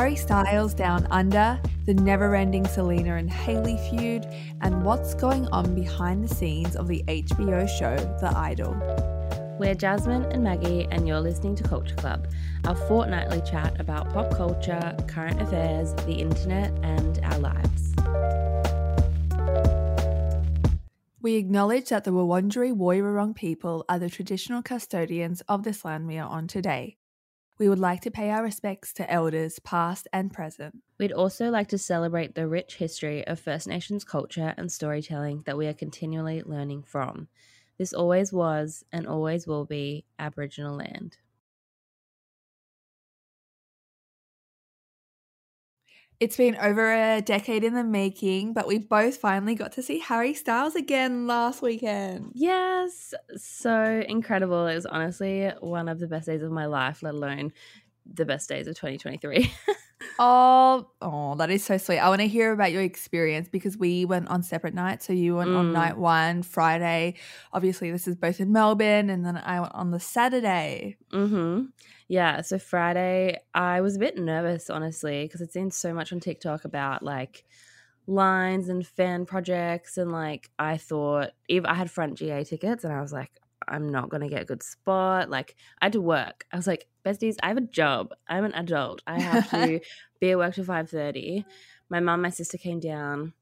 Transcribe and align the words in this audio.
Harry 0.00 0.16
Styles 0.16 0.72
down 0.72 1.06
under, 1.10 1.60
the 1.84 1.92
never 1.92 2.34
ending 2.34 2.66
Selena 2.66 3.16
and 3.16 3.30
Hailey 3.30 3.76
feud, 3.90 4.26
and 4.62 4.82
what's 4.82 5.12
going 5.12 5.46
on 5.48 5.74
behind 5.74 6.24
the 6.24 6.34
scenes 6.34 6.74
of 6.74 6.88
the 6.88 7.04
HBO 7.06 7.68
show 7.68 7.96
The 8.18 8.32
Idol. 8.34 8.74
We're 9.58 9.74
Jasmine 9.74 10.24
and 10.32 10.42
Maggie, 10.42 10.88
and 10.90 11.06
you're 11.06 11.20
listening 11.20 11.54
to 11.56 11.64
Culture 11.64 11.96
Club, 11.96 12.28
our 12.64 12.76
fortnightly 12.88 13.42
chat 13.42 13.78
about 13.78 14.10
pop 14.10 14.34
culture, 14.34 14.96
current 15.06 15.38
affairs, 15.42 15.92
the 16.06 16.14
internet, 16.14 16.72
and 16.82 17.20
our 17.22 17.38
lives. 17.38 17.94
We 21.20 21.34
acknowledge 21.34 21.90
that 21.90 22.04
the 22.04 22.12
Wurundjeri 22.12 22.74
Woiwurrung 22.74 23.36
people 23.36 23.84
are 23.86 23.98
the 23.98 24.08
traditional 24.08 24.62
custodians 24.62 25.42
of 25.42 25.62
this 25.64 25.84
land 25.84 26.06
we 26.06 26.16
are 26.16 26.26
on 26.26 26.46
today. 26.46 26.96
We 27.60 27.68
would 27.68 27.78
like 27.78 28.00
to 28.00 28.10
pay 28.10 28.30
our 28.30 28.42
respects 28.42 28.90
to 28.94 29.12
elders 29.12 29.58
past 29.58 30.08
and 30.14 30.32
present. 30.32 30.76
We'd 30.98 31.12
also 31.12 31.50
like 31.50 31.68
to 31.68 31.76
celebrate 31.76 32.34
the 32.34 32.48
rich 32.48 32.76
history 32.76 33.26
of 33.26 33.38
First 33.38 33.68
Nations 33.68 34.02
culture 34.02 34.54
and 34.56 34.72
storytelling 34.72 35.42
that 35.44 35.58
we 35.58 35.66
are 35.66 35.74
continually 35.74 36.42
learning 36.42 36.84
from. 36.84 37.28
This 37.76 37.92
always 37.92 38.32
was 38.32 38.82
and 38.90 39.06
always 39.06 39.46
will 39.46 39.66
be 39.66 40.06
Aboriginal 40.18 40.74
land. 40.74 41.18
It's 46.20 46.36
been 46.36 46.54
over 46.56 46.92
a 46.92 47.22
decade 47.22 47.64
in 47.64 47.72
the 47.72 47.82
making, 47.82 48.52
but 48.52 48.66
we 48.66 48.76
both 48.76 49.16
finally 49.16 49.54
got 49.54 49.72
to 49.72 49.82
see 49.82 50.00
Harry 50.00 50.34
Styles 50.34 50.74
again 50.74 51.26
last 51.26 51.62
weekend. 51.62 52.32
Yes, 52.34 53.14
so 53.36 54.04
incredible. 54.06 54.66
It 54.66 54.74
was 54.74 54.84
honestly 54.84 55.50
one 55.60 55.88
of 55.88 55.98
the 55.98 56.06
best 56.06 56.26
days 56.26 56.42
of 56.42 56.52
my 56.52 56.66
life, 56.66 57.02
let 57.02 57.14
alone 57.14 57.54
the 58.04 58.26
best 58.26 58.50
days 58.50 58.66
of 58.66 58.74
2023. 58.76 59.50
oh, 60.18 60.88
oh, 61.00 61.34
that 61.36 61.50
is 61.50 61.64
so 61.64 61.78
sweet. 61.78 61.98
I 61.98 62.08
want 62.08 62.20
to 62.20 62.28
hear 62.28 62.52
about 62.52 62.72
your 62.72 62.82
experience 62.82 63.48
because 63.48 63.76
we 63.76 64.04
went 64.04 64.28
on 64.28 64.42
separate 64.42 64.74
nights. 64.74 65.06
So 65.06 65.12
you 65.12 65.36
went 65.36 65.50
mm. 65.50 65.56
on 65.56 65.72
night 65.72 65.96
one, 65.96 66.42
Friday. 66.42 67.14
Obviously, 67.52 67.90
this 67.90 68.08
is 68.08 68.16
both 68.16 68.40
in 68.40 68.52
Melbourne, 68.52 69.10
and 69.10 69.24
then 69.24 69.36
I 69.36 69.60
went 69.60 69.74
on 69.74 69.90
the 69.90 70.00
Saturday. 70.00 70.96
Mm-hmm. 71.12 71.66
Yeah, 72.08 72.40
so 72.40 72.58
Friday, 72.58 73.38
I 73.54 73.82
was 73.82 73.96
a 73.96 74.00
bit 74.00 74.18
nervous, 74.18 74.68
honestly, 74.68 75.24
because 75.24 75.42
I'd 75.42 75.52
seen 75.52 75.70
so 75.70 75.94
much 75.94 76.12
on 76.12 76.20
TikTok 76.20 76.64
about 76.64 77.04
like 77.04 77.44
lines 78.06 78.68
and 78.68 78.86
fan 78.86 79.26
projects. 79.26 79.96
And 79.96 80.12
like, 80.12 80.50
I 80.58 80.76
thought, 80.76 81.30
if 81.48 81.64
I 81.64 81.74
had 81.74 81.90
front 81.90 82.18
GA 82.18 82.44
tickets, 82.44 82.84
and 82.84 82.92
I 82.92 83.00
was 83.00 83.12
like, 83.12 83.30
I'm 83.68 83.88
not 83.88 84.10
to 84.10 84.28
get 84.28 84.42
a 84.42 84.46
good 84.46 84.62
spot. 84.62 85.30
Like, 85.30 85.54
I 85.80 85.86
had 85.86 85.92
to 85.92 86.00
work. 86.00 86.44
I 86.52 86.56
was 86.56 86.66
like, 86.66 86.86
besties, 87.04 87.36
I 87.42 87.48
have 87.48 87.58
a 87.58 87.62
job. 87.62 88.12
I'm 88.28 88.44
an 88.44 88.54
adult. 88.54 89.02
I 89.06 89.20
have 89.20 89.50
to 89.50 89.80
be 90.20 90.30
at 90.30 90.38
work 90.38 90.54
till 90.54 90.64
5.30. 90.64 91.44
My 91.88 92.00
mum, 92.00 92.22
my 92.22 92.30
sister 92.30 92.58
came 92.58 92.80
down. 92.80 93.32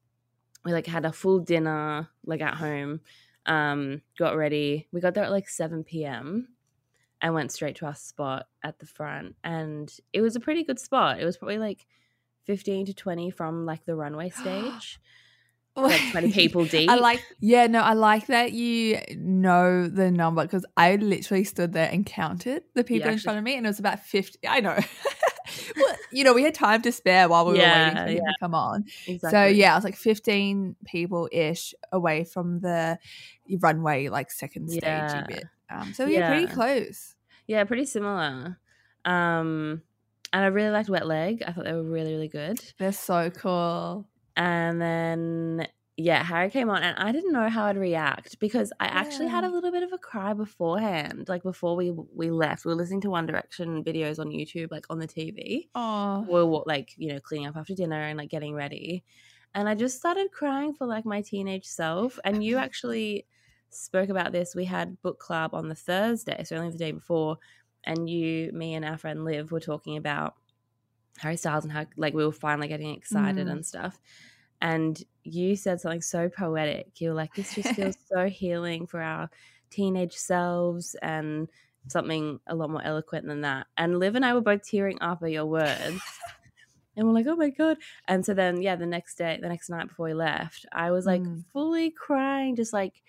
We 0.64 0.72
like 0.72 0.86
had 0.86 1.04
a 1.04 1.12
full 1.12 1.38
dinner, 1.38 2.08
like 2.26 2.40
at 2.40 2.54
home, 2.54 3.00
um, 3.46 4.02
got 4.18 4.36
ready. 4.36 4.88
We 4.92 5.00
got 5.00 5.14
there 5.14 5.24
at 5.24 5.30
like 5.30 5.48
7 5.48 5.84
p.m 5.84 6.48
and 7.20 7.34
went 7.34 7.52
straight 7.52 7.76
to 7.76 7.86
our 7.86 7.94
spot 7.94 8.46
at 8.62 8.78
the 8.78 8.86
front. 8.86 9.36
And 9.42 9.92
it 10.12 10.20
was 10.20 10.36
a 10.36 10.40
pretty 10.40 10.64
good 10.64 10.78
spot. 10.78 11.20
It 11.20 11.24
was 11.24 11.36
probably 11.36 11.58
like 11.58 11.86
15 12.48 12.86
to 12.86 12.94
20 12.94 13.30
from 13.30 13.66
like 13.66 13.84
the 13.84 13.94
runway 13.94 14.30
stage. 14.40 14.98
like 15.76 16.00
20 16.10 16.32
people 16.32 16.64
deep. 16.64 16.90
I 16.90 16.96
like, 16.96 17.22
yeah, 17.40 17.66
no, 17.66 17.80
I 17.80 17.92
like 17.92 18.26
that 18.28 18.52
you 18.52 19.00
know 19.16 19.86
the 19.86 20.10
number 20.10 20.42
because 20.42 20.64
I 20.76 20.96
literally 20.96 21.44
stood 21.44 21.74
there 21.74 21.90
and 21.92 22.04
counted 22.04 22.64
the 22.74 22.82
people 22.82 23.10
in 23.10 23.18
front 23.18 23.38
of 23.38 23.44
me 23.44 23.56
and 23.56 23.66
it 23.66 23.68
was 23.68 23.78
about 23.78 24.00
50. 24.00 24.40
I 24.48 24.60
know. 24.60 24.78
well, 25.76 25.96
you 26.10 26.24
know, 26.24 26.32
we 26.32 26.42
had 26.42 26.54
time 26.54 26.80
to 26.82 26.90
spare 26.90 27.28
while 27.28 27.46
we 27.46 27.58
yeah, 27.58 27.68
were 27.68 27.84
waiting 27.84 28.02
for 28.02 28.10
him 28.10 28.16
yeah. 28.16 28.32
to 28.32 28.36
come 28.40 28.54
on. 28.54 28.84
Exactly. 29.06 29.30
So, 29.30 29.44
yeah, 29.44 29.72
I 29.72 29.76
was 29.76 29.84
like 29.84 29.96
15 29.96 30.76
people 30.86 31.28
ish 31.30 31.74
away 31.92 32.24
from 32.24 32.60
the 32.60 32.98
runway, 33.60 34.08
like 34.08 34.30
second 34.30 34.70
stage 34.70 35.26
bit. 35.28 35.44
Um, 35.70 35.92
so 35.92 36.06
yeah, 36.06 36.30
pretty 36.30 36.50
close. 36.50 37.14
Yeah, 37.46 37.64
pretty 37.64 37.84
similar. 37.84 38.58
Um, 39.04 39.82
and 40.32 40.44
I 40.44 40.48
really 40.48 40.70
liked 40.70 40.88
Wet 40.88 41.06
Leg. 41.06 41.42
I 41.46 41.52
thought 41.52 41.64
they 41.64 41.72
were 41.72 41.82
really, 41.82 42.12
really 42.12 42.28
good. 42.28 42.58
They're 42.78 42.92
so 42.92 43.30
cool. 43.30 44.08
And 44.36 44.80
then 44.80 45.66
yeah, 46.00 46.22
Harry 46.22 46.48
came 46.48 46.70
on, 46.70 46.80
and 46.80 46.96
I 46.96 47.10
didn't 47.10 47.32
know 47.32 47.48
how 47.48 47.64
I'd 47.64 47.76
react 47.76 48.38
because 48.38 48.72
I 48.78 48.86
actually 48.86 49.26
had 49.26 49.42
a 49.42 49.50
little 49.50 49.72
bit 49.72 49.82
of 49.82 49.92
a 49.92 49.98
cry 49.98 50.32
beforehand. 50.32 51.28
Like 51.28 51.42
before 51.42 51.74
we 51.74 51.90
we 51.90 52.30
left, 52.30 52.64
we 52.64 52.70
were 52.70 52.76
listening 52.76 53.00
to 53.00 53.10
One 53.10 53.26
Direction 53.26 53.82
videos 53.82 54.20
on 54.20 54.28
YouTube, 54.28 54.70
like 54.70 54.86
on 54.90 55.00
the 55.00 55.08
TV. 55.08 55.68
Oh, 55.74 56.20
we 56.20 56.34
were 56.34 56.62
like 56.66 56.94
you 56.96 57.12
know 57.12 57.18
cleaning 57.18 57.48
up 57.48 57.56
after 57.56 57.74
dinner 57.74 58.00
and 58.00 58.16
like 58.16 58.30
getting 58.30 58.54
ready, 58.54 59.02
and 59.56 59.68
I 59.68 59.74
just 59.74 59.96
started 59.96 60.30
crying 60.30 60.72
for 60.72 60.86
like 60.86 61.04
my 61.04 61.20
teenage 61.20 61.66
self. 61.66 62.16
And 62.24 62.44
you 62.44 62.58
actually 62.58 63.26
spoke 63.70 64.08
about 64.08 64.30
this. 64.30 64.54
We 64.54 64.66
had 64.66 65.02
book 65.02 65.18
club 65.18 65.52
on 65.52 65.68
the 65.68 65.74
Thursday, 65.74 66.44
so 66.44 66.58
only 66.58 66.70
the 66.70 66.78
day 66.78 66.92
before, 66.92 67.38
and 67.84 68.08
you, 68.08 68.50
me, 68.52 68.74
and 68.74 68.84
our 68.84 68.98
friend 68.98 69.24
Liv 69.24 69.50
were 69.50 69.60
talking 69.60 69.96
about 69.96 70.34
Harry 71.18 71.36
Styles 71.36 71.64
and 71.64 71.72
how 71.72 71.86
like 71.96 72.14
we 72.14 72.24
were 72.24 72.32
finally 72.32 72.68
getting 72.68 72.94
excited 72.94 73.46
mm. 73.46 73.50
and 73.52 73.66
stuff. 73.66 73.98
And 74.60 75.02
you 75.22 75.56
said 75.56 75.80
something 75.80 76.02
so 76.02 76.28
poetic. 76.28 77.00
You 77.00 77.10
were 77.10 77.14
like, 77.14 77.34
"This 77.34 77.54
just 77.54 77.74
feels 77.74 77.96
so 78.12 78.28
healing 78.28 78.86
for 78.86 79.00
our 79.00 79.30
teenage 79.70 80.14
selves," 80.14 80.94
and 81.02 81.48
something 81.86 82.40
a 82.46 82.54
lot 82.54 82.70
more 82.70 82.82
eloquent 82.82 83.26
than 83.26 83.42
that. 83.42 83.66
And 83.76 83.98
Liv 83.98 84.14
and 84.14 84.24
I 84.24 84.34
were 84.34 84.40
both 84.40 84.68
tearing 84.68 84.98
up 85.00 85.22
at 85.22 85.30
your 85.30 85.46
words. 85.46 86.00
and 86.96 87.06
we're 87.06 87.14
like, 87.14 87.26
oh 87.26 87.36
my 87.36 87.50
God. 87.50 87.78
And 88.06 88.24
so 88.24 88.34
then, 88.34 88.62
yeah, 88.62 88.76
the 88.76 88.86
next 88.86 89.16
day, 89.16 89.38
the 89.40 89.48
next 89.48 89.70
night 89.70 89.88
before 89.88 90.06
we 90.06 90.14
left, 90.14 90.66
I 90.72 90.90
was 90.90 91.06
like 91.06 91.22
mm. 91.22 91.44
fully 91.52 91.90
crying, 91.90 92.56
just 92.56 92.72
like 92.72 93.02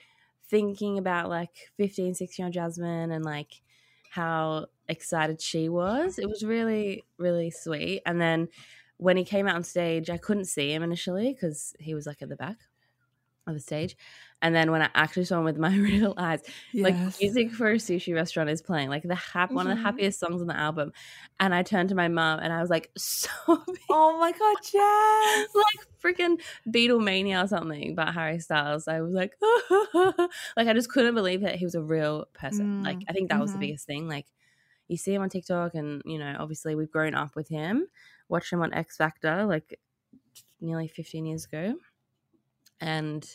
thinking 0.50 0.98
about 0.98 1.30
like 1.30 1.72
15, 1.78 2.16
16 2.16 2.44
year 2.44 2.48
old 2.48 2.54
Jasmine 2.54 3.12
and 3.12 3.26
like 3.26 3.62
how 4.10 4.68
excited 4.88 5.40
she 5.40 5.70
was. 5.70 6.20
It 6.20 6.28
was 6.28 6.44
really, 6.44 7.06
really 7.18 7.52
sweet. 7.52 8.02
And 8.06 8.20
then 8.20 8.50
when 8.98 9.16
he 9.16 9.24
came 9.24 9.48
out 9.48 9.56
on 9.56 9.64
stage, 9.64 10.10
I 10.10 10.18
couldn't 10.18 10.46
see 10.46 10.74
him 10.74 10.84
initially 10.84 11.34
because 11.34 11.74
he 11.80 11.94
was 11.94 12.06
like 12.06 12.22
at 12.22 12.30
the 12.30 12.36
back 12.36 12.58
of 13.48 13.54
the 13.54 13.60
stage. 13.60 13.96
And 14.42 14.56
then 14.56 14.72
when 14.72 14.82
I 14.82 14.90
actually 14.96 15.26
saw 15.26 15.40
him 15.40 15.44
with 15.44 15.58
my 15.58 15.76
real 15.78 16.14
eyes, 16.18 16.42
yes. 16.72 16.84
like 16.84 16.96
music 17.20 17.52
for 17.52 17.72
a 17.72 17.76
sushi 17.76 18.16
restaurant 18.16 18.50
is 18.50 18.62
playing, 18.62 18.90
like 18.90 19.04
the 19.04 19.16
hap- 19.16 19.50
mm-hmm. 19.50 19.56
one 19.56 19.68
of 19.68 19.72
the 19.72 19.76
mm-hmm. 19.76 19.86
happiest 19.86 20.20
songs 20.20 20.42
on 20.42 20.48
the 20.48 20.58
album. 20.58 20.94
And 21.40 21.54
I 21.54 21.64
turned 21.64 21.90
to 21.90 21.96
my 21.96 22.08
mom 22.08 22.40
and 22.40 22.54
I 22.54 22.62
was 22.62 22.70
like, 22.70 22.90
so 22.98 23.30
Oh 23.90 24.18
my 24.20 24.32
god, 24.32 24.58
yes. 24.74 25.50
like 25.56 25.88
freaking 26.02 26.40
Beatlemania 26.70 27.44
or 27.44 27.48
something 27.48 27.92
about 27.92 28.14
Harry 28.14 28.40
Styles. 28.40 28.88
I 28.88 29.02
was 29.02 29.14
like, 29.14 29.34
like 30.56 30.68
I 30.68 30.74
just 30.74 30.90
couldn't 30.90 31.16
believe 31.16 31.42
that 31.42 31.56
he 31.56 31.66
was 31.66 31.76
a 31.76 31.82
real 31.82 32.28
person. 32.34 32.82
Mm. 32.82 32.86
Like 32.86 33.00
I 33.10 33.14
think 33.14 33.30
that 33.30 33.36
mm-hmm. 33.36 33.42
was 33.42 33.52
the 33.52 33.56
mm-hmm. 33.56 33.62
biggest 33.62 33.88
thing. 33.88 34.08
Like 34.08 34.28
you 34.88 34.98
see 34.98 35.14
him 35.14 35.22
on 35.22 35.30
TikTok 35.30 35.76
and 35.76 36.02
you 36.06 36.18
know, 36.18 36.36
obviously 36.40 36.76
we've 36.76 36.92
grown 36.92 37.14
up 37.14 37.36
with 37.36 37.50
him, 37.50 37.88
watched 38.30 38.54
him 38.54 38.62
on 38.62 38.74
X 38.74 38.96
Factor 38.96 39.46
like 39.46 39.80
nearly 40.62 40.88
15 40.88 41.26
years 41.26 41.46
ago. 41.46 41.76
And 42.82 43.30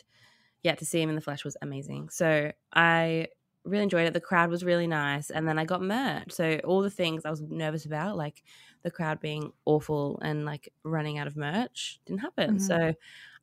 yeah, 0.64 0.74
to 0.74 0.84
see 0.84 1.00
him 1.00 1.10
in 1.10 1.14
the 1.14 1.20
flesh 1.20 1.44
was 1.44 1.56
amazing. 1.62 2.08
So 2.08 2.50
I 2.72 3.28
really 3.64 3.84
enjoyed 3.84 4.06
it. 4.06 4.14
The 4.14 4.20
crowd 4.20 4.50
was 4.50 4.64
really 4.64 4.86
nice. 4.86 5.30
And 5.30 5.46
then 5.46 5.58
I 5.58 5.64
got 5.64 5.82
merch. 5.82 6.32
So 6.32 6.58
all 6.64 6.82
the 6.82 6.90
things 6.90 7.24
I 7.24 7.30
was 7.30 7.42
nervous 7.42 7.84
about, 7.84 8.16
like 8.16 8.42
the 8.82 8.90
crowd 8.90 9.20
being 9.20 9.52
awful 9.66 10.18
and 10.22 10.44
like 10.44 10.72
running 10.82 11.18
out 11.18 11.26
of 11.26 11.36
merch, 11.36 12.00
didn't 12.06 12.20
happen. 12.20 12.56
Mm-hmm. 12.56 12.66
So 12.66 12.94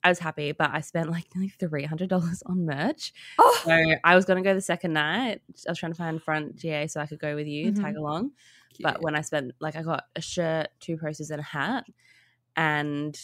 I 0.04 0.09
was 0.09 0.18
happy, 0.18 0.52
but 0.52 0.72
I 0.72 0.82
spent 0.82 1.12
like 1.12 1.26
nearly 1.36 1.50
three 1.50 1.86
hundred 1.86 2.09
dollars 2.09 2.42
on 2.48 2.66
merch. 2.66 3.14
Oh. 3.38 3.62
So 3.66 3.96
I 4.03 4.16
was 4.16 4.26
gonna 4.26 4.42
go 4.42 4.56
the 4.56 4.62
second 4.62 4.94
night. 4.94 5.41
I 5.67 5.72
was 5.72 5.78
trying 5.78 5.91
to 5.91 5.97
find 5.97 6.22
front 6.22 6.56
GA 6.56 6.88
so 6.88 7.02
I 7.02 7.06
could 7.06 7.20
go 7.20 7.35
with 7.35 7.47
you 7.47 7.67
and 7.67 7.76
mm-hmm. 7.76 7.85
tag 7.85 7.96
along. 7.97 8.32
Cute. 8.74 8.84
But 8.84 9.03
when 9.03 9.16
I 9.16 9.22
spent 9.22 9.53
like 9.59 9.76
I 9.76 9.84
got 9.84 10.06
a 10.16 10.22
shirt, 10.22 10.70
two 10.79 10.97
posters, 10.97 11.29
and 11.29 11.40
a 11.40 11.44
hat, 11.44 11.85
and 12.56 13.20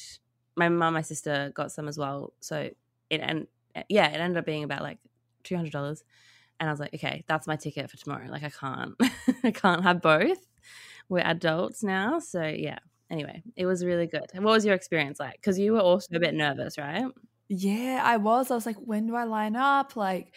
my 0.55 0.69
mum, 0.69 0.93
my 0.93 1.01
sister 1.01 1.51
got 1.55 1.71
some 1.71 1.87
as 1.87 1.97
well. 1.97 2.33
So 2.41 2.69
it 3.09 3.21
and 3.21 3.47
yeah, 3.89 4.09
it 4.09 4.19
ended 4.19 4.37
up 4.37 4.45
being 4.45 4.63
about 4.63 4.81
like 4.81 4.99
two 5.43 5.55
hundred 5.55 5.73
dollars, 5.73 6.03
and 6.59 6.69
I 6.69 6.71
was 6.73 6.79
like, 6.79 6.93
okay, 6.93 7.23
that's 7.27 7.47
my 7.47 7.55
ticket 7.55 7.89
for 7.89 7.97
tomorrow. 7.97 8.27
Like 8.29 8.43
I 8.43 8.49
can't, 8.49 8.95
I 9.43 9.51
can't 9.51 9.83
have 9.83 10.01
both. 10.01 10.39
We're 11.09 11.19
adults 11.19 11.83
now, 11.83 12.19
so 12.19 12.43
yeah. 12.43 12.79
Anyway, 13.09 13.41
it 13.55 13.65
was 13.65 13.85
really 13.85 14.07
good. 14.07 14.25
What 14.33 14.43
was 14.43 14.65
your 14.65 14.75
experience 14.75 15.19
like? 15.19 15.35
Because 15.35 15.57
you 15.57 15.73
were 15.73 15.79
also 15.79 16.15
a 16.15 16.19
bit 16.19 16.33
nervous, 16.33 16.77
right? 16.77 17.05
Yeah, 17.49 18.01
I 18.03 18.17
was. 18.17 18.51
I 18.51 18.55
was 18.55 18.65
like, 18.65 18.75
when 18.75 19.07
do 19.07 19.15
I 19.15 19.23
line 19.23 19.55
up? 19.55 19.95
Like, 19.95 20.33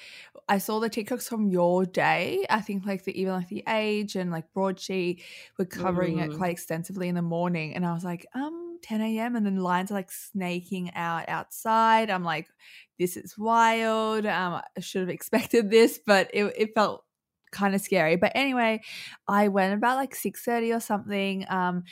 I 0.49 0.59
saw 0.59 0.79
the 0.79 0.89
TikToks 0.89 1.29
from 1.29 1.49
your 1.49 1.85
day. 1.85 2.47
I 2.49 2.61
think 2.61 2.87
like 2.87 3.05
the 3.05 3.21
even 3.21 3.33
like 3.33 3.49
the 3.49 3.65
age 3.69 4.15
and 4.15 4.31
like 4.31 4.53
broadsheet 4.55 5.23
were 5.59 5.65
covering 5.65 6.19
mm. 6.19 6.27
it 6.27 6.37
quite 6.37 6.53
extensively 6.53 7.09
in 7.09 7.17
the 7.17 7.23
morning, 7.23 7.75
and 7.75 7.85
I 7.85 7.93
was 7.93 8.05
like, 8.05 8.27
um, 8.35 8.69
10 8.82 9.00
a.m. 9.00 9.37
and 9.37 9.44
then 9.47 9.56
lines 9.56 9.91
are 9.91 9.94
like 9.94 10.11
snaking 10.11 10.93
out 10.94 11.29
outside. 11.29 12.11
I'm 12.11 12.25
like, 12.25 12.49
this 12.99 13.17
is 13.17 13.37
wild. 13.38 14.27
Um, 14.27 14.55
I 14.55 14.81
should 14.81 15.00
have 15.00 15.09
expected 15.11 15.71
this, 15.71 15.99
but 16.05 16.31
it, 16.32 16.53
it 16.56 16.75
felt 16.75 17.05
kind 17.53 17.75
of 17.75 17.81
scary. 17.81 18.17
But 18.17 18.32
anyway, 18.35 18.81
I 19.29 19.49
went 19.49 19.75
about 19.75 19.97
like 19.97 20.15
6:30 20.15 20.77
or 20.77 20.81
something. 20.81 21.44
Um, 21.49 21.85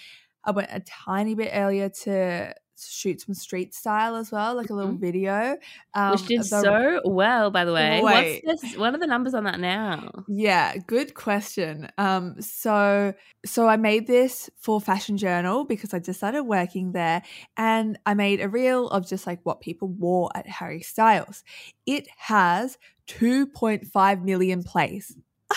I 0.44 0.52
went 0.52 0.68
a 0.72 0.80
tiny 0.80 1.34
bit 1.34 1.50
earlier 1.52 1.88
to 2.04 2.54
shoot 2.86 3.20
some 3.20 3.34
street 3.34 3.74
style 3.74 4.16
as 4.16 4.30
well, 4.30 4.54
like 4.54 4.70
a 4.70 4.74
little 4.74 4.92
mm-hmm. 4.92 5.00
video. 5.00 5.56
Um, 5.94 6.12
Which 6.12 6.26
did 6.26 6.40
the, 6.40 6.44
so 6.44 7.00
well, 7.04 7.50
by 7.50 7.64
the 7.64 7.72
way. 7.72 8.00
Wait. 8.02 8.42
What's 8.44 8.62
this, 8.62 8.76
what 8.76 8.94
are 8.94 8.98
the 8.98 9.06
numbers 9.06 9.34
on 9.34 9.44
that 9.44 9.60
now? 9.60 10.24
Yeah, 10.28 10.76
good 10.86 11.14
question. 11.14 11.88
Um, 11.98 12.40
so 12.40 13.14
so 13.44 13.66
I 13.68 13.76
made 13.76 14.06
this 14.06 14.50
for 14.56 14.80
Fashion 14.80 15.16
Journal 15.16 15.64
because 15.64 15.94
I 15.94 15.98
just 15.98 16.20
started 16.20 16.44
working 16.44 16.92
there, 16.92 17.22
and 17.56 17.98
I 18.06 18.14
made 18.14 18.40
a 18.40 18.48
reel 18.48 18.88
of 18.88 19.08
just 19.08 19.26
like 19.26 19.40
what 19.44 19.60
people 19.60 19.88
wore 19.88 20.30
at 20.34 20.46
Harry 20.46 20.82
Styles. 20.82 21.44
It 21.86 22.08
has 22.16 22.78
2.5 23.08 24.22
million 24.22 24.62
plays. 24.62 25.16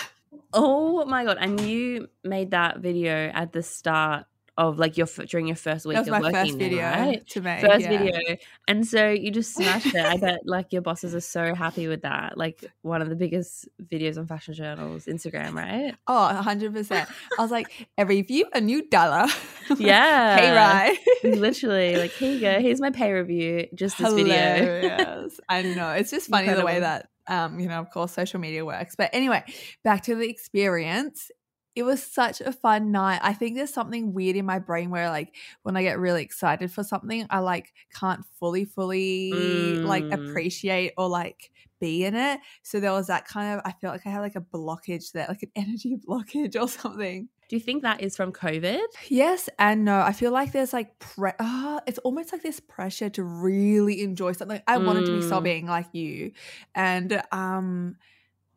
oh 0.53 1.05
my 1.05 1.25
god! 1.25 1.37
And 1.39 1.59
you 1.61 2.07
made 2.23 2.51
that 2.51 2.79
video 2.79 3.29
at 3.33 3.51
the 3.51 3.63
start 3.63 4.25
of 4.67 4.77
like 4.77 4.95
your 4.95 5.07
during 5.27 5.47
your 5.47 5.55
first 5.55 5.85
week 5.85 5.97
of 5.97 6.07
working 6.07 6.31
first 6.31 6.57
video 6.57 6.81
there, 6.81 6.91
right? 6.91 7.27
To 7.29 7.41
make, 7.41 7.61
first 7.61 7.81
yeah. 7.81 7.89
video, 7.89 8.37
and 8.67 8.87
so 8.87 9.09
you 9.09 9.31
just 9.31 9.55
smashed 9.55 9.87
it. 9.87 10.05
I 10.05 10.17
bet 10.17 10.41
like 10.45 10.71
your 10.71 10.81
bosses 10.89 11.15
are 11.15 11.21
so 11.21 11.55
happy 11.55 11.87
with 11.87 12.03
that. 12.03 12.37
Like 12.37 12.63
one 12.83 13.01
of 13.01 13.09
the 13.09 13.15
biggest 13.15 13.67
videos 13.83 14.17
on 14.17 14.27
Fashion 14.27 14.53
Journal's 14.53 15.05
Instagram, 15.05 15.53
right? 15.53 15.95
Oh, 16.05 16.27
hundred 16.27 16.73
percent. 16.73 17.09
I 17.37 17.41
was 17.41 17.49
like, 17.49 17.87
every 17.97 18.21
view 18.21 18.45
a 18.53 18.61
new 18.61 18.87
dollar. 18.87 19.27
Yeah, 19.77 20.37
pay 20.37 20.51
right. 20.51 20.97
Literally, 21.23 21.95
like 21.95 22.11
here 22.11 22.33
you 22.33 22.41
go. 22.41 22.59
Here's 22.59 22.81
my 22.81 22.89
pay 22.89 23.13
review. 23.13 23.67
Just 23.73 23.97
this 23.97 24.07
Hilarious. 24.09 24.81
video. 24.81 25.29
I 25.47 25.61
know. 25.61 25.91
It's 25.91 26.11
just 26.11 26.29
funny 26.29 26.47
Incredible. 26.47 26.67
the 26.67 26.73
way 26.73 26.79
that 26.81 27.07
um, 27.27 27.59
you 27.59 27.69
know, 27.69 27.79
of 27.79 27.89
course, 27.89 28.11
social 28.11 28.41
media 28.41 28.65
works. 28.65 28.95
But 28.97 29.11
anyway, 29.13 29.43
back 29.85 30.03
to 30.03 30.15
the 30.15 30.29
experience 30.29 31.31
it 31.75 31.83
was 31.83 32.03
such 32.03 32.41
a 32.41 32.51
fun 32.51 32.91
night. 32.91 33.19
I 33.23 33.33
think 33.33 33.55
there's 33.55 33.73
something 33.73 34.13
weird 34.13 34.35
in 34.35 34.45
my 34.45 34.59
brain 34.59 34.89
where 34.89 35.09
like 35.09 35.33
when 35.63 35.77
I 35.77 35.83
get 35.83 35.99
really 35.99 36.21
excited 36.21 36.71
for 36.71 36.83
something, 36.83 37.25
I 37.29 37.39
like 37.39 37.73
can't 37.97 38.25
fully 38.39 38.65
fully 38.65 39.31
mm. 39.33 39.85
like 39.85 40.03
appreciate 40.11 40.93
or 40.97 41.07
like 41.07 41.49
be 41.79 42.03
in 42.03 42.15
it. 42.15 42.41
So 42.63 42.79
there 42.79 42.91
was 42.91 43.07
that 43.07 43.25
kind 43.25 43.55
of 43.57 43.61
I 43.65 43.71
feel 43.71 43.89
like 43.89 44.05
I 44.05 44.09
had 44.09 44.19
like 44.19 44.35
a 44.35 44.41
blockage 44.41 45.13
there, 45.13 45.27
like 45.29 45.43
an 45.43 45.51
energy 45.55 45.97
blockage 46.07 46.61
or 46.61 46.67
something. 46.67 47.29
Do 47.47 47.55
you 47.55 47.61
think 47.61 47.83
that 47.83 48.01
is 48.01 48.15
from 48.15 48.31
COVID? 48.33 48.81
Yes 49.09 49.49
and 49.57 49.85
no. 49.85 49.99
I 49.99 50.11
feel 50.13 50.31
like 50.31 50.51
there's 50.51 50.73
like 50.73 50.99
pre- 50.99 51.31
uh, 51.39 51.79
it's 51.87 51.99
almost 51.99 52.33
like 52.33 52.43
this 52.43 52.59
pressure 52.59 53.09
to 53.09 53.23
really 53.23 54.01
enjoy 54.01 54.33
something. 54.33 54.61
I 54.67 54.77
mm. 54.77 54.85
wanted 54.85 55.05
to 55.05 55.19
be 55.19 55.23
mm. 55.23 55.29
sobbing 55.29 55.67
like 55.67 55.87
you. 55.93 56.33
And 56.75 57.21
um 57.31 57.95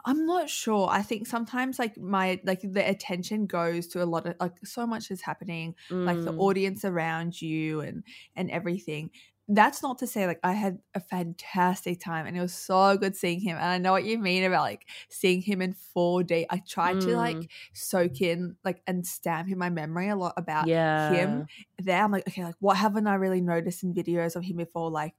I'm 0.04 0.26
not 0.26 0.50
sure. 0.50 0.88
I 0.90 1.02
think 1.02 1.26
sometimes 1.26 1.78
like 1.78 1.96
my 1.96 2.40
like 2.44 2.60
the 2.62 2.88
attention 2.88 3.46
goes 3.46 3.86
to 3.88 4.02
a 4.02 4.04
lot 4.04 4.26
of 4.26 4.34
like 4.38 4.56
so 4.64 4.86
much 4.86 5.10
is 5.10 5.22
happening, 5.22 5.74
mm. 5.90 6.04
like 6.04 6.22
the 6.22 6.32
mm. 6.32 6.40
audience 6.40 6.84
around 6.84 7.40
you 7.40 7.80
and 7.80 8.04
and 8.36 8.50
everything. 8.50 9.10
That's 9.46 9.82
not 9.82 9.98
to 9.98 10.06
say 10.06 10.26
like 10.26 10.40
I 10.42 10.52
had 10.52 10.78
a 10.94 11.00
fantastic 11.00 12.00
time 12.00 12.26
and 12.26 12.36
it 12.36 12.40
was 12.40 12.54
so 12.54 12.96
good 12.96 13.14
seeing 13.14 13.40
him. 13.40 13.56
And 13.56 13.66
I 13.66 13.78
know 13.78 13.92
what 13.92 14.04
you 14.04 14.18
mean 14.18 14.44
about 14.44 14.62
like 14.62 14.86
seeing 15.08 15.42
him 15.42 15.60
in 15.60 15.74
4D. 15.96 16.46
I 16.48 16.62
tried 16.66 16.96
mm. 16.96 17.00
to 17.02 17.16
like 17.16 17.36
mm. 17.36 17.48
soak 17.72 18.20
in 18.20 18.56
like 18.64 18.82
and 18.86 19.06
stamp 19.06 19.50
in 19.50 19.58
my 19.58 19.70
memory 19.70 20.08
a 20.08 20.16
lot 20.16 20.34
about 20.36 20.66
yeah. 20.66 21.12
him 21.12 21.46
there. 21.78 22.02
I'm 22.02 22.12
like, 22.12 22.28
okay, 22.28 22.44
like 22.44 22.56
what 22.60 22.76
haven't 22.76 23.06
I 23.06 23.14
really 23.14 23.42
noticed 23.42 23.82
in 23.82 23.94
videos 23.94 24.36
of 24.36 24.44
him 24.44 24.56
before? 24.56 24.90
Like 24.90 25.14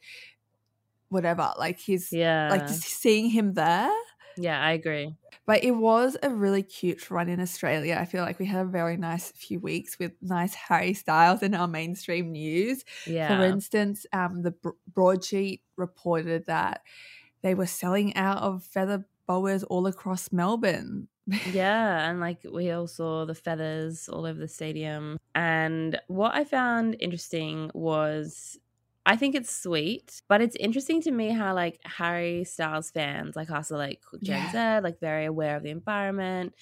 whatever. 1.10 1.54
Like 1.58 1.80
he's 1.80 2.12
yeah, 2.12 2.50
like 2.50 2.68
seeing 2.70 3.30
him 3.30 3.54
there 3.54 3.92
yeah, 4.38 4.62
I 4.62 4.72
agree. 4.72 5.16
But 5.46 5.64
it 5.64 5.72
was 5.72 6.18
a 6.24 6.30
really 6.30 6.64
cute 6.64 7.12
run 7.12 7.30
in 7.30 7.40
Australia. 7.40 7.98
I 8.00 8.06
feel 8.06 8.24
like 8.24 8.40
we 8.40 8.46
had 8.46 8.66
a 8.66 8.70
very 8.70 8.98
nice 8.98 9.32
few 9.32 9.60
weeks 9.60 10.00
with 10.00 10.14
nice 10.22 10.56
Harry 10.56 10.94
Styles 10.94 11.44
in 11.44 11.54
our 11.54 11.68
mainstream 11.68 12.32
news. 12.32 12.84
Yeah. 13.06 13.28
For 13.28 13.44
instance, 13.44 14.06
um, 14.12 14.42
the 14.42 14.56
broadsheet 14.92 15.62
reported 15.78 16.46
that 16.48 16.82
they 17.44 17.54
were 17.54 17.68
selling 17.68 18.16
out 18.16 18.40
of 18.40 18.64
feather 18.64 19.06
boas 19.28 19.64
all 19.64 19.86
across 19.86 20.32
Melbourne. 20.32 21.08
yeah, 21.52 22.10
and 22.10 22.20
like 22.28 22.40
we 22.52 22.72
all 22.72 22.88
saw 22.88 23.26
the 23.26 23.36
feathers 23.36 24.10
all 24.10 24.26
over 24.26 24.40
the 24.40 24.48
stadium. 24.48 25.20
And 25.36 26.00
what 26.08 26.34
I 26.34 26.44
found 26.44 26.96
interesting 27.00 27.70
was 27.74 28.58
I 29.06 29.16
think 29.16 29.36
it's 29.36 29.56
sweet, 29.56 30.22
but 30.28 30.42
it's 30.42 30.56
interesting 30.56 31.02
to 31.04 31.12
me 31.12 31.30
how 31.30 31.54
like 31.54 31.80
Harry 31.84 32.44
Styles 32.44 32.90
fans 32.90 33.36
like 33.36 33.52
us 33.52 33.72
are 33.72 33.78
like 33.78 34.02
Gen 34.24 34.50
yeah. 34.54 34.80
Z, 34.80 34.84
like 34.84 35.00
very 35.00 35.26
aware 35.26 35.56
of 35.56 35.64
the 35.64 35.70
environment. 35.70 36.54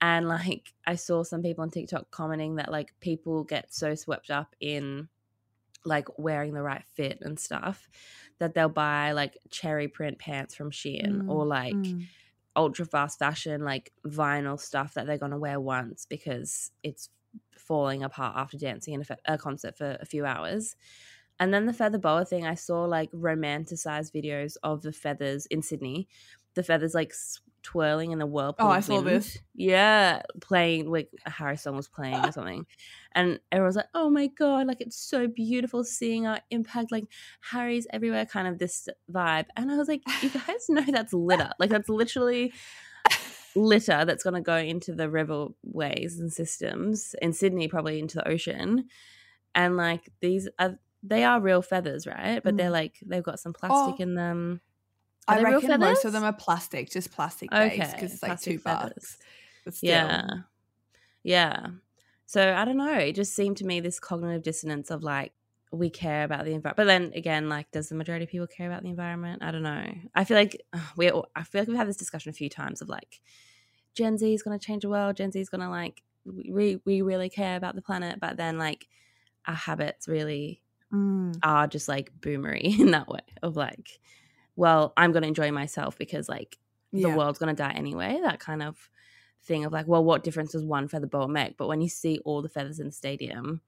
And 0.00 0.28
like 0.28 0.72
I 0.86 0.94
saw 0.94 1.24
some 1.24 1.42
people 1.42 1.62
on 1.62 1.70
TikTok 1.70 2.10
commenting 2.10 2.56
that 2.56 2.70
like 2.70 2.94
people 3.00 3.44
get 3.44 3.74
so 3.74 3.94
swept 3.94 4.30
up 4.30 4.54
in 4.60 5.08
like 5.84 6.06
wearing 6.18 6.52
the 6.52 6.62
right 6.62 6.84
fit 6.94 7.18
and 7.22 7.38
stuff 7.38 7.88
that 8.38 8.54
they'll 8.54 8.68
buy 8.68 9.12
like 9.12 9.36
cherry 9.50 9.88
print 9.88 10.18
pants 10.18 10.54
from 10.54 10.70
Shein 10.70 11.22
mm, 11.22 11.28
or 11.28 11.46
like 11.46 11.74
mm. 11.74 12.06
ultra 12.54 12.84
fast 12.84 13.18
fashion 13.18 13.64
like 13.64 13.92
vinyl 14.06 14.60
stuff 14.60 14.94
that 14.94 15.06
they're 15.06 15.18
going 15.18 15.32
to 15.32 15.38
wear 15.38 15.58
once 15.58 16.06
because 16.06 16.70
it's 16.82 17.08
falling 17.56 18.02
apart 18.02 18.36
after 18.36 18.58
dancing 18.58 18.94
in 18.94 19.02
a, 19.08 19.34
a 19.34 19.38
concert 19.38 19.76
for 19.76 19.96
a 20.00 20.04
few 20.04 20.26
hours. 20.26 20.76
And 21.40 21.52
then 21.54 21.64
the 21.64 21.72
feather 21.72 21.98
boa 21.98 22.24
thing, 22.26 22.46
I 22.46 22.54
saw 22.54 22.84
like 22.84 23.10
romanticized 23.12 24.14
videos 24.14 24.58
of 24.62 24.82
the 24.82 24.92
feathers 24.92 25.46
in 25.46 25.62
Sydney. 25.62 26.06
The 26.54 26.62
feathers 26.62 26.94
like 26.94 27.14
twirling 27.62 28.12
in 28.12 28.18
the 28.18 28.26
whirlpool. 28.26 28.66
Oh, 28.66 28.70
I 28.70 28.80
saw 28.80 29.00
this. 29.00 29.38
Yeah, 29.54 30.20
playing 30.42 30.90
like 30.90 31.08
a 31.24 31.30
Harry 31.30 31.56
song 31.56 31.76
was 31.76 31.88
playing 31.88 32.24
or 32.24 32.32
something, 32.32 32.66
and 33.12 33.40
everyone's 33.50 33.76
like, 33.76 33.88
"Oh 33.94 34.10
my 34.10 34.26
god!" 34.26 34.66
Like 34.66 34.80
it's 34.80 34.96
so 34.96 35.28
beautiful 35.28 35.82
seeing 35.82 36.26
our 36.26 36.40
impact. 36.50 36.92
Like 36.92 37.06
Harry's 37.50 37.86
everywhere, 37.90 38.26
kind 38.26 38.46
of 38.46 38.58
this 38.58 38.88
vibe. 39.10 39.46
And 39.56 39.70
I 39.72 39.76
was 39.76 39.88
like, 39.88 40.02
"You 40.22 40.28
guys 40.46 40.66
know 40.68 40.84
that's 40.88 41.14
litter. 41.14 41.50
Like 41.58 41.70
that's 41.70 41.88
literally." 41.88 42.52
litter 43.56 44.04
that's 44.04 44.22
going 44.22 44.34
to 44.34 44.40
go 44.40 44.56
into 44.56 44.92
the 44.92 45.08
riverways 45.08 46.20
and 46.20 46.32
systems 46.32 47.16
in 47.20 47.32
Sydney, 47.32 47.66
probably 47.66 47.98
into 47.98 48.18
the 48.18 48.28
ocean. 48.28 48.84
And 49.56 49.76
like 49.76 50.08
these 50.20 50.48
are 50.56 50.78
they 51.02 51.24
are 51.24 51.40
real 51.40 51.62
feathers, 51.62 52.06
right? 52.06 52.42
But 52.42 52.54
mm. 52.54 52.58
they're 52.58 52.70
like 52.70 52.98
they've 53.04 53.22
got 53.22 53.40
some 53.40 53.52
plastic 53.52 53.96
oh, 53.98 54.02
in 54.02 54.14
them. 54.14 54.60
Are 55.28 55.38
I 55.38 55.42
reckon 55.42 55.80
most 55.80 56.04
of 56.04 56.12
them 56.12 56.24
are 56.24 56.32
plastic, 56.32 56.90
just 56.90 57.12
plastic 57.12 57.52
okay, 57.52 57.78
based 57.78 57.94
because 57.94 58.12
it's 58.12 58.22
like 58.22 58.40
two 58.40 58.58
feathers. 58.58 59.18
bucks. 59.64 59.82
Yeah, 59.82 60.26
yeah. 61.22 61.66
So 62.26 62.54
I 62.54 62.64
don't 62.64 62.76
know. 62.76 62.94
It 62.94 63.14
just 63.14 63.34
seemed 63.34 63.58
to 63.58 63.64
me 63.64 63.80
this 63.80 64.00
cognitive 64.00 64.42
dissonance 64.42 64.90
of 64.90 65.02
like 65.02 65.32
we 65.72 65.88
care 65.88 66.24
about 66.24 66.44
the 66.44 66.52
environment, 66.52 66.76
but 66.76 66.86
then 66.86 67.12
again, 67.14 67.48
like, 67.48 67.70
does 67.70 67.88
the 67.88 67.94
majority 67.94 68.24
of 68.24 68.30
people 68.30 68.46
care 68.46 68.66
about 68.66 68.82
the 68.82 68.88
environment? 68.88 69.42
I 69.42 69.52
don't 69.52 69.62
know. 69.62 69.86
I 70.14 70.24
feel 70.24 70.36
like 70.36 70.60
we. 70.96 71.10
I 71.10 71.42
feel 71.44 71.60
like 71.60 71.68
we've 71.68 71.76
had 71.76 71.88
this 71.88 71.96
discussion 71.96 72.30
a 72.30 72.34
few 72.34 72.48
times 72.48 72.82
of 72.82 72.88
like 72.88 73.20
Gen 73.94 74.18
Z 74.18 74.32
is 74.32 74.42
going 74.42 74.58
to 74.58 74.64
change 74.64 74.82
the 74.82 74.88
world. 74.88 75.16
Gen 75.16 75.32
Z 75.32 75.40
is 75.40 75.48
going 75.48 75.60
to 75.60 75.68
like 75.68 76.02
we 76.24 76.80
we 76.84 77.02
really 77.02 77.30
care 77.30 77.56
about 77.56 77.74
the 77.74 77.82
planet, 77.82 78.18
but 78.20 78.36
then 78.36 78.58
like 78.58 78.88
our 79.46 79.54
habits 79.54 80.08
really 80.08 80.62
mm. 80.92 81.36
are 81.42 81.66
just 81.66 81.88
like 81.88 82.12
boomery 82.20 82.62
in 82.78 82.90
that 82.92 83.08
way 83.08 83.20
of 83.42 83.56
like, 83.56 84.00
well, 84.56 84.92
I'm 84.96 85.12
going 85.12 85.22
to 85.22 85.28
enjoy 85.28 85.50
myself 85.52 85.98
because 85.98 86.28
like 86.28 86.58
the 86.92 87.00
yeah. 87.00 87.16
world's 87.16 87.38
going 87.38 87.54
to 87.54 87.62
die 87.62 87.72
anyway. 87.72 88.20
That 88.22 88.40
kind 88.40 88.62
of 88.62 88.90
thing 89.44 89.64
of 89.64 89.72
like, 89.72 89.86
well, 89.86 90.04
what 90.04 90.24
difference 90.24 90.52
does 90.52 90.64
one 90.64 90.88
feather 90.88 91.06
boa 91.06 91.28
make? 91.28 91.56
But 91.56 91.68
when 91.68 91.80
you 91.80 91.88
see 91.88 92.20
all 92.24 92.42
the 92.42 92.48
feathers 92.48 92.80
in 92.80 92.86
the 92.86 92.92
stadium, 92.92 93.60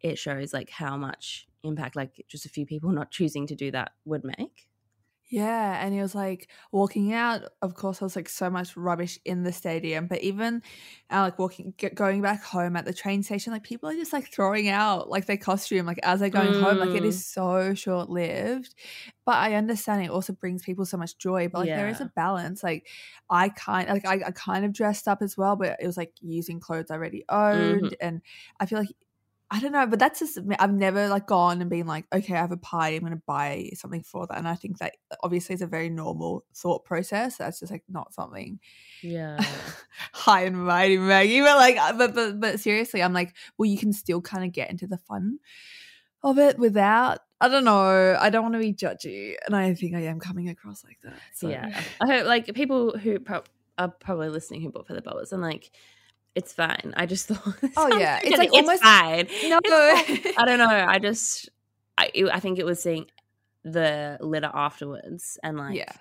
it 0.00 0.18
shows 0.18 0.52
like 0.52 0.70
how 0.70 0.96
much 0.96 1.48
impact 1.62 1.96
like 1.96 2.24
just 2.28 2.46
a 2.46 2.50
few 2.50 2.66
people 2.66 2.90
not 2.92 3.10
choosing 3.10 3.46
to 3.46 3.54
do 3.54 3.70
that 3.70 3.92
would 4.04 4.24
make. 4.24 4.67
Yeah, 5.30 5.84
and 5.84 5.92
he 5.92 6.00
was 6.00 6.14
like 6.14 6.48
walking 6.72 7.12
out. 7.12 7.42
Of 7.60 7.74
course, 7.74 7.98
there 7.98 8.06
was 8.06 8.16
like 8.16 8.30
so 8.30 8.48
much 8.48 8.74
rubbish 8.78 9.18
in 9.26 9.42
the 9.42 9.52
stadium, 9.52 10.06
but 10.06 10.22
even 10.22 10.62
uh, 11.12 11.20
like 11.20 11.38
walking, 11.38 11.74
going 11.94 12.22
back 12.22 12.42
home 12.42 12.76
at 12.76 12.86
the 12.86 12.94
train 12.94 13.22
station, 13.22 13.52
like 13.52 13.62
people 13.62 13.90
are 13.90 13.94
just 13.94 14.14
like 14.14 14.32
throwing 14.32 14.68
out 14.70 15.10
like 15.10 15.26
their 15.26 15.36
costume, 15.36 15.84
like 15.84 16.00
as 16.02 16.20
they're 16.20 16.30
going 16.30 16.54
mm. 16.54 16.62
home. 16.62 16.78
Like 16.78 16.96
it 16.96 17.04
is 17.04 17.18
mm. 17.18 17.24
so 17.24 17.74
short 17.74 18.08
lived. 18.08 18.74
But 19.26 19.36
I 19.36 19.54
understand 19.54 20.02
it 20.02 20.10
also 20.10 20.32
brings 20.32 20.62
people 20.62 20.86
so 20.86 20.96
much 20.96 21.18
joy. 21.18 21.48
But 21.48 21.58
like 21.58 21.68
yeah. 21.68 21.76
there 21.76 21.88
is 21.88 22.00
a 22.00 22.10
balance. 22.16 22.62
Like 22.62 22.86
I 23.28 23.50
kind 23.50 23.86
like 23.90 24.06
I, 24.06 24.20
I, 24.28 24.30
kind 24.30 24.64
of 24.64 24.72
dressed 24.72 25.06
up 25.06 25.20
as 25.20 25.36
well, 25.36 25.56
but 25.56 25.76
it 25.78 25.86
was 25.86 25.98
like 25.98 26.12
using 26.22 26.58
clothes 26.58 26.90
I 26.90 26.94
already 26.94 27.26
owned, 27.28 27.82
mm-hmm. 27.82 27.94
and 28.00 28.22
I 28.58 28.64
feel 28.64 28.78
like 28.78 28.88
I 29.50 29.60
don't 29.60 29.72
know, 29.72 29.86
but 29.86 29.98
that's 29.98 30.20
just 30.20 30.38
I've 30.58 30.72
never 30.72 31.08
like 31.08 31.26
gone 31.26 31.62
and 31.62 31.70
been 31.70 31.86
like, 31.86 32.04
okay, 32.12 32.34
I 32.34 32.38
have 32.38 32.52
a 32.52 32.58
party, 32.58 32.96
I'm 32.96 33.02
gonna 33.02 33.22
buy 33.26 33.70
something 33.74 34.02
for 34.02 34.26
that. 34.26 34.36
And 34.36 34.46
I 34.46 34.54
think 34.54 34.78
that 34.78 34.96
obviously 35.22 35.54
is 35.54 35.62
a 35.62 35.66
very 35.66 35.88
normal 35.88 36.44
thought 36.54 36.84
process. 36.84 37.38
That's 37.38 37.60
just 37.60 37.72
like 37.72 37.84
not 37.88 38.12
something 38.12 38.60
yeah 39.02 39.38
high 40.12 40.44
and 40.44 40.66
mighty 40.66 40.98
Maggie. 40.98 41.40
But 41.40 41.56
like 41.56 41.78
uh, 41.78 41.94
but 41.94 42.14
but 42.14 42.40
but 42.40 42.60
seriously, 42.60 43.02
I'm 43.02 43.14
like, 43.14 43.34
well, 43.56 43.66
you 43.66 43.78
can 43.78 43.92
still 43.92 44.20
kind 44.20 44.44
of 44.44 44.52
get 44.52 44.70
into 44.70 44.86
the 44.86 44.98
fun 44.98 45.38
of 46.22 46.38
it 46.38 46.58
without 46.58 47.20
I 47.40 47.48
don't 47.48 47.64
know. 47.64 48.16
I 48.18 48.30
don't 48.30 48.42
want 48.42 48.54
to 48.54 48.60
be 48.60 48.74
judgy, 48.74 49.36
and 49.46 49.54
I 49.54 49.72
think 49.74 49.94
I 49.94 50.00
am 50.02 50.18
coming 50.18 50.48
across 50.48 50.84
like 50.84 50.98
that. 51.04 51.14
So. 51.34 51.48
Yeah, 51.48 51.80
I 52.00 52.06
hope 52.06 52.26
like 52.26 52.52
people 52.54 52.98
who 52.98 53.20
pro- 53.20 53.44
are 53.78 53.88
probably 53.88 54.28
listening 54.28 54.60
who 54.60 54.70
bought 54.70 54.88
for 54.88 54.94
the 54.94 55.02
boas 55.02 55.32
and 55.32 55.40
like 55.40 55.70
it's 56.38 56.52
fine. 56.52 56.94
I 56.96 57.04
just 57.06 57.26
thought. 57.28 57.56
Oh 57.76 57.98
yeah, 57.98 58.20
it's 58.22 58.38
like 58.38 58.48
it's 58.52 58.56
almost 58.58 58.82
fine. 58.82 59.26
No, 59.48 59.58
I 60.38 60.44
don't 60.46 60.58
know. 60.58 60.86
I 60.94 60.98
just, 60.98 61.48
I, 61.96 62.10
it, 62.14 62.24
I 62.32 62.40
think 62.40 62.58
it 62.58 62.64
was 62.66 62.80
seeing 62.82 63.06
the 63.64 64.16
letter 64.20 64.50
afterwards 64.54 65.38
and 65.42 65.58
like, 65.58 65.76
yes. 65.76 65.98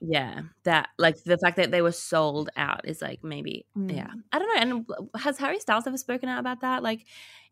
yeah, 0.00 0.40
that 0.64 0.88
like 0.98 1.22
the 1.24 1.38
fact 1.38 1.56
that 1.56 1.70
they 1.70 1.82
were 1.82 1.92
sold 1.92 2.50
out 2.56 2.86
is 2.86 3.00
like 3.00 3.22
maybe, 3.22 3.64
Mm. 3.76 3.94
yeah, 3.96 4.10
I 4.32 4.38
don't 4.38 4.48
know. 4.54 4.60
And 4.62 5.20
has 5.22 5.38
Harry 5.38 5.60
Styles 5.60 5.86
ever 5.86 5.96
spoken 5.98 6.28
out 6.28 6.40
about 6.40 6.60
that? 6.60 6.82
Like, 6.82 7.06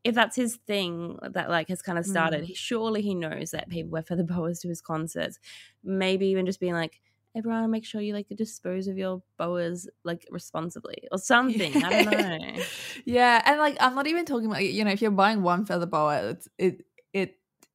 if 0.04 0.14
that's 0.16 0.34
his 0.36 0.56
thing 0.66 1.18
that 1.22 1.48
like 1.48 1.68
has 1.68 1.82
kind 1.82 1.98
of 1.98 2.04
started, 2.04 2.42
Mm. 2.42 2.46
he 2.46 2.54
surely 2.54 3.02
he 3.02 3.14
knows 3.14 3.52
that 3.52 3.68
people 3.68 3.90
wear 3.92 4.02
feather 4.02 4.24
boas 4.24 4.58
to 4.60 4.68
his 4.68 4.80
concerts. 4.80 5.38
Maybe 5.84 6.26
even 6.28 6.46
just 6.46 6.60
being 6.60 6.74
like, 6.74 7.00
everyone 7.34 7.70
make 7.70 7.84
sure 7.84 8.00
you 8.00 8.12
like 8.14 8.26
dispose 8.34 8.88
of 8.88 8.98
your 8.98 9.22
boas 9.38 9.88
like 10.04 10.26
responsibly 10.30 11.08
or 11.10 11.18
something. 11.32 11.82
I 11.82 12.02
don't 12.02 12.10
know. 12.10 12.62
yeah, 13.04 13.42
and 13.44 13.58
like 13.58 13.76
I'm 13.80 13.94
not 13.94 14.06
even 14.06 14.24
talking 14.24 14.46
about 14.46 14.64
you 14.64 14.84
know 14.84 14.90
if 14.90 15.02
you're 15.02 15.10
buying 15.10 15.42
one 15.42 15.64
feather 15.64 15.86
boa, 15.86 16.30
it's 16.30 16.48
it 16.58 16.74
it 16.74 16.84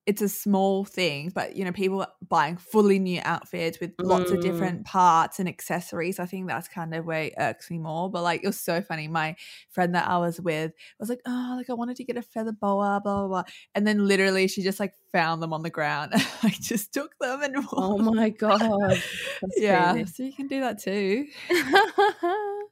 it's 0.08 0.22
a 0.22 0.30
small 0.30 0.86
thing, 0.86 1.32
but 1.36 1.56
you 1.56 1.64
know 1.66 1.72
people 1.74 2.02
are 2.02 2.12
buying 2.28 2.56
fully 2.58 2.98
new 2.98 3.20
outfits 3.26 3.80
with 3.80 3.92
lots 4.02 4.32
of 4.32 4.38
Mm. 4.40 4.42
different 4.42 4.86
parts 4.86 5.38
and 5.40 5.48
accessories. 5.50 6.18
I 6.20 6.26
think 6.26 6.48
that's 6.48 6.68
kind 6.70 6.96
of 6.96 7.06
where 7.06 7.24
it 7.24 7.34
irks 7.38 7.70
me 7.70 7.78
more. 7.78 8.10
But 8.10 8.24
like 8.24 8.42
it 8.44 8.48
was 8.48 8.60
so 8.60 8.82
funny. 8.82 9.08
My 9.10 9.36
friend 9.70 9.94
that 9.96 10.08
I 10.08 10.18
was 10.18 10.40
with 10.42 10.72
was 11.00 11.10
like, 11.10 11.20
oh, 11.28 11.56
like 11.58 11.70
I 11.70 11.74
wanted 11.74 11.98
to 11.98 12.06
get 12.06 12.18
a 12.18 12.22
feather 12.24 12.54
boa, 12.54 13.02
blah 13.04 13.20
blah 13.20 13.28
blah, 13.28 13.44
and 13.76 13.86
then 13.86 14.08
literally 14.08 14.48
she 14.48 14.64
just 14.64 14.80
like 14.80 14.94
found 15.12 15.44
them 15.44 15.52
on 15.54 15.62
the 15.64 15.70
ground, 15.70 16.14
I 16.44 16.50
just 16.60 16.94
took 16.94 17.12
them 17.20 17.44
and 17.44 17.58
Oh 17.74 17.98
my 18.00 18.30
god. 18.30 18.62
Yeah, 19.58 19.92
crazy. 19.94 20.06
so 20.06 20.24
you 20.24 20.34
can 20.34 20.48
do 20.48 20.62
that 20.62 20.80
too. 20.82 21.26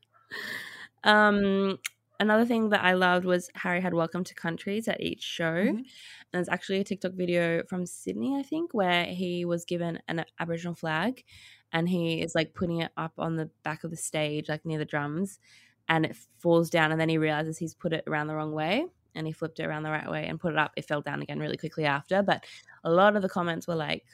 um 1.04 1.78
another 2.20 2.46
thing 2.46 2.70
that 2.70 2.84
I 2.84 2.94
loved 2.94 3.26
was 3.26 3.50
Harry 3.56 3.82
had 3.82 3.94
welcome 3.94 4.24
to 4.24 4.34
countries 4.36 4.88
at 4.88 5.02
each 5.02 5.22
show. 5.24 5.66
Mhm. 5.66 5.78
And 5.78 5.86
there's 6.32 6.50
actually 6.50 6.80
a 6.80 6.84
TikTok 6.84 7.14
video 7.14 7.64
from 7.70 7.86
Sydney, 7.86 8.36
I 8.38 8.44
think, 8.44 8.74
where 8.74 9.06
he 9.06 9.46
was 9.46 9.66
given 9.66 10.02
an 10.08 10.26
Aboriginal 10.40 10.76
flag 10.76 11.24
and 11.72 11.90
he 11.90 12.22
is 12.22 12.36
like 12.36 12.54
putting 12.54 12.80
it 12.82 12.92
up 12.98 13.14
on 13.18 13.36
the 13.36 13.50
back 13.64 13.84
of 13.84 13.92
the 13.92 13.98
stage, 13.98 14.50
like 14.50 14.66
near 14.66 14.80
the 14.80 14.86
drums, 14.86 15.40
and 15.88 16.06
it 16.06 16.16
falls 16.40 16.70
down. 16.70 16.92
And 16.92 17.00
then 17.00 17.10
he 17.10 17.18
realizes 17.18 17.58
he's 17.58 17.76
put 17.76 17.94
it 17.94 18.04
around 18.08 18.28
the 18.28 18.36
wrong 18.36 18.54
way 18.54 18.86
and 19.14 19.28
he 19.28 19.34
flipped 19.34 19.60
it 19.60 19.66
around 19.66 19.84
the 19.84 19.92
right 19.92 20.10
way 20.10 20.26
and 20.28 20.40
put 20.40 20.54
it 20.54 20.60
up. 20.60 20.74
It 20.76 20.86
fell 20.86 21.02
down 21.02 21.22
again 21.22 21.40
really 21.40 21.58
quickly 21.58 21.86
after. 21.86 22.22
But 22.24 22.46
a 22.84 22.92
lot 22.92 23.16
of 23.16 23.22
the 23.22 23.30
comments 23.30 23.68
were 23.68 23.76
like, 23.76 24.06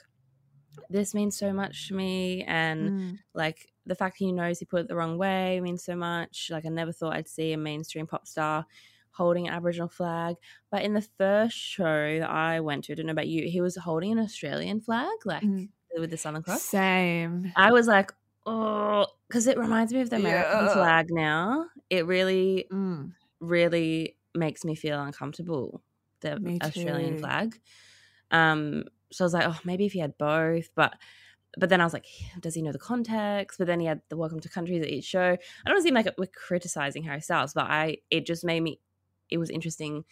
this 0.89 1.13
means 1.13 1.37
so 1.37 1.53
much 1.53 1.87
to 1.87 1.93
me. 1.95 2.43
And 2.45 2.91
Mm. 2.91 3.19
like 3.33 3.71
the 3.85 3.95
fact 3.95 4.17
that 4.19 4.25
he 4.25 4.31
knows 4.31 4.59
he 4.59 4.65
put 4.65 4.81
it 4.81 4.87
the 4.87 4.95
wrong 4.95 5.17
way 5.17 5.59
means 5.61 5.83
so 5.83 5.95
much. 5.95 6.49
Like 6.51 6.65
I 6.65 6.69
never 6.69 6.91
thought 6.91 7.13
I'd 7.15 7.27
see 7.27 7.53
a 7.53 7.57
mainstream 7.57 8.07
pop 8.07 8.27
star 8.27 8.65
holding 9.11 9.47
an 9.47 9.53
Aboriginal 9.53 9.89
flag. 9.89 10.35
But 10.69 10.83
in 10.83 10.93
the 10.93 11.01
first 11.01 11.57
show 11.57 12.19
that 12.19 12.29
I 12.29 12.59
went 12.61 12.85
to, 12.85 12.93
I 12.93 12.95
don't 12.95 13.07
know 13.07 13.11
about 13.11 13.27
you, 13.27 13.49
he 13.49 13.61
was 13.61 13.75
holding 13.75 14.11
an 14.13 14.19
Australian 14.19 14.81
flag, 14.81 15.11
like 15.25 15.43
Mhm. 15.43 15.69
with 15.97 16.09
the 16.11 16.17
Southern 16.17 16.43
Cross. 16.43 16.63
Same. 16.69 17.53
I 17.55 17.71
was 17.71 17.87
like, 17.87 18.11
oh, 18.45 19.07
because 19.27 19.47
it 19.47 19.57
reminds 19.57 19.93
me 19.93 20.01
of 20.01 20.09
the 20.09 20.15
American 20.17 20.67
Yeah. 20.67 20.69
flag 20.69 21.07
now. 21.11 21.67
It 21.89 22.05
really, 22.05 22.71
Mm. 22.71 23.13
really 23.39 24.17
makes 24.35 24.63
me 24.65 24.75
feel 24.75 25.01
uncomfortable, 25.01 25.83
the 26.21 26.41
Me 26.41 26.59
Australian 26.61 27.15
too. 27.15 27.17
flag. 27.17 27.59
Um, 28.31 28.85
so 29.11 29.23
I 29.23 29.27
was 29.27 29.33
like, 29.33 29.47
oh, 29.47 29.59
maybe 29.65 29.85
if 29.85 29.93
he 29.93 29.99
had 29.99 30.17
both, 30.17 30.69
but 30.75 30.93
but 31.57 31.69
then 31.69 31.81
I 31.81 31.83
was 31.83 31.93
like, 31.93 32.05
does 32.39 32.55
he 32.55 32.61
know 32.61 32.71
the 32.71 32.79
context? 32.79 33.57
But 33.57 33.67
then 33.67 33.79
he 33.81 33.85
had 33.85 34.01
the 34.09 34.15
welcome 34.17 34.39
to 34.39 34.49
countries 34.49 34.81
at 34.83 34.89
each 34.89 35.03
show. 35.05 35.37
I 35.65 35.69
don't 35.69 35.81
seem 35.83 35.93
like 35.93 36.07
we're 36.17 36.27
criticizing 36.27 37.03
Harry 37.03 37.21
Styles, 37.21 37.53
but 37.53 37.65
I 37.69 37.97
it 38.09 38.25
just 38.25 38.45
made 38.45 38.61
me 38.61 38.79
it 39.29 39.37
was 39.37 39.49
interesting 39.49 40.05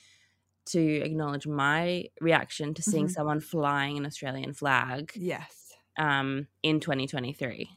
to 0.67 0.81
acknowledge 0.81 1.47
my 1.47 2.05
reaction 2.21 2.73
to 2.75 2.83
seeing 2.83 3.07
Mhm. 3.07 3.11
someone 3.11 3.39
flying 3.39 3.97
an 3.97 4.05
Australian 4.05 4.53
flag 4.53 5.11
Yes. 5.15 5.73
um 5.97 6.47
in 6.63 6.79
2023. 6.79 7.69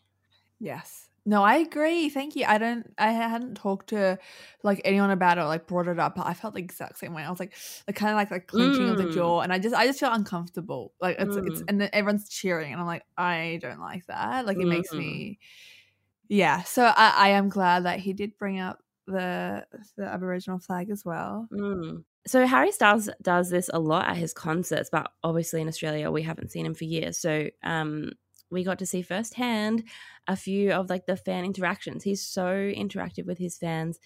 Yes. 0.58 1.08
No, 1.24 1.44
I 1.44 1.56
agree. 1.58 2.08
Thank 2.08 2.34
you. 2.34 2.44
I 2.46 2.58
don't 2.58 2.92
I 2.98 3.12
hadn't 3.12 3.54
talked 3.54 3.90
to 3.90 4.18
like 4.64 4.80
anyone 4.84 5.10
about 5.12 5.38
it 5.38 5.42
or 5.42 5.44
like 5.46 5.68
brought 5.68 5.86
it 5.86 5.98
up, 6.00 6.16
but 6.16 6.26
I 6.26 6.34
felt 6.34 6.54
the 6.54 6.60
exact 6.60 6.98
same 6.98 7.14
way. 7.14 7.22
I 7.22 7.30
was 7.30 7.38
like 7.38 7.54
like 7.86 7.94
kind 7.96 8.10
of 8.10 8.16
like 8.16 8.32
like 8.32 8.48
clenching 8.48 8.88
of 8.88 8.96
the 8.96 9.06
Mm. 9.06 9.12
jaw 9.14 9.40
and 9.40 9.52
I 9.52 9.58
just 9.60 9.74
I 9.74 9.86
just 9.86 10.00
feel 10.00 10.12
uncomfortable. 10.12 10.94
Like 11.00 11.16
it's 11.20 11.36
it's 11.36 11.62
Mm. 11.62 11.64
and 11.68 11.80
then 11.80 11.90
everyone's 11.92 12.28
cheering 12.28 12.72
and 12.72 12.80
I'm 12.80 12.86
like, 12.88 13.04
I 13.16 13.58
don't 13.62 13.78
like 13.80 14.06
that. 14.06 14.46
Like 14.46 14.58
it 14.58 14.66
makes 14.66 14.92
Mm. 14.92 14.98
me 14.98 15.38
Yeah. 16.28 16.62
So 16.62 16.84
I, 16.84 17.14
I 17.16 17.28
am 17.30 17.48
glad 17.48 17.84
that 17.84 18.00
he 18.00 18.12
did 18.12 18.36
bring 18.38 18.58
up 18.60 18.82
the 19.06 19.66
the 19.96 20.04
Aboriginal 20.06 20.58
flag 20.58 20.90
as 20.90 21.04
well. 21.04 21.48
Mm. 21.52 22.04
So 22.26 22.46
Harry 22.46 22.72
Styles 22.72 23.10
does 23.20 23.50
this 23.50 23.68
a 23.72 23.78
lot 23.80 24.08
at 24.08 24.16
his 24.16 24.32
concerts, 24.32 24.88
but 24.90 25.10
obviously 25.24 25.60
in 25.60 25.68
Australia 25.68 26.10
we 26.10 26.22
haven't 26.22 26.52
seen 26.52 26.66
him 26.66 26.74
for 26.74 26.84
years. 26.84 27.18
So 27.18 27.48
um, 27.64 28.12
we 28.52 28.62
got 28.62 28.78
to 28.78 28.86
see 28.86 29.02
firsthand 29.02 29.82
a 30.28 30.36
few 30.36 30.72
of 30.72 30.90
like 30.90 31.06
the 31.06 31.16
fan 31.16 31.44
interactions. 31.44 32.04
He's 32.04 32.22
so 32.22 32.46
interactive 32.46 33.26
with 33.26 33.38
his 33.38 33.56
fans, 33.56 33.98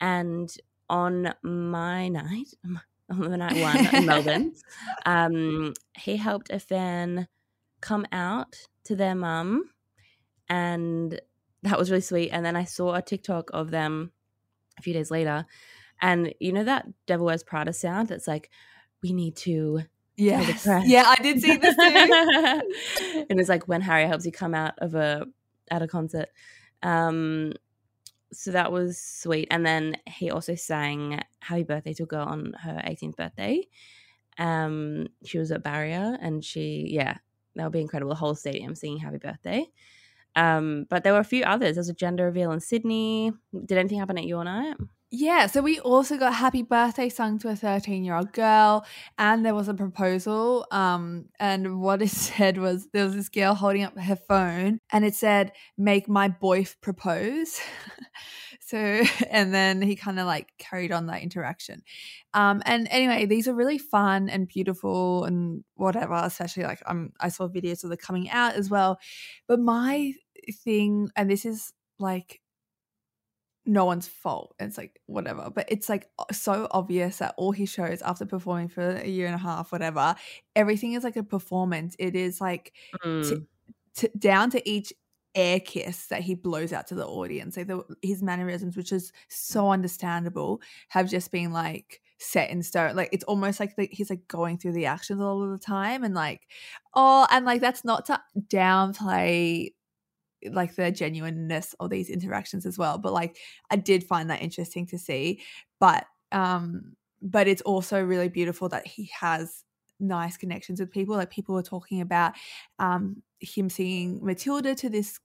and 0.00 0.54
on 0.88 1.34
my 1.42 2.08
night, 2.08 2.54
on 3.10 3.30
the 3.30 3.36
night 3.36 3.56
one 3.56 3.94
in 3.94 4.06
Melbourne, 4.06 4.54
um, 5.06 5.72
he 5.96 6.16
helped 6.16 6.50
a 6.50 6.60
fan 6.60 7.26
come 7.80 8.06
out 8.12 8.54
to 8.84 8.94
their 8.94 9.14
mum, 9.14 9.70
and 10.48 11.20
that 11.62 11.78
was 11.78 11.90
really 11.90 12.02
sweet. 12.02 12.30
And 12.30 12.44
then 12.44 12.56
I 12.56 12.64
saw 12.64 12.94
a 12.94 13.02
TikTok 13.02 13.50
of 13.54 13.70
them 13.70 14.12
a 14.78 14.82
few 14.82 14.92
days 14.92 15.10
later, 15.10 15.46
and 16.02 16.34
you 16.38 16.52
know 16.52 16.64
that 16.64 16.86
Devil 17.06 17.26
Wears 17.26 17.42
Prada 17.42 17.72
sound? 17.72 18.08
That's 18.08 18.28
like, 18.28 18.50
we 19.02 19.12
need 19.12 19.36
to. 19.38 19.82
Yes. 20.16 20.62
press. 20.62 20.86
Yeah, 20.86 21.04
I 21.06 21.22
did 21.22 21.40
see 21.40 21.56
this 21.56 21.74
too. 21.76 23.26
and 23.30 23.40
it's 23.40 23.48
like 23.48 23.66
when 23.66 23.80
Harry 23.80 24.06
helps 24.06 24.24
you 24.26 24.32
come 24.32 24.54
out 24.54 24.74
of 24.78 24.94
a 24.94 25.26
at 25.70 25.82
a 25.82 25.88
concert. 25.88 26.28
Um, 26.82 27.52
so 28.32 28.50
that 28.52 28.72
was 28.72 28.98
sweet. 28.98 29.48
And 29.50 29.64
then 29.64 29.96
he 30.06 30.30
also 30.30 30.54
sang 30.54 31.20
"Happy 31.40 31.64
Birthday" 31.64 31.94
to 31.94 32.04
a 32.04 32.06
girl 32.06 32.26
on 32.26 32.54
her 32.62 32.80
18th 32.84 33.16
birthday. 33.16 33.66
Um, 34.38 35.08
she 35.24 35.38
was 35.38 35.52
at 35.52 35.62
Barrier, 35.62 36.18
and 36.20 36.44
she, 36.44 36.86
yeah, 36.90 37.18
that 37.56 37.64
would 37.64 37.72
be 37.72 37.80
incredible. 37.80 38.10
The 38.10 38.16
whole 38.16 38.34
stadium 38.34 38.74
singing 38.74 38.98
"Happy 38.98 39.18
Birthday." 39.18 39.66
Um, 40.36 40.86
but 40.90 41.04
there 41.04 41.12
were 41.12 41.20
a 41.20 41.24
few 41.24 41.44
others. 41.44 41.76
There 41.76 41.80
was 41.80 41.88
a 41.88 41.94
gender 41.94 42.24
reveal 42.24 42.50
in 42.52 42.60
Sydney. 42.60 43.32
Did 43.66 43.78
anything 43.78 43.98
happen 44.00 44.18
at 44.18 44.26
your 44.26 44.44
night? 44.44 44.76
Yeah, 45.10 45.46
so 45.46 45.62
we 45.62 45.78
also 45.78 46.16
got 46.18 46.34
happy 46.34 46.62
birthday 46.62 47.08
sung 47.08 47.38
to 47.40 47.48
a 47.48 47.54
13 47.54 48.02
year 48.04 48.16
old 48.16 48.32
girl, 48.32 48.84
and 49.16 49.46
there 49.46 49.54
was 49.54 49.68
a 49.68 49.74
proposal. 49.74 50.66
Um, 50.72 51.26
and 51.38 51.80
what 51.80 52.02
it 52.02 52.08
said 52.10 52.58
was 52.58 52.88
there 52.92 53.04
was 53.04 53.14
this 53.14 53.28
girl 53.28 53.54
holding 53.54 53.84
up 53.84 53.96
her 53.96 54.16
phone, 54.16 54.80
and 54.92 55.04
it 55.04 55.14
said, 55.14 55.52
Make 55.78 56.08
my 56.08 56.28
boyf 56.28 56.74
propose. 56.80 57.60
so, 58.60 58.76
and 59.30 59.54
then 59.54 59.82
he 59.82 59.94
kind 59.94 60.18
of 60.18 60.26
like 60.26 60.48
carried 60.58 60.90
on 60.90 61.06
that 61.06 61.22
interaction. 61.22 61.82
Um, 62.32 62.60
and 62.66 62.88
anyway, 62.90 63.26
these 63.26 63.46
are 63.46 63.54
really 63.54 63.78
fun 63.78 64.28
and 64.28 64.48
beautiful 64.48 65.24
and 65.24 65.62
whatever, 65.76 66.14
especially 66.14 66.64
like 66.64 66.82
um, 66.86 67.12
I 67.20 67.28
saw 67.28 67.48
videos 67.48 67.84
of 67.84 67.90
the 67.90 67.96
coming 67.96 68.30
out 68.30 68.54
as 68.54 68.68
well. 68.68 68.98
But 69.46 69.60
my 69.60 70.14
thing, 70.64 71.10
and 71.14 71.30
this 71.30 71.44
is 71.44 71.72
like, 72.00 72.40
no 73.66 73.84
one's 73.84 74.06
fault. 74.08 74.54
It's 74.58 74.76
like 74.76 75.00
whatever, 75.06 75.50
but 75.54 75.66
it's 75.68 75.88
like 75.88 76.08
so 76.32 76.68
obvious 76.70 77.18
that 77.18 77.34
all 77.36 77.52
he 77.52 77.66
shows 77.66 78.02
after 78.02 78.26
performing 78.26 78.68
for 78.68 78.96
a 78.96 79.06
year 79.06 79.26
and 79.26 79.34
a 79.34 79.38
half, 79.38 79.72
whatever, 79.72 80.14
everything 80.54 80.92
is 80.92 81.04
like 81.04 81.16
a 81.16 81.22
performance. 81.22 81.96
It 81.98 82.14
is 82.14 82.40
like 82.40 82.72
Mm. 83.04 83.46
down 84.18 84.50
to 84.50 84.68
each 84.68 84.92
air 85.34 85.60
kiss 85.60 86.06
that 86.06 86.20
he 86.22 86.34
blows 86.34 86.72
out 86.72 86.86
to 86.88 86.94
the 86.94 87.06
audience. 87.06 87.56
Like 87.56 87.66
the, 87.66 87.82
his 88.02 88.22
mannerisms, 88.22 88.76
which 88.76 88.92
is 88.92 89.12
so 89.28 89.70
understandable, 89.70 90.60
have 90.88 91.08
just 91.10 91.30
been 91.32 91.52
like 91.52 92.00
set 92.18 92.50
in 92.50 92.62
stone. 92.62 92.94
Like 92.96 93.08
it's 93.12 93.24
almost 93.24 93.60
like 93.60 93.76
the, 93.76 93.88
he's 93.90 94.10
like 94.10 94.26
going 94.28 94.58
through 94.58 94.72
the 94.72 94.86
actions 94.86 95.20
all 95.20 95.42
of 95.42 95.50
the 95.50 95.58
time, 95.58 96.04
and 96.04 96.14
like 96.14 96.46
oh, 96.94 97.26
and 97.30 97.44
like 97.44 97.60
that's 97.60 97.84
not 97.84 98.06
to 98.06 98.20
downplay 98.48 99.72
like 100.52 100.74
the 100.76 100.90
genuineness 100.90 101.74
of 101.80 101.90
these 101.90 102.10
interactions 102.10 102.66
as 102.66 102.78
well 102.78 102.98
but 102.98 103.12
like 103.12 103.38
i 103.70 103.76
did 103.76 104.04
find 104.04 104.30
that 104.30 104.42
interesting 104.42 104.86
to 104.86 104.98
see 104.98 105.40
but 105.80 106.06
um 106.32 106.94
but 107.22 107.48
it's 107.48 107.62
also 107.62 108.02
really 108.02 108.28
beautiful 108.28 108.68
that 108.68 108.86
he 108.86 109.10
has 109.18 109.64
nice 110.00 110.36
connections 110.36 110.80
with 110.80 110.90
people 110.90 111.14
like 111.16 111.30
people 111.30 111.54
were 111.54 111.62
talking 111.62 112.00
about 112.00 112.34
um 112.78 113.22
him 113.40 113.68
singing 113.70 114.20
matilda 114.24 114.74
to 114.74 114.88
this 114.88 115.20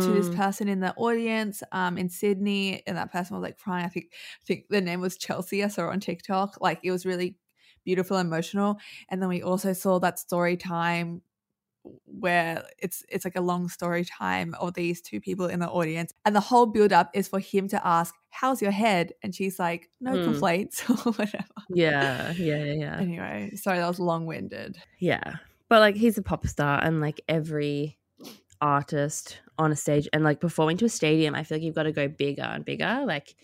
to 0.00 0.12
this 0.12 0.28
Mm. 0.28 0.30
person 0.30 0.68
in 0.68 0.80
the 0.80 0.94
audience 0.94 1.62
um 1.72 1.96
in 1.98 2.08
sydney 2.08 2.82
and 2.86 2.96
that 2.96 3.12
person 3.12 3.36
was 3.36 3.42
like 3.42 3.58
crying 3.58 3.84
i 3.84 3.88
think 3.88 4.06
i 4.12 4.44
think 4.44 4.66
the 4.70 4.80
name 4.80 5.00
was 5.00 5.16
chelsea 5.16 5.62
i 5.62 5.68
saw 5.68 5.88
it 5.88 5.92
on 5.92 6.00
tiktok 6.00 6.58
like 6.60 6.80
it 6.82 6.90
was 6.90 7.06
really 7.06 7.36
beautiful 7.84 8.16
and 8.16 8.26
emotional 8.26 8.78
and 9.10 9.20
then 9.20 9.28
we 9.28 9.42
also 9.42 9.72
saw 9.72 9.98
that 9.98 10.18
story 10.18 10.56
time 10.56 11.22
where 12.04 12.64
it's 12.78 13.04
it's 13.08 13.24
like 13.24 13.36
a 13.36 13.40
long 13.40 13.68
story 13.68 14.04
time 14.04 14.54
of 14.58 14.74
these 14.74 15.00
two 15.00 15.20
people 15.20 15.46
in 15.46 15.60
the 15.60 15.68
audience 15.68 16.12
and 16.24 16.34
the 16.34 16.40
whole 16.40 16.66
build 16.66 16.92
up 16.92 17.10
is 17.12 17.28
for 17.28 17.38
him 17.38 17.68
to 17.68 17.86
ask 17.86 18.14
how's 18.30 18.60
your 18.60 18.72
head? 18.72 19.12
And 19.22 19.34
she's 19.34 19.58
like 19.58 19.90
no 20.00 20.12
mm. 20.12 20.24
complaints 20.24 20.88
or 20.90 21.12
whatever. 21.12 21.44
Yeah 21.70 22.32
yeah 22.32 22.64
yeah 22.64 22.98
anyway 22.98 23.52
sorry 23.54 23.78
that 23.78 23.88
was 23.88 24.00
long-winded. 24.00 24.78
Yeah 24.98 25.36
but 25.68 25.80
like 25.80 25.96
he's 25.96 26.18
a 26.18 26.22
pop 26.22 26.46
star 26.46 26.82
and 26.82 27.00
like 27.00 27.20
every 27.28 27.98
artist 28.60 29.40
on 29.58 29.72
a 29.72 29.76
stage 29.76 30.08
and 30.12 30.24
like 30.24 30.40
performing 30.40 30.76
to 30.76 30.84
a 30.84 30.88
stadium 30.88 31.34
i 31.34 31.42
feel 31.42 31.58
like 31.58 31.62
you've 31.62 31.74
got 31.74 31.82
to 31.82 31.92
go 31.92 32.08
bigger 32.08 32.42
and 32.42 32.64
bigger 32.64 33.02
like 33.06 33.34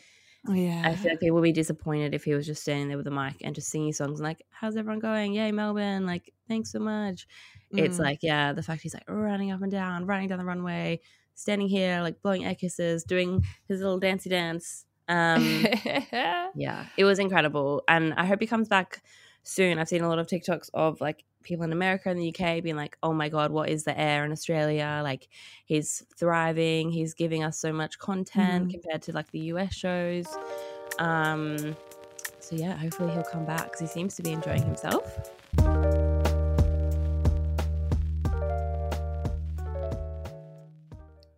yeah. 0.48 0.82
I 0.84 0.94
feel 0.94 1.12
like 1.12 1.20
people 1.20 1.36
would 1.36 1.42
be 1.42 1.52
disappointed 1.52 2.14
if 2.14 2.24
he 2.24 2.34
was 2.34 2.46
just 2.46 2.62
standing 2.62 2.88
there 2.88 2.96
with 2.96 3.06
a 3.06 3.10
mic 3.10 3.36
and 3.42 3.54
just 3.54 3.68
singing 3.68 3.92
songs 3.92 4.20
and 4.20 4.26
like, 4.26 4.42
how's 4.50 4.76
everyone 4.76 5.00
going? 5.00 5.34
Yay, 5.34 5.52
Melbourne. 5.52 6.06
Like, 6.06 6.32
thanks 6.48 6.72
so 6.72 6.78
much. 6.78 7.26
Mm. 7.74 7.80
It's 7.80 7.98
like, 7.98 8.20
yeah, 8.22 8.52
the 8.52 8.62
fact 8.62 8.82
he's 8.82 8.94
like 8.94 9.08
running 9.08 9.52
up 9.52 9.62
and 9.62 9.70
down, 9.70 10.06
running 10.06 10.28
down 10.28 10.38
the 10.38 10.44
runway, 10.44 11.00
standing 11.34 11.68
here, 11.68 12.00
like 12.00 12.22
blowing 12.22 12.44
air 12.44 12.54
kisses, 12.54 13.04
doing 13.04 13.44
his 13.68 13.80
little 13.80 13.98
dancey 13.98 14.30
dance. 14.30 14.86
Um, 15.08 15.66
yeah, 16.54 16.86
it 16.96 17.04
was 17.04 17.18
incredible. 17.18 17.82
And 17.88 18.14
I 18.14 18.24
hope 18.24 18.40
he 18.40 18.46
comes 18.46 18.68
back 18.68 19.02
soon. 19.42 19.78
I've 19.78 19.88
seen 19.88 20.02
a 20.02 20.08
lot 20.08 20.18
of 20.18 20.26
TikToks 20.26 20.70
of 20.74 21.00
like 21.00 21.24
people 21.42 21.64
in 21.64 21.72
America 21.72 22.10
and 22.10 22.20
the 22.20 22.28
UK 22.28 22.62
being 22.62 22.76
like, 22.76 22.96
oh 23.02 23.12
my 23.12 23.28
God, 23.28 23.50
what 23.50 23.68
is 23.68 23.84
the 23.84 23.98
air 23.98 24.24
in 24.24 24.32
Australia? 24.32 25.00
Like, 25.02 25.28
he's 25.64 26.04
thriving. 26.16 26.90
He's 26.90 27.14
giving 27.14 27.42
us 27.42 27.58
so 27.58 27.72
much 27.72 27.98
content 27.98 28.68
mm. 28.68 28.70
compared 28.72 29.02
to 29.02 29.12
like 29.12 29.30
the 29.30 29.40
US 29.40 29.74
shows. 29.74 30.26
Um, 30.98 31.76
so, 32.40 32.56
yeah, 32.56 32.76
hopefully 32.76 33.12
he'll 33.12 33.22
come 33.22 33.44
back 33.44 33.64
because 33.64 33.80
he 33.80 33.86
seems 33.86 34.16
to 34.16 34.22
be 34.22 34.32
enjoying 34.32 34.62
himself. 34.62 35.30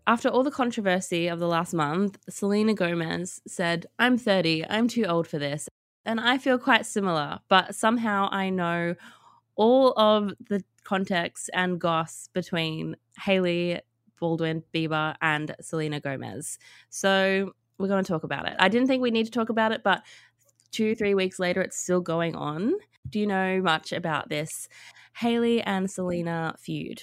After 0.06 0.28
all 0.28 0.42
the 0.42 0.50
controversy 0.50 1.28
of 1.28 1.38
the 1.38 1.46
last 1.46 1.72
month, 1.72 2.18
Selena 2.28 2.74
Gomez 2.74 3.40
said, 3.46 3.86
I'm 3.98 4.18
30, 4.18 4.66
I'm 4.68 4.88
too 4.88 5.04
old 5.04 5.28
for 5.28 5.38
this. 5.38 5.68
And 6.04 6.20
I 6.20 6.38
feel 6.38 6.58
quite 6.58 6.86
similar, 6.86 7.40
but 7.48 7.74
somehow 7.74 8.28
I 8.30 8.50
know 8.50 8.94
all 9.54 9.92
of 9.92 10.32
the 10.48 10.64
context 10.84 11.50
and 11.54 11.80
goss 11.80 12.28
between 12.32 12.96
Hailey 13.20 13.80
Baldwin 14.18 14.62
Bieber 14.74 15.14
and 15.20 15.54
Selena 15.60 16.00
Gomez. 16.00 16.58
So 16.90 17.52
we're 17.78 17.88
going 17.88 18.04
to 18.04 18.08
talk 18.08 18.24
about 18.24 18.48
it. 18.48 18.54
I 18.58 18.68
didn't 18.68 18.88
think 18.88 19.02
we 19.02 19.10
need 19.10 19.26
to 19.26 19.32
talk 19.32 19.48
about 19.48 19.72
it, 19.72 19.82
but 19.82 20.02
two, 20.70 20.94
three 20.94 21.14
weeks 21.14 21.38
later, 21.38 21.60
it's 21.60 21.78
still 21.78 22.00
going 22.00 22.34
on. 22.34 22.74
Do 23.08 23.18
you 23.18 23.26
know 23.26 23.60
much 23.60 23.92
about 23.92 24.28
this 24.28 24.68
Hailey 25.14 25.60
and 25.62 25.90
Selena 25.90 26.54
feud? 26.58 27.02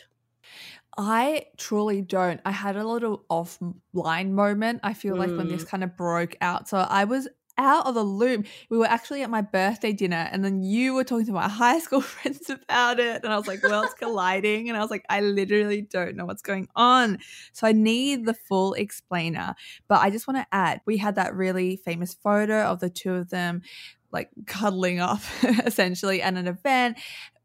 I 0.97 1.45
truly 1.57 2.01
don't. 2.01 2.41
I 2.45 2.51
had 2.51 2.75
a 2.75 2.85
little 2.85 3.23
offline 3.29 4.31
moment. 4.31 4.81
I 4.83 4.93
feel 4.93 5.15
like 5.15 5.29
mm. 5.29 5.37
when 5.37 5.47
this 5.47 5.63
mm. 5.63 5.67
kind 5.69 5.83
of 5.83 5.95
broke 5.95 6.35
out. 6.41 6.67
So 6.67 6.77
I 6.77 7.05
was 7.05 7.27
out 7.59 7.85
of 7.85 7.93
the 7.93 8.03
loop. 8.03 8.47
We 8.69 8.77
were 8.77 8.87
actually 8.87 9.21
at 9.21 9.29
my 9.29 9.41
birthday 9.41 9.91
dinner, 9.91 10.27
and 10.31 10.43
then 10.43 10.63
you 10.63 10.95
were 10.95 11.03
talking 11.03 11.27
to 11.27 11.33
my 11.33 11.47
high 11.59 11.79
school 11.79 12.01
friends 12.01 12.49
about 12.49 12.99
it. 12.99 13.23
And 13.23 13.31
I 13.31 13.37
was 13.37 13.47
like, 13.47 13.61
worlds 13.61 13.93
colliding. 13.93 14.69
And 14.69 14.77
I 14.77 14.81
was 14.81 14.89
like, 14.89 15.05
I 15.09 15.19
literally 15.21 15.81
don't 15.81 16.15
know 16.15 16.25
what's 16.25 16.41
going 16.41 16.67
on. 16.75 17.19
So 17.51 17.67
I 17.67 17.73
need 17.73 18.25
the 18.25 18.33
full 18.33 18.73
explainer. 18.73 19.53
But 19.87 20.01
I 20.01 20.09
just 20.09 20.27
want 20.27 20.37
to 20.37 20.47
add 20.51 20.81
we 20.85 20.97
had 20.97 21.15
that 21.15 21.35
really 21.35 21.75
famous 21.75 22.15
photo 22.15 22.63
of 22.63 22.79
the 22.79 22.89
two 22.89 23.13
of 23.13 23.29
them 23.29 23.61
like 24.11 24.29
cuddling 24.47 24.99
up 24.99 25.21
essentially 25.65 26.21
at 26.21 26.33
an 26.33 26.47
event 26.47 26.97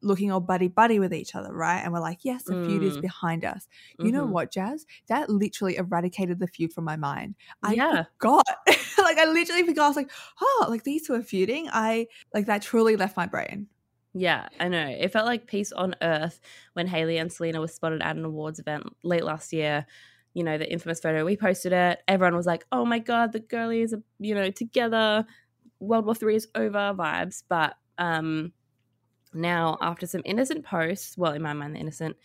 looking 0.05 0.31
all 0.31 0.41
buddy 0.41 0.69
buddy 0.69 0.99
with 0.99 1.13
each 1.13 1.35
other, 1.35 1.53
right? 1.53 1.81
And 1.81 1.93
we're 1.93 2.01
like, 2.01 2.19
yes, 2.23 2.45
the 2.45 2.55
mm. 2.55 2.67
feud 2.67 2.83
is 2.83 2.99
mm. 2.99 3.03
behind 3.03 3.45
us. 3.45 3.67
You 3.99 4.07
mm-hmm. 4.07 4.17
know 4.17 4.27
what, 4.27 4.53
Jas? 4.53 4.85
That 5.09 5.31
literally 5.31 5.77
eradicated 5.77 6.39
the 6.39 6.47
feud 6.47 6.73
from 6.73 6.85
my 6.85 6.97
mind. 6.97 7.35
I 7.63 7.75
yeah. 7.75 8.05
forgot. 8.19 8.47
like 8.99 9.19
I 9.19 9.25
literally 9.25 9.65
forgot. 9.65 9.85
I 9.85 9.89
was 9.89 9.97
like, 9.97 10.11
oh, 10.41 10.67
like 10.69 10.85
these 10.85 11.07
two 11.07 11.14
are 11.14 11.23
feuding. 11.23 11.69
I 11.73 12.07
like 12.33 12.47
that 12.47 12.62
truly 12.62 12.97
left 12.97 13.17
my 13.17 13.27
brain. 13.27 13.69
Yeah, 14.12 14.49
I 14.61 14.69
know. 14.69 14.87
It 14.87 15.12
felt 15.12 15.27
like 15.27 15.49
peace 15.49 15.73
on 15.73 15.97
earth 16.01 16.40
when 16.75 16.87
Hailey 16.87 17.19
and 17.19 17.33
Selena 17.33 17.61
were 17.61 17.69
spotted 17.69 18.01
at 18.01 18.17
an 18.17 18.25
awards 18.25 18.61
event 18.61 18.85
late 19.03 19.25
last 19.25 19.53
year. 19.53 19.87
You 20.35 20.45
know, 20.45 20.57
the 20.59 20.71
infamous 20.71 21.01
photo. 21.01 21.25
We 21.25 21.37
posted 21.37 21.73
it. 21.73 22.01
Everyone 22.07 22.37
was 22.37 22.47
like, 22.47 22.64
oh 22.71 22.85
my 22.85 23.01
God, 23.01 23.33
the 23.33 23.40
girlies 23.40 23.93
are, 23.93 24.03
you 24.21 24.35
know, 24.35 24.51
together. 24.51 25.27
World 25.81 26.07
War 26.07 26.14
Three 26.14 26.37
is 26.37 26.49
over 26.55 26.95
vibes. 26.95 27.43
But 27.49 27.75
um 27.99 28.53
now, 29.35 29.79
after 29.81 30.07
some 30.07 30.23
innocent 30.25 30.64
posts, 30.64 31.16
well, 31.16 31.33
in 31.33 31.42
my 31.42 31.53
mind, 31.53 31.75
the 31.75 31.81
innocent, 31.81 32.16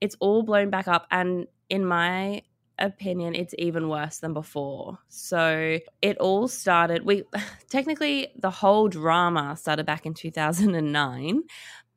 it's 0.00 0.16
all 0.20 0.42
blown 0.42 0.70
back 0.70 0.88
up. 0.88 1.06
And 1.10 1.46
in 1.68 1.84
my 1.84 2.42
opinion, 2.78 3.34
it's 3.34 3.54
even 3.58 3.88
worse 3.88 4.18
than 4.18 4.34
before. 4.34 4.98
So 5.08 5.78
it 6.00 6.18
all 6.18 6.48
started, 6.48 7.04
we 7.04 7.24
technically, 7.70 8.28
the 8.38 8.50
whole 8.50 8.88
drama 8.88 9.56
started 9.56 9.86
back 9.86 10.06
in 10.06 10.14
2009. 10.14 11.42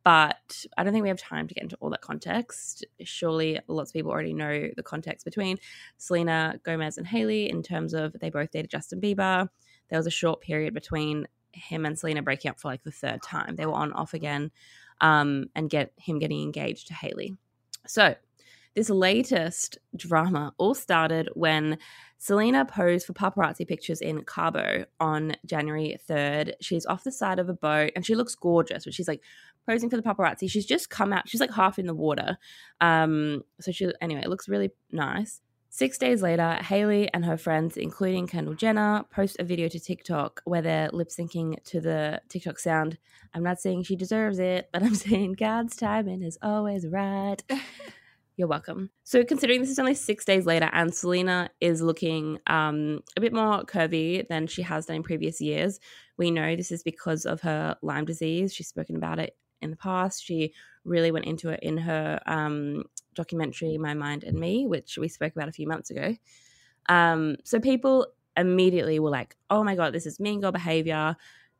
But 0.04 0.66
I 0.78 0.84
don't 0.84 0.94
think 0.94 1.02
we 1.02 1.10
have 1.10 1.18
time 1.18 1.48
to 1.48 1.56
get 1.56 1.64
into 1.64 1.78
all 1.78 1.90
that 1.90 2.02
context. 2.02 2.86
Surely 3.04 3.60
lots 3.68 3.90
of 3.90 3.94
people 3.94 4.12
already 4.12 4.36
know 4.36 4.70
the 4.78 4.84
context 4.84 5.26
between 5.26 5.58
Selena 5.98 6.60
Gomez 6.64 7.00
and 7.00 7.08
Hailey 7.08 7.50
in 7.50 7.64
terms 7.64 7.96
of 7.96 8.16
they 8.22 8.30
both 8.30 8.52
dated 8.52 8.70
Justin 8.70 9.02
Bieber. 9.02 9.50
There 9.90 9.98
was 9.98 10.06
a 10.06 10.12
short 10.12 10.42
period 10.42 10.76
between 10.76 11.28
him 11.56 11.86
and 11.86 11.98
Selena 11.98 12.22
breaking 12.22 12.52
up 12.52 12.60
for 12.60 12.68
like 12.68 12.84
the 12.84 12.92
third 12.92 13.22
time. 13.22 13.56
They 13.56 13.66
were 13.66 13.74
on 13.74 13.94
off 13.94 14.14
again, 14.14 14.52
um, 15.02 15.48
and 15.56 15.70
get 15.70 15.92
him 15.98 16.20
getting 16.20 16.42
engaged 16.42 16.88
to 16.88 16.94
Hailey. 16.94 17.36
So 17.88 18.16
this 18.76 18.90
latest 18.90 19.78
drama 19.96 20.54
all 20.58 20.76
started 20.76 21.30
when 21.34 21.78
Selena 22.18 22.66
posed 22.66 23.06
for 23.06 23.14
paparazzi 23.14 23.68
pictures 23.68 24.02
in 24.02 24.24
Cabo 24.24 24.86
on 25.00 25.36
January 25.46 25.98
3rd. 26.10 26.54
She's 26.60 26.86
off 26.86 27.04
the 27.04 27.12
side 27.12 27.40
of 27.40 27.48
a 27.50 27.54
boat 27.54 27.92
and 27.96 28.06
she 28.06 28.16
looks 28.16 28.36
gorgeous, 28.36 28.84
but 28.84 28.94
she's 28.94 29.08
like 29.08 29.22
posing 29.66 29.90
for 29.90 29.96
the 29.96 30.04
paparazzi. 30.04 30.50
She's 30.50 30.66
just 30.66 30.90
come 30.90 31.14
out, 31.14 31.28
she's 31.30 31.40
like 31.40 31.54
half 31.54 31.80
in 31.80 31.88
the 31.88 31.94
water. 31.94 32.38
Um, 32.82 33.44
so 33.62 33.72
she, 33.72 33.92
anyway, 34.02 34.22
it 34.24 34.30
looks 34.30 34.50
really 34.50 34.72
nice. 34.92 35.42
Six 35.78 35.98
days 35.98 36.22
later, 36.22 36.54
Hailey 36.62 37.14
and 37.14 37.26
her 37.26 37.36
friends, 37.36 37.76
including 37.76 38.28
Kendall 38.28 38.54
Jenner, 38.54 39.04
post 39.12 39.36
a 39.40 39.44
video 39.44 39.68
to 39.68 39.78
TikTok 39.78 40.42
where 40.46 40.62
they're 40.62 40.88
lip 40.94 41.10
syncing 41.10 41.62
to 41.66 41.82
the 41.82 42.22
TikTok 42.30 42.60
sound. 42.60 42.98
I'm 43.34 43.44
not 43.44 43.60
saying 43.60 43.84
she 43.84 43.98
deserves 43.98 44.40
it, 44.40 44.70
but 44.72 44.84
I'm 44.84 44.96
saying 44.96 45.34
God's 45.34 45.76
timing 45.76 46.22
is 46.22 46.38
always 46.42 46.88
right. 46.88 47.44
You're 48.38 48.48
welcome. 48.48 48.90
So, 49.04 49.26
considering 49.26 49.60
this 49.60 49.70
is 49.70 49.78
only 49.78 49.96
six 49.96 50.24
days 50.24 50.46
later 50.46 50.70
and 50.72 50.96
Selena 50.96 51.50
is 51.60 51.82
looking 51.82 52.40
um, 52.48 53.02
a 53.18 53.20
bit 53.20 53.34
more 53.34 53.66
curvy 53.66 54.26
than 54.30 54.48
she 54.48 54.62
has 54.62 54.86
done 54.86 54.96
in 54.96 55.04
previous 55.04 55.42
years, 55.42 55.82
we 56.18 56.32
know 56.32 56.56
this 56.56 56.72
is 56.72 56.84
because 56.84 57.26
of 57.26 57.42
her 57.42 57.76
Lyme 57.82 58.06
disease. 58.06 58.54
She's 58.54 58.70
spoken 58.70 58.96
about 58.96 59.20
it 59.20 59.36
in 59.62 59.72
the 59.72 59.78
past. 59.78 60.24
She 60.24 60.54
really 60.86 61.12
went 61.12 61.26
into 61.26 61.50
it 61.50 61.60
in 61.62 61.78
her 61.78 62.20
um, 62.26 62.84
documentary, 63.14 63.78
My 63.78 63.94
Mind 63.94 64.24
and 64.24 64.40
Me, 64.40 64.66
which 64.66 64.98
we 64.98 65.08
spoke 65.08 65.36
about 65.36 65.50
a 65.50 65.54
few 65.54 65.68
months 65.68 65.90
ago. 65.90 66.16
Um, 66.88 67.38
so 67.44 67.60
people 67.60 68.08
immediately 68.38 69.00
were 69.00 69.10
like, 69.10 69.36
oh 69.50 69.64
my 69.64 69.76
God, 69.76 69.94
this 69.94 70.06
is 70.06 70.20
mean 70.20 70.42
girl 70.42 70.52
behavior. 70.52 71.16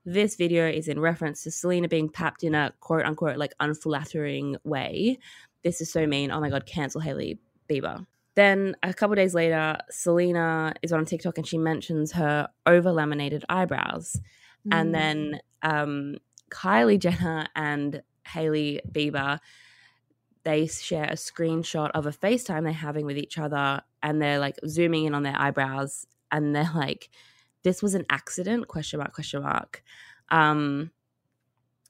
This 0.06 0.36
video 0.36 0.68
is 0.68 0.88
in 0.88 1.00
reference 1.00 1.44
to 1.44 1.52
Selena 1.52 1.88
being 1.88 2.10
papped 2.10 2.44
in 2.44 2.54
a 2.54 2.74
quote 2.80 3.06
unquote 3.06 3.38
like 3.38 3.54
unflattering 3.60 4.58
way. 4.64 5.18
This 5.64 5.82
is 5.82 5.92
so 5.92 6.06
mean. 6.06 6.32
Oh 6.32 6.40
my 6.40 6.50
God, 6.50 6.66
cancel 6.66 7.02
Hailey 7.02 7.40
Bieber. 7.68 8.06
Then 8.36 8.76
a 8.84 8.94
couple 8.94 9.16
days 9.16 9.34
later, 9.34 9.78
Selena 9.90 10.74
is 10.82 10.92
on 10.92 11.06
TikTok 11.06 11.38
and 11.38 11.48
she 11.48 11.58
mentions 11.58 12.12
her 12.12 12.50
over 12.66 12.92
laminated 12.92 13.46
eyebrows. 13.50 14.20
Mm. 14.68 14.74
And 14.74 14.96
then 14.96 15.40
um, 15.64 16.18
Kylie 16.52 17.00
Jenner 17.00 17.48
and 17.56 18.02
Hailey 18.26 18.82
Bieber, 18.90 19.40
they 20.44 20.68
share 20.68 21.06
a 21.06 21.14
screenshot 21.16 21.92
of 21.92 22.06
a 22.06 22.12
FaceTime 22.12 22.64
they're 22.64 22.72
having 22.72 23.06
with 23.06 23.18
each 23.18 23.38
other 23.38 23.82
and 24.04 24.22
they're 24.22 24.40
like 24.40 24.60
zooming 24.68 25.06
in 25.06 25.16
on 25.16 25.24
their 25.24 25.38
eyebrows 25.38 26.06
and 26.32 26.56
they're 26.56 26.72
like, 26.76 27.10
this 27.64 27.82
was 27.82 27.96
an 27.96 28.06
accident, 28.10 28.68
question 28.68 29.00
mark, 29.00 29.14
question 29.14 29.42
mark. 29.42 29.84
Um, 30.30 30.92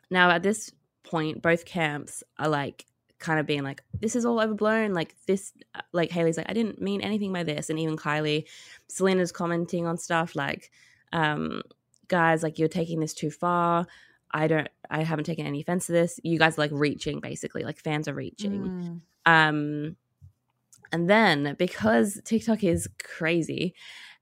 now 0.10 0.30
at 0.30 0.42
this 0.42 0.72
point, 1.04 1.42
both 1.42 1.66
camps 1.66 2.24
are 2.40 2.48
like 2.48 2.86
kind 3.20 3.40
of 3.40 3.46
being 3.46 3.64
like, 3.64 3.84
this 4.00 4.16
is 4.16 4.26
all 4.26 4.40
overblown. 4.40 4.94
Like 4.94 5.16
this, 5.28 5.52
like 5.92 6.12
Hailey's 6.12 6.38
like, 6.38 6.50
I 6.50 6.54
didn't 6.54 6.82
mean 6.82 7.02
anything 7.02 7.34
by 7.34 7.44
this. 7.44 7.70
And 7.70 7.80
even 7.80 7.98
Kylie, 7.98 8.46
Selena's 8.88 9.32
commenting 9.32 9.86
on 9.86 9.98
stuff 9.98 10.36
like, 10.36 10.72
um, 11.12 11.62
guys, 12.08 12.44
like 12.44 12.60
you're 12.60 12.68
taking 12.68 13.00
this 13.00 13.14
too 13.14 13.32
far. 13.32 13.88
I 14.36 14.48
don't 14.48 14.68
I 14.90 15.04
haven't 15.04 15.24
taken 15.24 15.48
any 15.48 15.62
offense 15.62 15.86
to 15.88 15.94
this. 15.94 16.20
You 16.22 16.38
guys 16.38 16.58
are 16.58 16.62
like 16.62 16.72
reaching 16.74 17.22
basically, 17.22 17.64
like 17.64 17.80
fans 17.80 18.08
are 18.10 18.14
reaching. 18.14 19.02
Mm. 19.26 19.32
Um 19.32 19.96
and 20.92 21.10
then 21.10 21.56
because 21.58 22.20
TikTok 22.26 22.64
is 22.64 22.90
crazy, 23.02 23.74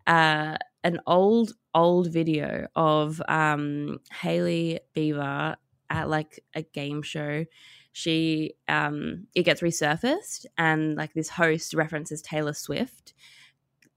uh 0.05 0.57
an 0.83 0.99
old 1.07 1.53
old 1.73 2.13
video 2.13 2.67
of 2.75 3.21
um 3.27 3.99
Hailey 4.21 4.81
Bieber 4.95 5.55
at 5.89 6.09
like 6.09 6.43
a 6.53 6.61
game 6.61 7.01
show 7.01 7.45
she 7.91 8.53
um 8.67 9.27
it 9.33 9.43
gets 9.43 9.61
resurfaced 9.61 10.45
and 10.57 10.95
like 10.95 11.13
this 11.13 11.29
host 11.29 11.73
references 11.73 12.21
Taylor 12.21 12.53
Swift. 12.53 13.13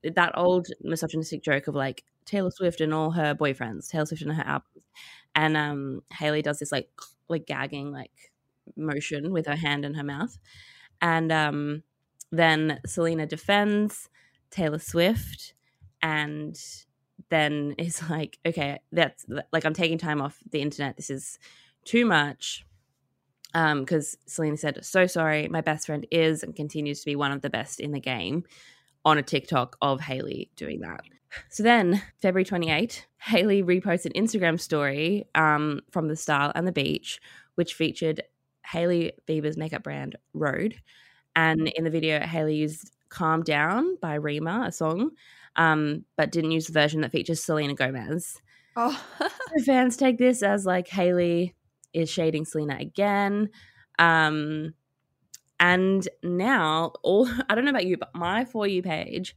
That 0.03 0.33
old 0.37 0.69
misogynistic 0.81 1.43
joke 1.43 1.67
of 1.67 1.75
like 1.75 2.05
Taylor 2.25 2.51
Swift 2.51 2.81
and 2.81 2.93
all 2.93 3.11
her 3.13 3.35
boyfriends, 3.35 3.89
Taylor 3.89 4.07
Swift 4.07 4.23
and 4.23 4.33
her 4.33 4.45
albums. 4.47 4.85
And 5.37 5.57
um 5.57 6.03
Hailey 6.13 6.43
does 6.43 6.59
this 6.59 6.73
like 6.73 6.91
like 7.29 7.47
gagging 7.47 7.93
like 7.93 8.33
motion 8.77 9.33
with 9.33 9.47
her 9.47 9.55
hand 9.57 9.85
in 9.85 9.95
her 9.95 10.03
mouth. 10.03 10.37
And 11.01 11.31
um 11.31 11.83
then 12.33 12.81
Selena 12.87 13.27
defends 13.27 14.09
Taylor 14.51 14.81
Swift 14.81 15.55
and 16.03 16.59
then 17.29 17.75
is 17.79 18.03
like, 18.11 18.39
okay, 18.47 18.81
that's 18.93 19.25
like 19.53 19.65
I'm 19.65 19.75
taking 19.75 19.99
time 19.99 20.21
off 20.21 20.39
the 20.51 20.63
internet. 20.63 20.97
This 20.97 21.11
is 21.11 21.39
too 21.85 22.07
much. 22.07 22.65
Um, 23.55 23.81
because 23.81 24.19
Selena 24.27 24.57
said, 24.57 24.85
so 24.85 25.07
sorry, 25.07 25.49
my 25.49 25.63
best 25.63 25.87
friend 25.87 26.07
is 26.11 26.43
and 26.43 26.55
continues 26.55 27.01
to 27.01 27.07
be 27.07 27.17
one 27.17 27.33
of 27.33 27.41
the 27.41 27.49
best 27.49 27.81
in 27.81 27.93
the 27.93 28.01
game 28.01 28.45
on 29.05 29.17
a 29.17 29.23
TikTok 29.23 29.77
of 29.81 30.01
Hailey 30.01 30.51
doing 30.57 30.81
that. 30.81 31.01
So 31.49 31.63
then, 31.63 32.03
February 32.21 32.45
28, 32.45 33.07
Hailey 33.19 33.63
reposts 33.63 34.07
an 34.07 34.13
Instagram 34.13 34.61
story 34.61 35.27
um, 35.35 35.81
from 35.91 36.09
the 36.09 36.17
style 36.17 36.53
and 36.55 36.67
the 36.67 36.73
beach, 36.73 37.21
which 37.57 37.75
featured 37.75 38.23
Hailey 38.65 39.13
Bieber's 39.27 39.57
makeup 39.57 39.83
brand 39.83 40.17
Rhode. 40.33 40.77
And 41.35 41.69
in 41.69 41.85
the 41.85 41.91
video, 41.91 42.21
Hailey 42.21 42.57
used 42.57 42.91
Calm 43.09 43.43
Down 43.43 43.97
by 44.01 44.15
Rema, 44.15 44.65
a 44.69 44.73
song, 44.73 45.11
um, 45.57 46.05
but 46.17 46.33
didn't 46.33 46.53
use 46.53 46.67
the 46.67 46.73
version 46.73 47.01
that 47.03 47.13
features 47.13 47.43
Selena 47.43 47.75
Gomez. 47.75 48.41
Oh. 48.77 49.05
so 49.19 49.65
fans 49.65 49.97
take 49.97 50.19
this 50.19 50.43
as 50.43 50.67
like 50.67 50.89
Hailey 50.89 51.55
is 51.93 52.11
shading 52.11 52.45
Selena 52.45 52.77
again. 52.79 53.51
Um, 53.99 54.75
and 55.59 56.07
now, 56.23 56.93
all 57.03 57.29
I 57.49 57.55
don't 57.55 57.65
know 57.65 57.71
about 57.71 57.87
you, 57.87 57.97
but 57.97 58.15
my 58.15 58.45
For 58.45 58.67
You 58.67 58.83
page, 58.83 59.35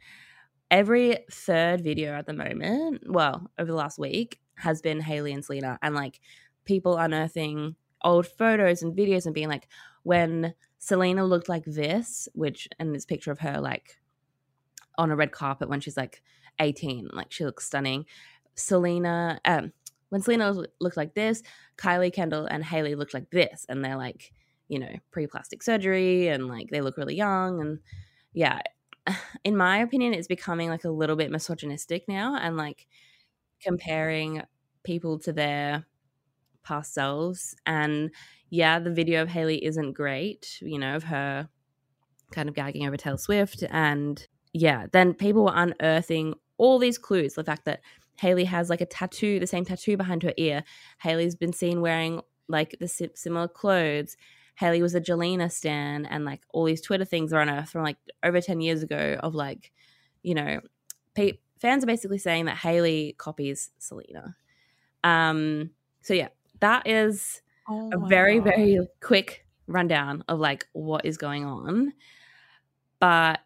every 0.71 1.19
third 1.31 1.83
video 1.83 2.13
at 2.13 2.25
the 2.25 2.33
moment, 2.33 3.03
well, 3.07 3.49
over 3.57 3.71
the 3.71 3.77
last 3.77 3.99
week, 3.99 4.39
has 4.55 4.81
been 4.81 4.99
Hailey 4.99 5.33
and 5.33 5.43
Selena, 5.43 5.79
and 5.81 5.95
like 5.95 6.19
people 6.65 6.97
unearthing 6.97 7.75
old 8.03 8.27
photos 8.27 8.81
and 8.81 8.95
videos 8.95 9.25
and 9.25 9.35
being 9.35 9.49
like, 9.49 9.67
when 10.03 10.53
Selena 10.77 11.25
looked 11.25 11.49
like 11.49 11.65
this, 11.65 12.27
which, 12.33 12.67
and 12.79 12.93
this 12.93 13.05
picture 13.05 13.31
of 13.31 13.39
her 13.39 13.59
like 13.59 13.99
on 14.97 15.11
a 15.11 15.15
red 15.15 15.31
carpet 15.31 15.69
when 15.69 15.79
she's 15.79 15.97
like 15.97 16.21
18. 16.59 17.09
Like 17.13 17.31
she 17.31 17.45
looks 17.45 17.65
stunning. 17.65 18.05
Selena, 18.55 19.39
um, 19.45 19.71
when 20.09 20.21
Selena 20.21 20.63
looked 20.79 20.97
like 20.97 21.13
this, 21.13 21.41
Kylie 21.77 22.13
Kendall 22.13 22.45
and 22.45 22.63
Hailey 22.63 22.95
looked 22.95 23.13
like 23.13 23.29
this, 23.29 23.65
and 23.69 23.83
they're 23.83 23.97
like, 23.97 24.31
you 24.67 24.79
know, 24.79 24.91
pre 25.11 25.27
plastic 25.27 25.63
surgery 25.63 26.27
and 26.27 26.47
like 26.47 26.69
they 26.69 26.81
look 26.81 26.97
really 26.97 27.15
young. 27.15 27.61
And 27.61 27.79
yeah, 28.33 28.61
in 29.43 29.55
my 29.55 29.79
opinion, 29.79 30.13
it's 30.13 30.27
becoming 30.27 30.69
like 30.69 30.83
a 30.83 30.89
little 30.89 31.15
bit 31.15 31.31
misogynistic 31.31 32.07
now 32.07 32.35
and 32.35 32.57
like 32.57 32.87
comparing 33.61 34.41
people 34.83 35.19
to 35.19 35.33
their 35.33 35.85
past 36.63 36.93
selves. 36.93 37.55
And 37.65 38.11
yeah, 38.49 38.79
the 38.79 38.91
video 38.91 39.21
of 39.21 39.29
Hailey 39.29 39.63
isn't 39.63 39.93
great, 39.93 40.59
you 40.61 40.79
know, 40.79 40.95
of 40.95 41.03
her 41.03 41.49
kind 42.31 42.47
of 42.49 42.55
gagging 42.55 42.87
over 42.87 42.97
Taylor 42.97 43.17
Swift 43.17 43.63
and 43.69 44.27
yeah, 44.53 44.87
then 44.91 45.13
people 45.13 45.45
were 45.45 45.53
unearthing 45.53 46.33
all 46.57 46.79
these 46.79 46.97
clues. 46.97 47.35
The 47.35 47.43
fact 47.43 47.65
that 47.65 47.81
Hailey 48.17 48.45
has 48.45 48.69
like 48.69 48.81
a 48.81 48.85
tattoo, 48.85 49.39
the 49.39 49.47
same 49.47 49.63
tattoo 49.65 49.95
behind 49.95 50.23
her 50.23 50.33
ear. 50.37 50.63
Hailey's 50.99 51.35
been 51.35 51.53
seen 51.53 51.81
wearing 51.81 52.21
like 52.47 52.75
the 52.79 52.87
similar 52.87 53.47
clothes. 53.47 54.17
Hailey 54.59 54.81
was 54.81 54.93
a 54.93 54.99
Jelena 54.99 55.49
stan, 55.49 56.05
and 56.05 56.25
like 56.25 56.41
all 56.51 56.65
these 56.65 56.81
Twitter 56.81 57.05
things 57.05 57.31
are 57.31 57.39
unearthed 57.39 57.69
from 57.69 57.81
like 57.83 57.95
over 58.23 58.41
10 58.41 58.59
years 58.59 58.83
ago 58.83 59.17
of 59.23 59.33
like, 59.33 59.71
you 60.21 60.35
know, 60.35 60.59
pe- 61.13 61.37
fans 61.61 61.81
are 61.81 61.87
basically 61.87 62.17
saying 62.17 62.43
that 62.45 62.57
Hailey 62.57 63.15
copies 63.17 63.69
Selena. 63.77 64.35
Um, 65.01 65.69
so 66.01 66.13
yeah, 66.13 66.27
that 66.59 66.85
is 66.85 67.41
oh 67.69 67.89
a 67.93 68.07
very, 68.09 68.39
God. 68.39 68.45
very 68.47 68.87
quick 69.01 69.45
rundown 69.67 70.25
of 70.27 70.39
like 70.39 70.67
what 70.73 71.05
is 71.05 71.15
going 71.15 71.45
on. 71.45 71.93
But 72.99 73.39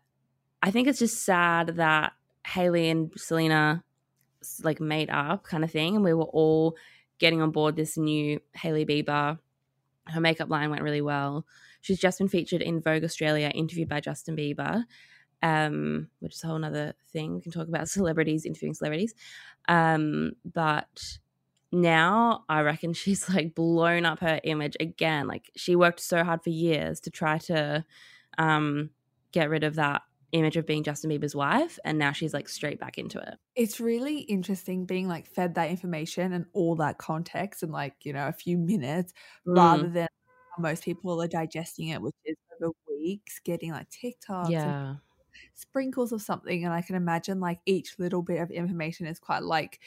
I 0.63 0.71
think 0.71 0.88
it's 0.88 0.97
just 0.97 1.23
sad 1.23 1.76
that 1.76 2.13
Hailey 2.47 2.89
and 2.89 3.12
Selena 3.17 3.84
like 4.63 4.80
made 4.80 5.12
up 5.12 5.43
kind 5.43 5.63
of 5.63 5.69
thing, 5.69 5.93
and 5.93 6.04
we 6.04 6.15
were 6.15 6.23
all 6.23 6.76
getting 7.19 7.39
on 7.39 7.52
board 7.52 7.76
this 7.76 7.97
new 7.97 8.39
Hailey 8.56 8.84
Bieber. 8.84 9.38
Her 10.08 10.22
makeup 10.22 10.50
line 10.50 10.70
went 10.70 10.84
really 10.84 11.02
well. 11.02 11.46
She's 11.82 12.00
just 12.00 12.18
been 12.18 12.28
featured 12.28 12.62
in 12.62 12.82
Vogue 12.82 13.04
Australia, 13.04 13.52
interviewed 13.54 13.89
by 13.89 14.00
Justin 14.00 14.36
Bieber, 14.36 14.84
um, 15.42 16.08
which 16.20 16.36
is 16.36 16.44
a 16.44 16.48
whole 16.48 16.63
other 16.63 16.94
thing. 17.12 17.36
We 17.36 17.42
can 17.42 17.52
talk 17.52 17.68
about 17.68 17.89
celebrities 17.89 18.46
interviewing 18.46 18.74
celebrities. 18.74 19.13
Um, 19.68 20.34
but 20.46 21.18
now 21.72 22.46
I 22.48 22.62
reckon 22.62 22.94
she's 22.94 23.28
like 23.30 23.56
blown 23.56 24.06
up 24.06 24.20
her 24.20 24.39
image 24.44 24.78
again. 24.80 25.28
Like 25.28 25.52
she 25.56 25.76
worked 25.76 26.00
so 26.00 26.24
hard 26.24 26.44
for 26.44 26.50
years 26.50 27.00
to 27.02 27.10
try 27.10 27.38
to 27.39 27.84
um, 28.38 28.92
get 29.32 29.50
rid 29.50 29.63
of 29.63 29.76
that 29.76 30.04
image 30.34 30.58
of 30.58 30.65
being 30.65 30.84
Justin 30.84 31.10
Bieber's 31.10 31.36
wife, 31.36 31.80
and 31.86 31.98
now 31.98 32.12
she's 32.12 32.34
like 32.34 32.50
straight 32.50 32.80
back 32.80 32.98
into 32.98 33.19
it. 33.19 33.36
It's 33.56 33.80
really 33.80 34.19
interesting 34.19 34.86
being 34.86 35.08
like 35.08 35.28
fed 35.28 35.56
that 35.56 35.69
information 35.69 36.34
and 36.34 36.46
all 36.54 36.76
that 36.78 36.98
context 36.98 37.63
in 37.63 37.72
like, 37.72 37.93
you 38.04 38.12
know, 38.12 38.28
a 38.28 38.34
few 38.34 38.58
minutes 38.58 39.13
mm. 39.48 39.56
rather 39.56 39.88
than 39.88 40.08
most 40.60 40.84
people 40.84 41.22
are 41.22 41.28
digesting 41.28 41.89
it, 41.89 42.02
which 42.02 42.15
is 42.26 42.36
over 42.62 42.74
weeks, 43.00 43.39
getting 43.43 43.72
like 43.72 43.88
TikToks 43.89 44.50
yeah. 44.50 44.96
sprinkles 45.54 46.12
of 46.12 46.22
something. 46.22 46.65
And 46.65 46.74
I 46.74 46.82
can 46.82 46.96
imagine 46.96 47.39
like 47.39 47.60
each 47.65 48.00
little 48.00 48.22
bit 48.22 48.41
of 48.41 48.52
information 48.52 49.06
is 49.06 49.19
quite 49.19 49.43
like 49.43 49.80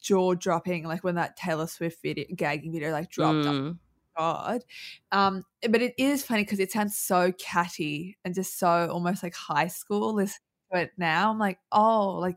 jaw 0.00 0.34
dropping, 0.34 0.84
like 0.84 1.04
when 1.04 1.14
that 1.16 1.36
Taylor 1.36 1.66
Swift 1.66 2.02
video 2.02 2.26
gagging 2.36 2.72
video 2.72 2.92
like 2.92 3.10
dropped 3.10 3.46
mm. 3.46 3.70
up 3.70 3.76
god. 4.16 4.64
Um, 5.12 5.44
but 5.68 5.82
it 5.82 5.94
is 5.98 6.24
funny 6.24 6.44
because 6.44 6.60
it 6.60 6.72
sounds 6.72 6.96
so 6.96 7.32
catty 7.32 8.16
and 8.24 8.34
just 8.34 8.58
so 8.58 8.88
almost 8.90 9.22
like 9.22 9.34
high 9.34 9.68
school. 9.68 10.14
This 10.14 10.38
but 10.74 10.90
now 10.98 11.30
i'm 11.30 11.38
like 11.38 11.58
oh 11.70 12.16
like 12.18 12.36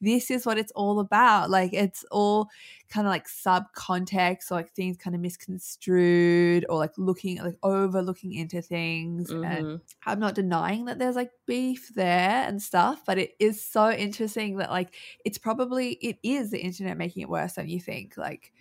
this 0.00 0.30
is 0.30 0.44
what 0.44 0.58
it's 0.58 0.70
all 0.72 1.00
about 1.00 1.48
like 1.48 1.72
it's 1.72 2.04
all 2.10 2.48
kind 2.90 3.06
of 3.06 3.10
like 3.10 3.26
sub 3.26 3.64
context 3.74 4.52
or 4.52 4.56
like 4.56 4.70
things 4.72 4.98
kind 4.98 5.16
of 5.16 5.22
misconstrued 5.22 6.66
or 6.68 6.76
like 6.76 6.92
looking 6.98 7.42
like 7.42 7.56
overlooking 7.62 8.34
into 8.34 8.60
things 8.60 9.30
mm-hmm. 9.30 9.42
and 9.42 9.80
i'm 10.04 10.20
not 10.20 10.34
denying 10.34 10.84
that 10.84 10.98
there's 10.98 11.16
like 11.16 11.30
beef 11.46 11.90
there 11.94 12.44
and 12.46 12.60
stuff 12.60 13.00
but 13.06 13.18
it 13.18 13.32
is 13.40 13.64
so 13.64 13.90
interesting 13.90 14.58
that 14.58 14.70
like 14.70 14.94
it's 15.24 15.38
probably 15.38 15.92
it 16.02 16.18
is 16.22 16.50
the 16.50 16.60
internet 16.60 16.98
making 16.98 17.22
it 17.22 17.28
worse 17.28 17.54
than 17.54 17.68
you 17.68 17.80
think 17.80 18.18
like 18.18 18.52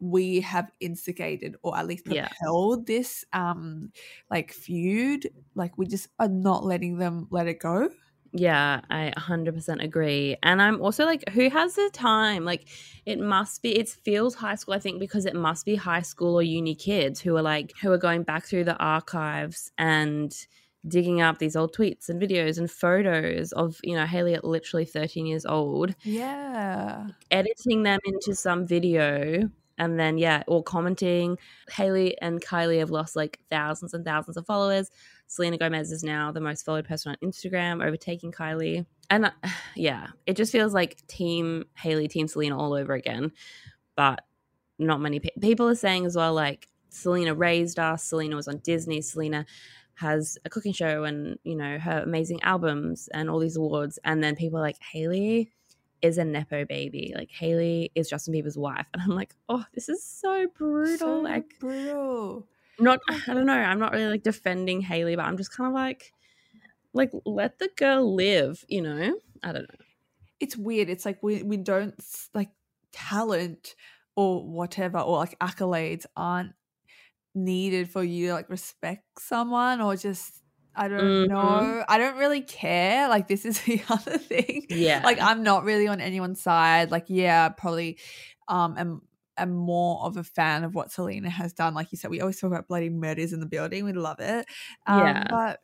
we 0.00 0.40
have 0.40 0.70
instigated 0.80 1.56
or 1.62 1.76
at 1.76 1.86
least 1.86 2.06
propelled 2.06 2.88
yeah. 2.88 2.96
this 2.96 3.24
um 3.32 3.92
like 4.30 4.52
feud 4.52 5.28
like 5.54 5.76
we 5.76 5.86
just 5.86 6.08
are 6.18 6.28
not 6.28 6.64
letting 6.64 6.96
them 6.96 7.28
let 7.30 7.46
it 7.46 7.58
go 7.60 7.88
yeah, 8.32 8.80
I 8.90 9.12
100% 9.16 9.82
agree. 9.82 10.36
And 10.42 10.62
I'm 10.62 10.80
also 10.80 11.04
like, 11.04 11.28
who 11.30 11.50
has 11.50 11.74
the 11.74 11.90
time? 11.92 12.44
Like, 12.44 12.68
it 13.04 13.18
must 13.18 13.62
be, 13.62 13.76
it 13.76 13.88
feels 13.88 14.36
high 14.36 14.54
school, 14.54 14.74
I 14.74 14.78
think, 14.78 15.00
because 15.00 15.26
it 15.26 15.34
must 15.34 15.66
be 15.66 15.74
high 15.74 16.02
school 16.02 16.36
or 16.36 16.42
uni 16.42 16.74
kids 16.74 17.20
who 17.20 17.36
are 17.36 17.42
like, 17.42 17.72
who 17.82 17.90
are 17.90 17.98
going 17.98 18.22
back 18.22 18.44
through 18.44 18.64
the 18.64 18.76
archives 18.76 19.72
and 19.78 20.32
digging 20.86 21.20
up 21.20 21.38
these 21.38 21.56
old 21.56 21.74
tweets 21.74 22.08
and 22.08 22.22
videos 22.22 22.58
and 22.58 22.70
photos 22.70 23.52
of, 23.52 23.78
you 23.82 23.96
know, 23.96 24.06
Hailey 24.06 24.34
at 24.34 24.44
literally 24.44 24.84
13 24.84 25.26
years 25.26 25.44
old. 25.44 25.94
Yeah. 26.04 27.08
Editing 27.32 27.82
them 27.82 27.98
into 28.04 28.36
some 28.36 28.64
video 28.64 29.50
and 29.80 29.98
then, 29.98 30.18
yeah, 30.18 30.44
or 30.46 30.62
commenting. 30.62 31.38
Hailey 31.70 32.16
and 32.20 32.40
Kylie 32.40 32.78
have 32.78 32.90
lost 32.90 33.16
like 33.16 33.40
thousands 33.50 33.94
and 33.94 34.04
thousands 34.04 34.36
of 34.36 34.44
followers. 34.46 34.90
Selena 35.26 35.56
Gomez 35.56 35.90
is 35.90 36.04
now 36.04 36.30
the 36.30 36.40
most 36.40 36.66
followed 36.66 36.86
person 36.86 37.10
on 37.10 37.28
Instagram, 37.28 37.84
overtaking 37.84 38.30
Kylie. 38.30 38.84
And 39.08 39.24
uh, 39.24 39.30
yeah, 39.74 40.08
it 40.26 40.36
just 40.36 40.52
feels 40.52 40.74
like 40.74 41.04
Team 41.06 41.64
Hailey, 41.76 42.08
Team 42.08 42.28
Selena 42.28 42.58
all 42.58 42.74
over 42.74 42.92
again. 42.92 43.32
But 43.96 44.22
not 44.78 45.00
many 45.00 45.18
pe- 45.18 45.30
people 45.40 45.66
are 45.66 45.74
saying 45.74 46.04
as 46.04 46.14
well, 46.14 46.34
like, 46.34 46.68
Selena 46.90 47.34
raised 47.34 47.78
us. 47.78 48.04
Selena 48.04 48.36
was 48.36 48.48
on 48.48 48.58
Disney. 48.58 49.00
Selena 49.00 49.46
has 49.94 50.36
a 50.44 50.50
cooking 50.50 50.72
show 50.72 51.04
and, 51.04 51.38
you 51.44 51.56
know, 51.56 51.78
her 51.78 52.02
amazing 52.04 52.42
albums 52.42 53.08
and 53.14 53.30
all 53.30 53.38
these 53.38 53.56
awards. 53.56 53.98
And 54.04 54.22
then 54.22 54.36
people 54.36 54.58
are 54.58 54.62
like, 54.62 54.78
Hailey, 54.92 55.52
is 56.02 56.18
a 56.18 56.24
nepo 56.24 56.64
baby. 56.64 57.12
Like 57.14 57.30
Hailey 57.30 57.90
is 57.94 58.08
Justin 58.08 58.34
Bieber's 58.34 58.58
wife, 58.58 58.86
and 58.92 59.02
I'm 59.02 59.10
like, 59.10 59.34
oh, 59.48 59.64
this 59.74 59.88
is 59.88 60.02
so 60.04 60.46
brutal. 60.56 60.98
So 60.98 61.20
like 61.20 61.58
brutal. 61.58 62.46
Not, 62.78 63.00
oh 63.10 63.20
I 63.28 63.34
don't 63.34 63.46
know. 63.46 63.52
I'm 63.52 63.78
not 63.78 63.92
really 63.92 64.08
like 64.10 64.22
defending 64.22 64.80
Hailey, 64.80 65.16
but 65.16 65.24
I'm 65.24 65.36
just 65.36 65.54
kind 65.54 65.68
of 65.68 65.74
like, 65.74 66.12
like 66.94 67.10
let 67.26 67.58
the 67.58 67.68
girl 67.76 68.14
live. 68.14 68.64
You 68.68 68.82
know, 68.82 69.18
I 69.42 69.52
don't 69.52 69.62
know. 69.62 69.84
It's 70.40 70.56
weird. 70.56 70.88
It's 70.88 71.04
like 71.04 71.22
we 71.22 71.42
we 71.42 71.58
don't 71.58 71.94
like 72.34 72.50
talent 72.92 73.74
or 74.16 74.44
whatever 74.44 74.98
or 74.98 75.18
like 75.18 75.38
accolades 75.38 76.06
aren't 76.16 76.52
needed 77.34 77.88
for 77.88 78.02
you 78.02 78.28
to 78.28 78.34
like 78.34 78.50
respect 78.50 79.04
someone 79.18 79.80
or 79.80 79.96
just 79.96 80.39
I 80.74 80.88
don't 80.88 81.00
mm-hmm. 81.00 81.32
know. 81.32 81.84
I 81.88 81.98
don't 81.98 82.16
really 82.16 82.42
care. 82.42 83.08
Like 83.08 83.28
this 83.28 83.44
is 83.44 83.60
the 83.64 83.82
other 83.88 84.18
thing. 84.18 84.66
Yeah. 84.70 85.02
Like 85.04 85.20
I'm 85.20 85.42
not 85.42 85.64
really 85.64 85.88
on 85.88 86.00
anyone's 86.00 86.40
side. 86.40 86.90
Like 86.90 87.06
yeah, 87.08 87.48
probably 87.50 87.98
um 88.48 88.76
am 88.78 89.02
am 89.36 89.52
more 89.52 90.04
of 90.04 90.16
a 90.16 90.24
fan 90.24 90.64
of 90.64 90.74
what 90.74 90.92
Selena 90.92 91.30
has 91.30 91.52
done. 91.52 91.74
Like 91.74 91.92
you 91.92 91.98
said, 91.98 92.10
we 92.10 92.20
always 92.20 92.38
talk 92.38 92.48
about 92.48 92.68
bloody 92.68 92.90
murders 92.90 93.32
in 93.32 93.40
the 93.40 93.46
building. 93.46 93.84
We 93.84 93.92
love 93.92 94.20
it. 94.20 94.46
Um, 94.86 95.00
yeah. 95.00 95.24
But 95.28 95.60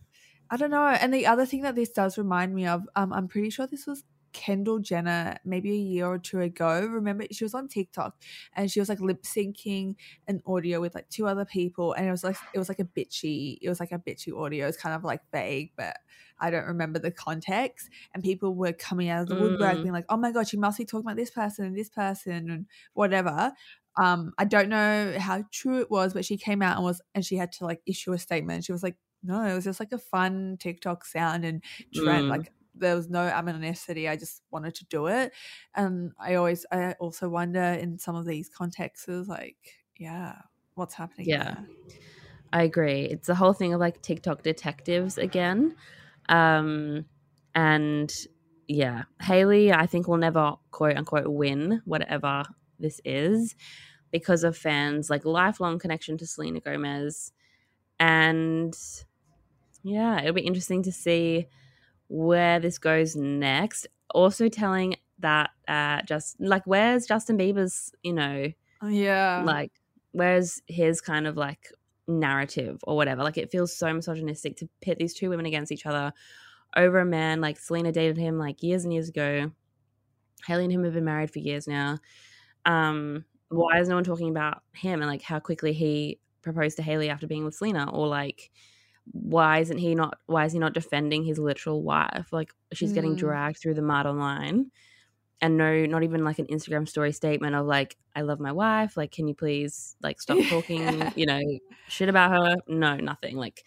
I 0.50 0.56
don't 0.56 0.70
know. 0.70 0.86
And 0.86 1.12
the 1.12 1.26
other 1.26 1.46
thing 1.46 1.62
that 1.62 1.74
this 1.74 1.90
does 1.90 2.18
remind 2.18 2.54
me 2.54 2.66
of, 2.66 2.88
um, 2.94 3.12
I'm 3.12 3.28
pretty 3.28 3.50
sure 3.50 3.66
this 3.66 3.86
was 3.86 4.04
Kendall 4.36 4.80
Jenner 4.80 5.38
maybe 5.46 5.70
a 5.72 5.76
year 5.76 6.06
or 6.06 6.18
two 6.18 6.40
ago. 6.40 6.86
Remember, 6.86 7.24
she 7.32 7.42
was 7.42 7.54
on 7.54 7.68
TikTok 7.68 8.14
and 8.54 8.70
she 8.70 8.78
was 8.78 8.90
like 8.90 9.00
lip 9.00 9.22
syncing 9.22 9.94
an 10.28 10.42
audio 10.46 10.78
with 10.78 10.94
like 10.94 11.08
two 11.08 11.26
other 11.26 11.46
people, 11.46 11.94
and 11.94 12.06
it 12.06 12.10
was 12.10 12.22
like 12.22 12.36
it 12.52 12.58
was 12.58 12.68
like 12.68 12.78
a 12.78 12.84
bitchy, 12.84 13.56
it 13.62 13.68
was 13.70 13.80
like 13.80 13.92
a 13.92 13.98
bitchy 13.98 14.38
audio. 14.38 14.68
It's 14.68 14.76
kind 14.76 14.94
of 14.94 15.04
like 15.04 15.22
vague, 15.32 15.70
but 15.74 15.96
I 16.38 16.50
don't 16.50 16.66
remember 16.66 16.98
the 16.98 17.10
context. 17.10 17.88
And 18.12 18.22
people 18.22 18.54
were 18.54 18.74
coming 18.74 19.08
out 19.08 19.22
of 19.22 19.28
the 19.28 19.36
woodwork 19.36 19.76
mm. 19.76 19.82
being 19.82 19.94
like, 19.94 20.04
"Oh 20.10 20.18
my 20.18 20.32
god, 20.32 20.46
she 20.48 20.58
must 20.58 20.76
be 20.76 20.84
talking 20.84 21.06
about 21.06 21.16
this 21.16 21.30
person 21.30 21.64
and 21.64 21.76
this 21.76 21.88
person 21.88 22.50
and 22.50 22.66
whatever." 22.92 23.52
Um, 23.98 24.34
I 24.36 24.44
don't 24.44 24.68
know 24.68 25.14
how 25.18 25.44
true 25.50 25.80
it 25.80 25.90
was, 25.90 26.12
but 26.12 26.26
she 26.26 26.36
came 26.36 26.60
out 26.60 26.76
and 26.76 26.84
was 26.84 27.00
and 27.14 27.24
she 27.24 27.36
had 27.36 27.52
to 27.52 27.64
like 27.64 27.80
issue 27.86 28.12
a 28.12 28.18
statement. 28.18 28.64
She 28.64 28.72
was 28.72 28.82
like, 28.82 28.96
no, 29.26 29.42
it 29.42 29.54
was 29.54 29.64
just 29.64 29.80
like 29.80 29.92
a 29.92 29.98
fun 29.98 30.56
TikTok 30.60 31.04
sound 31.04 31.44
and 31.44 31.62
trend. 31.94 32.26
Mm. 32.26 32.30
Like 32.30 32.52
there 32.78 32.96
was 32.96 33.08
no 33.08 33.28
aminicity. 33.28 34.08
I 34.08 34.16
just 34.16 34.42
wanted 34.50 34.74
to 34.76 34.84
do 34.86 35.06
it. 35.06 35.32
And 35.74 36.12
I 36.18 36.34
always, 36.34 36.66
I 36.70 36.92
also 36.94 37.28
wonder 37.28 37.60
in 37.60 37.98
some 37.98 38.16
of 38.16 38.26
these 38.26 38.48
contexts, 38.48 39.08
like, 39.28 39.56
yeah, 39.96 40.36
what's 40.74 40.94
happening? 40.94 41.28
Yeah. 41.28 41.54
There? 41.54 41.66
I 42.52 42.62
agree. 42.62 43.02
It's 43.02 43.26
the 43.26 43.34
whole 43.34 43.52
thing 43.52 43.74
of 43.74 43.80
like 43.80 44.02
TikTok 44.02 44.42
detectives 44.42 45.18
again. 45.18 45.74
Um, 46.28 47.06
and 47.54 48.12
yeah, 48.68 49.04
Hailey, 49.20 49.72
I 49.72 49.86
think 49.86 50.08
will 50.08 50.16
never 50.16 50.54
quote 50.70 50.96
unquote 50.96 51.28
win 51.28 51.82
whatever 51.84 52.44
this 52.78 53.00
is 53.04 53.54
because 54.10 54.44
of 54.44 54.56
fans' 54.56 55.10
like 55.10 55.24
lifelong 55.24 55.78
connection 55.78 56.18
to 56.18 56.26
Selena 56.26 56.60
Gomez. 56.60 57.32
And 57.98 58.76
yeah, 59.82 60.20
it'll 60.20 60.32
be 60.32 60.42
interesting 60.42 60.82
to 60.84 60.92
see 60.92 61.46
where 62.08 62.60
this 62.60 62.78
goes 62.78 63.16
next. 63.16 63.86
Also 64.10 64.48
telling 64.48 64.96
that 65.18 65.50
uh 65.66 66.02
just 66.02 66.36
like 66.40 66.66
where's 66.66 67.06
Justin 67.06 67.38
Bieber's, 67.38 67.92
you 68.02 68.12
know, 68.12 68.52
oh, 68.82 68.88
yeah. 68.88 69.42
Like 69.44 69.72
where's 70.12 70.62
his 70.66 71.00
kind 71.00 71.26
of 71.26 71.36
like 71.36 71.72
narrative 72.08 72.78
or 72.84 72.96
whatever. 72.96 73.22
Like 73.22 73.38
it 73.38 73.50
feels 73.50 73.76
so 73.76 73.92
misogynistic 73.92 74.56
to 74.58 74.68
pit 74.80 74.98
these 74.98 75.14
two 75.14 75.30
women 75.30 75.46
against 75.46 75.72
each 75.72 75.86
other 75.86 76.12
over 76.76 77.00
a 77.00 77.04
man. 77.04 77.40
Like 77.40 77.58
Selena 77.58 77.92
dated 77.92 78.16
him 78.16 78.38
like 78.38 78.62
years 78.62 78.84
and 78.84 78.92
years 78.92 79.08
ago. 79.08 79.50
Hailey 80.46 80.64
and 80.64 80.72
him 80.72 80.84
have 80.84 80.94
been 80.94 81.04
married 81.04 81.30
for 81.30 81.40
years 81.40 81.66
now. 81.66 81.98
Um, 82.64 83.24
why 83.48 83.80
is 83.80 83.88
no 83.88 83.94
one 83.94 84.04
talking 84.04 84.30
about 84.30 84.62
him 84.74 85.00
and 85.00 85.10
like 85.10 85.22
how 85.22 85.38
quickly 85.38 85.72
he 85.72 86.18
proposed 86.42 86.76
to 86.76 86.82
Hailey 86.82 87.10
after 87.10 87.26
being 87.26 87.44
with 87.44 87.54
Selena 87.54 87.90
or 87.90 88.06
like 88.06 88.50
why 89.12 89.58
isn't 89.58 89.78
he 89.78 89.94
not 89.94 90.18
why 90.26 90.44
is 90.44 90.52
he 90.52 90.58
not 90.58 90.74
defending 90.74 91.24
his 91.24 91.38
literal 91.38 91.82
wife? 91.82 92.32
Like 92.32 92.52
she's 92.72 92.92
mm. 92.92 92.94
getting 92.94 93.16
dragged 93.16 93.58
through 93.58 93.74
the 93.74 93.82
mud 93.82 94.06
online. 94.06 94.70
And 95.40 95.58
no 95.58 95.84
not 95.84 96.02
even 96.02 96.24
like 96.24 96.38
an 96.38 96.46
instagram 96.46 96.88
story 96.88 97.12
statement 97.12 97.54
of 97.54 97.66
like 97.66 97.96
i 98.14 98.22
love 98.22 98.40
my 98.40 98.52
wife. 98.52 98.96
Like 98.96 99.12
can 99.12 99.28
you 99.28 99.34
please 99.34 99.96
like 100.02 100.20
stop 100.20 100.38
talking 100.48 101.12
you 101.14 101.26
know 101.26 101.40
shit 101.88 102.08
about 102.08 102.30
her? 102.32 102.56
No 102.68 102.96
nothing. 102.96 103.36
Like 103.36 103.64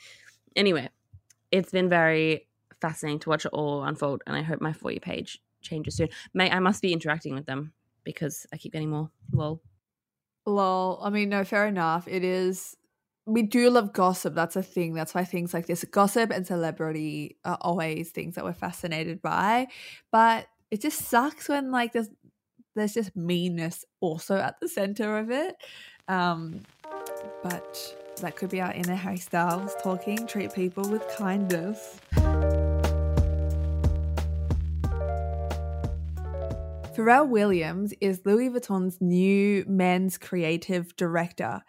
anyway 0.55 0.89
it's 1.51 1.71
been 1.71 1.89
very 1.89 2.47
fascinating 2.81 3.19
to 3.19 3.29
watch 3.29 3.45
it 3.45 3.51
all 3.53 3.83
unfold 3.83 4.21
and 4.25 4.35
i 4.35 4.41
hope 4.41 4.61
my 4.61 4.71
for 4.71 4.91
you 4.91 4.99
page 4.99 5.41
changes 5.61 5.95
soon. 5.95 6.09
May 6.33 6.49
i 6.49 6.59
must 6.59 6.81
be 6.81 6.93
interacting 6.93 7.35
with 7.35 7.45
them 7.45 7.73
because 8.03 8.45
i 8.53 8.57
keep 8.57 8.73
getting 8.73 8.89
more 8.89 9.09
lol. 9.31 9.61
Lol. 10.45 10.99
I 11.03 11.09
mean 11.09 11.29
no 11.29 11.43
fair 11.43 11.67
enough. 11.67 12.07
It 12.07 12.23
is 12.23 12.75
we 13.29 13.43
do 13.43 13.69
love 13.69 13.93
gossip. 13.93 14.33
That's 14.33 14.55
a 14.55 14.63
thing. 14.63 14.93
That's 14.93 15.13
why 15.13 15.23
things 15.23 15.53
like 15.53 15.67
this, 15.67 15.83
gossip 15.83 16.31
and 16.31 16.45
celebrity, 16.45 17.37
are 17.45 17.57
always 17.61 18.09
things 18.09 18.35
that 18.35 18.43
we're 18.43 18.53
fascinated 18.53 19.21
by. 19.21 19.67
But 20.11 20.47
it 20.71 20.81
just 20.81 20.99
sucks 21.07 21.47
when 21.47 21.71
like 21.71 21.93
there's 21.93 22.09
there's 22.75 22.93
just 22.93 23.15
meanness 23.15 23.85
also 23.99 24.37
at 24.37 24.59
the 24.59 24.67
center 24.67 25.17
of 25.17 25.29
it. 25.31 25.55
Um, 26.07 26.61
but 27.43 27.95
that 28.21 28.35
could 28.35 28.49
be 28.49 28.61
our 28.61 28.73
inner 28.73 28.95
Harry 28.95 29.17
Styles 29.17 29.75
talking. 29.81 30.25
Treat 30.25 30.53
people 30.53 30.87
with 30.89 31.07
kindness. 31.15 31.99
Pharrell 36.95 37.29
Williams 37.29 37.93
is 38.01 38.21
Louis 38.25 38.49
Vuitton's 38.49 38.99
new 38.99 39.63
men's 39.67 40.17
creative 40.17 40.95
director 40.95 41.61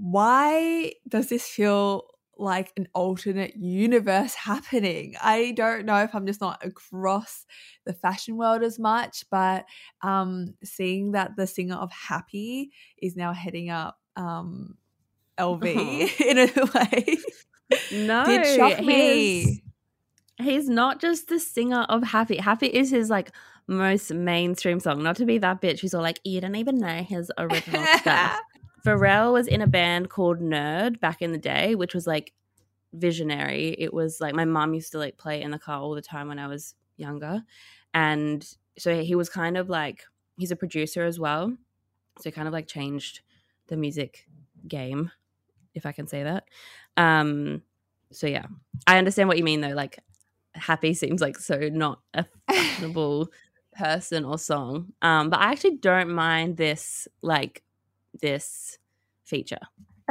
why 0.00 0.92
does 1.06 1.28
this 1.28 1.46
feel 1.46 2.06
like 2.38 2.72
an 2.78 2.88
alternate 2.94 3.54
universe 3.56 4.34
happening? 4.46 5.14
I 5.22 5.52
don't 5.52 5.84
know 5.84 6.02
if 6.02 6.14
I'm 6.14 6.26
just 6.26 6.40
not 6.40 6.64
across 6.64 7.44
the 7.84 7.92
fashion 7.92 8.36
world 8.36 8.62
as 8.62 8.78
much, 8.78 9.24
but 9.30 9.66
um, 10.02 10.54
seeing 10.64 11.12
that 11.12 11.36
the 11.36 11.46
singer 11.46 11.76
of 11.76 11.92
Happy 11.92 12.70
is 13.00 13.14
now 13.14 13.34
heading 13.34 13.68
up 13.68 13.98
um, 14.16 14.78
LV 15.38 15.76
uh-huh. 15.76 16.24
in 16.28 16.38
a 16.38 16.46
way 16.74 17.18
no, 17.92 18.24
did 18.24 18.56
shock 18.56 18.84
me. 18.84 19.62
He's 20.38 20.68
not 20.68 20.98
just 20.98 21.28
the 21.28 21.38
singer 21.38 21.82
of 21.82 22.02
Happy. 22.02 22.38
Happy 22.38 22.68
is 22.68 22.90
his 22.90 23.10
like 23.10 23.32
most 23.66 24.12
mainstream 24.12 24.80
song. 24.80 25.02
Not 25.02 25.16
to 25.16 25.26
be 25.26 25.36
that 25.38 25.60
bitch 25.60 25.80
who's 25.80 25.92
all 25.92 26.02
like, 26.02 26.20
you 26.24 26.40
don't 26.40 26.56
even 26.56 26.78
know 26.78 27.02
his 27.02 27.30
original 27.36 27.84
stuff. 27.98 28.40
Pharrell 28.84 29.32
was 29.32 29.46
in 29.46 29.60
a 29.60 29.66
band 29.66 30.10
called 30.10 30.40
Nerd 30.40 31.00
back 31.00 31.22
in 31.22 31.32
the 31.32 31.38
day, 31.38 31.74
which 31.74 31.94
was 31.94 32.06
like 32.06 32.32
visionary. 32.92 33.74
It 33.78 33.92
was 33.92 34.20
like 34.20 34.34
my 34.34 34.44
mom 34.44 34.74
used 34.74 34.92
to 34.92 34.98
like 34.98 35.16
play 35.16 35.42
in 35.42 35.50
the 35.50 35.58
car 35.58 35.80
all 35.80 35.94
the 35.94 36.02
time 36.02 36.28
when 36.28 36.38
I 36.38 36.46
was 36.46 36.74
younger. 36.96 37.42
And 37.94 38.46
so 38.78 39.02
he 39.02 39.14
was 39.14 39.28
kind 39.28 39.56
of 39.56 39.68
like 39.68 40.04
he's 40.36 40.50
a 40.50 40.56
producer 40.56 41.04
as 41.04 41.18
well. 41.18 41.56
So 42.18 42.24
he 42.24 42.30
kind 42.32 42.48
of 42.48 42.52
like 42.52 42.66
changed 42.66 43.20
the 43.68 43.76
music 43.76 44.26
game, 44.66 45.10
if 45.74 45.86
I 45.86 45.92
can 45.92 46.06
say 46.06 46.22
that. 46.22 46.44
Um 46.96 47.62
so 48.12 48.26
yeah. 48.26 48.46
I 48.86 48.98
understand 48.98 49.28
what 49.28 49.38
you 49.38 49.44
mean 49.44 49.60
though. 49.60 49.68
Like 49.68 49.98
happy 50.54 50.94
seems 50.94 51.20
like 51.20 51.38
so 51.38 51.68
not 51.72 52.00
a 52.14 52.24
fashionable 52.50 53.30
person 53.72 54.24
or 54.24 54.38
song. 54.38 54.92
Um, 55.02 55.30
but 55.30 55.40
I 55.40 55.52
actually 55.52 55.76
don't 55.76 56.10
mind 56.10 56.56
this 56.56 57.08
like 57.22 57.62
this 58.20 58.78
feature. 59.24 59.60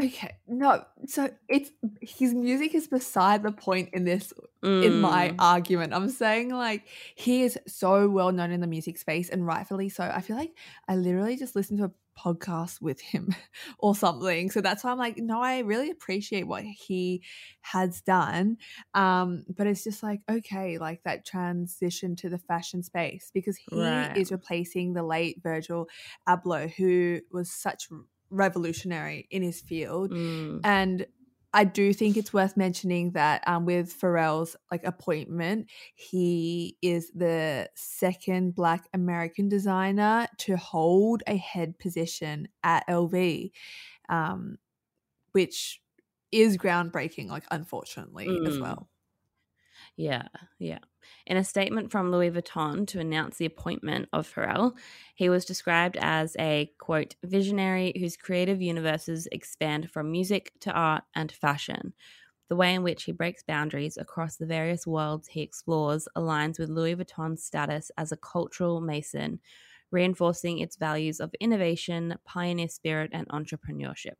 Okay, 0.01 0.37
no. 0.47 0.83
So 1.07 1.29
it's 1.49 1.71
his 2.01 2.33
music 2.33 2.73
is 2.73 2.87
beside 2.87 3.43
the 3.43 3.51
point 3.51 3.89
in 3.91 4.05
this 4.05 4.33
mm. 4.63 4.85
in 4.85 5.01
my 5.01 5.29
mm. 5.29 5.35
argument. 5.39 5.93
I'm 5.93 6.09
saying 6.09 6.49
like 6.49 6.85
he 7.15 7.43
is 7.43 7.59
so 7.67 8.07
well 8.07 8.31
known 8.31 8.51
in 8.51 8.61
the 8.61 8.67
music 8.67 8.97
space 8.97 9.29
and 9.29 9.45
rightfully 9.45 9.89
so. 9.89 10.03
I 10.03 10.21
feel 10.21 10.37
like 10.37 10.53
I 10.87 10.95
literally 10.95 11.35
just 11.35 11.55
listened 11.55 11.79
to 11.79 11.85
a 11.85 11.91
podcast 12.19 12.81
with 12.81 12.99
him 12.99 13.35
or 13.79 13.95
something. 13.95 14.51
So 14.51 14.61
that's 14.61 14.83
why 14.83 14.91
I'm 14.91 14.97
like, 14.97 15.17
no, 15.17 15.41
I 15.41 15.59
really 15.59 15.89
appreciate 15.89 16.47
what 16.47 16.63
he 16.63 17.23
has 17.61 18.01
done. 18.01 18.57
Um, 18.93 19.45
but 19.55 19.67
it's 19.67 19.83
just 19.83 20.03
like, 20.03 20.21
okay, 20.29 20.77
like 20.77 21.03
that 21.03 21.25
transition 21.25 22.15
to 22.17 22.29
the 22.29 22.37
fashion 22.37 22.83
space 22.83 23.31
because 23.33 23.57
he 23.57 23.79
right. 23.79 24.15
is 24.17 24.31
replacing 24.31 24.93
the 24.93 25.03
late 25.03 25.41
Virgil 25.41 25.87
Abloh, 26.27 26.69
who 26.71 27.21
was 27.31 27.51
such 27.51 27.87
revolutionary 28.29 29.27
in 29.31 29.41
his 29.41 29.61
field. 29.61 30.11
Mm. 30.11 30.61
And 30.63 31.05
I 31.53 31.63
do 31.63 31.93
think 31.93 32.15
it's 32.15 32.31
worth 32.31 32.55
mentioning 32.55 33.11
that 33.11 33.43
um, 33.47 33.65
with 33.65 33.99
Pharrell's 33.99 34.55
like 34.71 34.83
appointment, 34.83 35.67
he 35.95 36.77
is 36.81 37.11
the 37.15 37.69
second 37.75 38.53
Black 38.53 38.87
American 38.93 39.49
designer 39.49 40.27
to 40.39 40.57
hold 40.57 41.23
a 41.25 41.37
head 41.37 41.79
position 41.79 42.49
at 42.63 42.87
LV, 42.87 43.51
um, 44.09 44.57
which 45.31 45.81
is 46.31 46.57
groundbreaking. 46.57 47.29
Like, 47.29 47.45
unfortunately, 47.49 48.27
mm. 48.27 48.47
as 48.47 48.59
well. 48.59 48.87
Yeah, 49.99 50.29
yeah. 50.59 50.79
In 51.25 51.35
a 51.35 51.43
statement 51.43 51.91
from 51.91 52.09
Louis 52.09 52.31
Vuitton 52.31 52.87
to 52.87 53.01
announce 53.01 53.35
the 53.35 53.45
appointment 53.45 54.07
of 54.13 54.33
Pharrell, 54.33 54.77
he 55.13 55.27
was 55.27 55.43
described 55.43 55.97
as 55.99 56.37
a 56.39 56.71
quote 56.79 57.15
visionary 57.21 57.91
whose 57.99 58.15
creative 58.15 58.61
universes 58.61 59.27
expand 59.33 59.91
from 59.91 60.09
music 60.09 60.53
to 60.61 60.71
art 60.71 61.03
and 61.15 61.29
fashion. 61.29 61.91
The 62.47 62.55
way 62.55 62.75
in 62.75 62.81
which 62.81 63.03
he 63.03 63.11
breaks 63.11 63.43
boundaries 63.43 63.97
across 63.97 64.37
the 64.37 64.45
various 64.45 64.87
worlds 64.87 65.27
he 65.27 65.41
explores 65.41 66.07
aligns 66.15 66.59
with 66.59 66.69
Louis 66.69 66.95
Vuitton's 66.95 67.43
status 67.43 67.91
as 67.97 68.13
a 68.13 68.17
cultural 68.17 68.79
mason, 68.79 69.41
reinforcing 69.91 70.59
its 70.59 70.77
values 70.77 71.19
of 71.19 71.35
innovation, 71.41 72.15
pioneer 72.23 72.69
spirit, 72.69 73.09
and 73.11 73.27
entrepreneurship. 73.27 74.15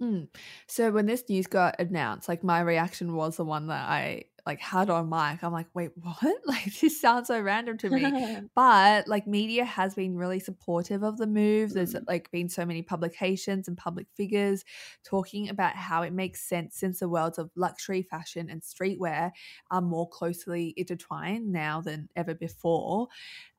Mm. 0.00 0.28
So 0.68 0.92
when 0.92 1.06
this 1.06 1.28
news 1.28 1.48
got 1.48 1.80
announced, 1.80 2.28
like 2.28 2.44
my 2.44 2.60
reaction 2.60 3.16
was 3.16 3.36
the 3.36 3.44
one 3.44 3.66
that 3.68 3.88
I 3.88 4.26
like 4.46 4.60
had 4.60 4.90
on 4.90 5.08
mic. 5.08 5.42
I'm 5.42 5.52
like, 5.52 5.68
wait, 5.74 5.90
what? 6.00 6.36
Like 6.46 6.78
this 6.80 7.00
sounds 7.00 7.28
so 7.28 7.40
random 7.40 7.78
to 7.78 7.90
me. 7.90 8.40
but 8.54 9.08
like 9.08 9.26
media 9.26 9.64
has 9.64 9.94
been 9.94 10.16
really 10.16 10.40
supportive 10.40 11.02
of 11.02 11.16
the 11.16 11.26
move. 11.26 11.72
There's 11.72 11.94
mm. 11.94 12.04
like 12.06 12.30
been 12.30 12.48
so 12.48 12.64
many 12.64 12.82
publications 12.82 13.68
and 13.68 13.76
public 13.76 14.06
figures 14.14 14.64
talking 15.04 15.48
about 15.48 15.74
how 15.76 16.02
it 16.02 16.12
makes 16.12 16.42
sense 16.42 16.76
since 16.76 17.00
the 17.00 17.08
worlds 17.08 17.38
of 17.38 17.50
luxury, 17.56 18.02
fashion, 18.02 18.50
and 18.50 18.62
streetwear 18.62 19.30
are 19.70 19.80
more 19.80 20.08
closely 20.08 20.74
intertwined 20.76 21.50
now 21.50 21.80
than 21.80 22.08
ever 22.16 22.34
before. 22.34 23.08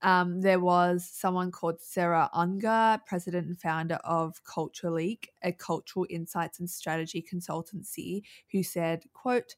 Um, 0.02 0.42
there 0.42 0.60
was 0.60 1.10
someone 1.12 1.52
called 1.52 1.82
Sarah 1.82 2.30
Unger, 2.34 3.00
president 3.08 3.48
and 3.48 3.60
founder 3.60 3.96
of 4.04 4.44
Cultique, 4.44 5.30
a 5.42 5.52
cultural 5.52 6.06
insights 6.12 6.60
and 6.60 6.70
strategy 6.70 7.26
consultancy, 7.28 8.22
who 8.52 8.62
said, 8.62 9.06
quote, 9.14 9.56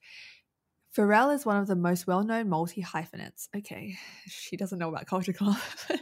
Pharrell 0.97 1.35
is 1.35 1.45
one 1.45 1.57
of 1.57 1.67
the 1.67 1.75
most 1.75 2.07
well 2.07 2.23
known 2.23 2.49
multi 2.49 2.81
hyphenates. 2.81 3.49
Okay, 3.55 3.99
she 4.25 4.57
doesn't 4.57 4.79
know 4.79 4.89
about 4.89 5.05
Culture 5.05 5.31
Club. 5.31 5.59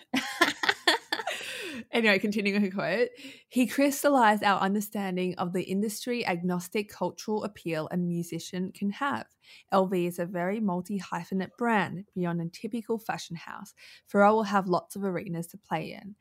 anyway, 1.91 2.17
continuing 2.17 2.62
her 2.62 2.71
quote, 2.71 3.10
he 3.49 3.67
crystallized 3.67 4.41
our 4.41 4.62
understanding 4.62 5.36
of 5.36 5.51
the 5.51 5.63
industry 5.63 6.25
agnostic 6.25 6.89
cultural 6.89 7.43
appeal 7.43 7.89
a 7.91 7.97
musician 7.97 8.71
can 8.71 8.89
have. 8.91 9.25
LV 9.73 10.08
is 10.08 10.17
a 10.17 10.25
very 10.25 10.62
multi 10.62 10.97
hyphenate 10.97 11.58
brand 11.58 12.05
beyond 12.15 12.39
a 12.39 12.47
typical 12.47 12.97
fashion 12.97 13.36
house. 13.36 13.73
Pharrell 14.10 14.36
will 14.36 14.43
have 14.43 14.67
lots 14.67 14.95
of 14.95 15.03
arenas 15.03 15.47
to 15.47 15.58
play 15.58 15.91
in. 15.91 16.15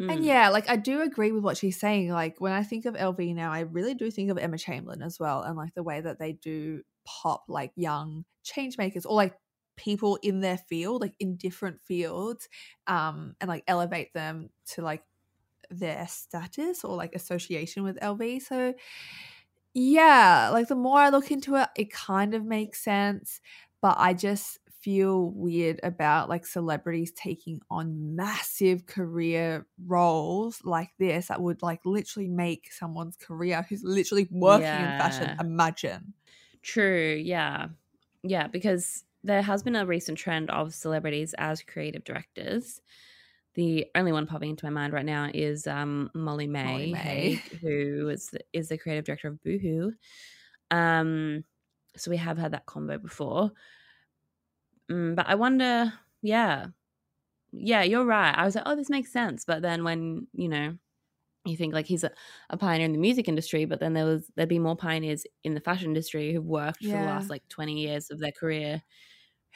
Mm. 0.00 0.12
And 0.12 0.24
yeah, 0.24 0.48
like 0.50 0.68
I 0.68 0.76
do 0.76 1.02
agree 1.02 1.32
with 1.32 1.42
what 1.42 1.56
she's 1.56 1.78
saying. 1.78 2.10
Like 2.10 2.40
when 2.40 2.52
I 2.52 2.62
think 2.62 2.84
of 2.86 2.94
LV 2.94 3.34
now, 3.34 3.52
I 3.52 3.60
really 3.60 3.94
do 3.94 4.10
think 4.10 4.30
of 4.30 4.38
Emma 4.38 4.58
Chamberlain 4.58 5.02
as 5.02 5.18
well, 5.18 5.42
and 5.42 5.56
like 5.56 5.74
the 5.74 5.82
way 5.82 6.00
that 6.00 6.18
they 6.18 6.32
do 6.32 6.82
pop 7.04 7.44
like 7.48 7.72
young 7.74 8.24
change 8.44 8.78
makers 8.78 9.06
or 9.06 9.14
like 9.14 9.34
people 9.76 10.16
in 10.22 10.40
their 10.40 10.58
field, 10.58 11.00
like 11.02 11.14
in 11.18 11.36
different 11.36 11.80
fields, 11.82 12.48
um, 12.86 13.34
and 13.40 13.48
like 13.48 13.64
elevate 13.66 14.12
them 14.14 14.50
to 14.66 14.82
like 14.82 15.02
their 15.70 16.06
status 16.08 16.84
or 16.84 16.96
like 16.96 17.14
association 17.14 17.82
with 17.82 17.98
LV. 18.00 18.40
So 18.40 18.74
yeah, 19.74 20.50
like 20.52 20.68
the 20.68 20.74
more 20.74 20.98
I 20.98 21.10
look 21.10 21.30
into 21.30 21.56
it, 21.56 21.68
it 21.76 21.92
kind 21.92 22.34
of 22.34 22.44
makes 22.44 22.80
sense. 22.82 23.40
But 23.80 23.96
I 23.98 24.12
just 24.14 24.58
feel 24.88 25.30
weird 25.32 25.78
about 25.82 26.30
like 26.30 26.46
celebrities 26.46 27.12
taking 27.12 27.60
on 27.70 28.16
massive 28.16 28.86
career 28.86 29.66
roles 29.86 30.60
like 30.64 30.88
this 30.98 31.26
that 31.26 31.42
would 31.42 31.60
like 31.60 31.80
literally 31.84 32.28
make 32.28 32.72
someone's 32.72 33.16
career 33.16 33.66
who's 33.68 33.84
literally 33.84 34.26
working 34.30 34.64
yeah. 34.64 34.94
in 34.94 34.98
fashion 34.98 35.36
imagine 35.40 36.14
True. 36.62 37.20
Yeah. 37.22 37.68
Yeah. 38.22 38.48
Because 38.48 39.04
there 39.24 39.42
has 39.42 39.62
been 39.62 39.76
a 39.76 39.86
recent 39.86 40.18
trend 40.18 40.50
of 40.50 40.74
celebrities 40.74 41.34
as 41.38 41.62
creative 41.62 42.04
directors. 42.04 42.80
The 43.54 43.86
only 43.94 44.12
one 44.12 44.26
popping 44.26 44.50
into 44.50 44.66
my 44.66 44.70
mind 44.70 44.92
right 44.92 45.04
now 45.04 45.30
is 45.32 45.66
um, 45.66 46.10
Molly 46.14 46.46
May, 46.46 46.92
Molly-Mae. 46.92 47.42
who 47.60 48.08
is 48.08 48.28
the, 48.28 48.40
is 48.52 48.68
the 48.68 48.78
creative 48.78 49.04
director 49.04 49.28
of 49.28 49.42
Boohoo. 49.42 49.92
Um, 50.70 51.44
so 51.96 52.10
we 52.10 52.18
have 52.18 52.38
had 52.38 52.52
that 52.52 52.66
combo 52.66 52.98
before. 52.98 53.50
Mm, 54.90 55.14
but 55.14 55.28
I 55.28 55.34
wonder, 55.34 55.92
yeah, 56.22 56.66
yeah, 57.52 57.82
you're 57.82 58.04
right. 58.04 58.34
I 58.36 58.44
was 58.44 58.54
like, 58.54 58.64
oh, 58.66 58.76
this 58.76 58.90
makes 58.90 59.12
sense. 59.12 59.44
But 59.44 59.62
then 59.62 59.84
when 59.84 60.26
you 60.32 60.48
know 60.48 60.76
you 61.44 61.56
think 61.56 61.72
like 61.72 61.86
he's 61.86 62.04
a, 62.04 62.10
a, 62.50 62.56
pioneer 62.56 62.84
in 62.84 62.92
the 62.92 62.98
music 62.98 63.28
industry, 63.28 63.64
but 63.64 63.80
then 63.80 63.94
there 63.94 64.04
was 64.04 64.30
there'd 64.36 64.48
be 64.48 64.58
more 64.58 64.76
pioneers 64.76 65.24
in 65.44 65.54
the 65.54 65.60
fashion 65.60 65.88
industry 65.88 66.32
who've 66.32 66.44
worked 66.44 66.82
yeah. 66.82 66.92
for 66.92 66.98
the 66.98 67.06
last 67.06 67.30
like 67.30 67.46
20 67.48 67.74
years 67.74 68.10
of 68.10 68.18
their 68.18 68.32
career 68.32 68.82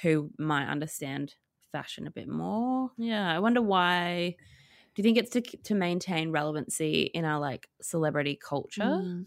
who 0.00 0.30
might 0.38 0.68
understand 0.68 1.34
fashion 1.70 2.06
a 2.06 2.10
bit 2.10 2.28
more. 2.28 2.90
Yeah, 2.96 3.30
I 3.30 3.38
wonder 3.40 3.62
why. 3.62 4.36
Do 4.94 5.00
you 5.00 5.04
think 5.04 5.18
it's 5.18 5.30
to 5.30 5.40
to 5.40 5.74
maintain 5.74 6.32
relevancy 6.32 7.10
in 7.14 7.24
our 7.24 7.40
like 7.40 7.68
celebrity 7.80 8.38
culture? 8.42 8.82
Mm. 8.82 9.26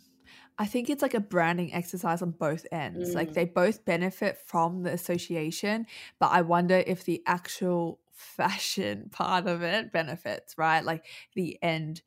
I 0.57 0.65
think 0.65 0.89
it's 0.89 1.01
like 1.01 1.13
a 1.13 1.19
branding 1.19 1.73
exercise 1.73 2.21
on 2.21 2.31
both 2.31 2.65
ends. 2.71 3.11
Mm. 3.11 3.15
Like 3.15 3.33
they 3.33 3.45
both 3.45 3.83
benefit 3.85 4.37
from 4.37 4.83
the 4.83 4.91
association, 4.91 5.85
but 6.19 6.31
I 6.31 6.41
wonder 6.41 6.83
if 6.85 7.03
the 7.03 7.21
actual 7.25 7.99
fashion 8.11 9.09
part 9.11 9.47
of 9.47 9.61
it 9.61 9.91
benefits, 9.91 10.57
right? 10.57 10.83
Like 10.83 11.05
the 11.35 11.57
end 11.61 12.01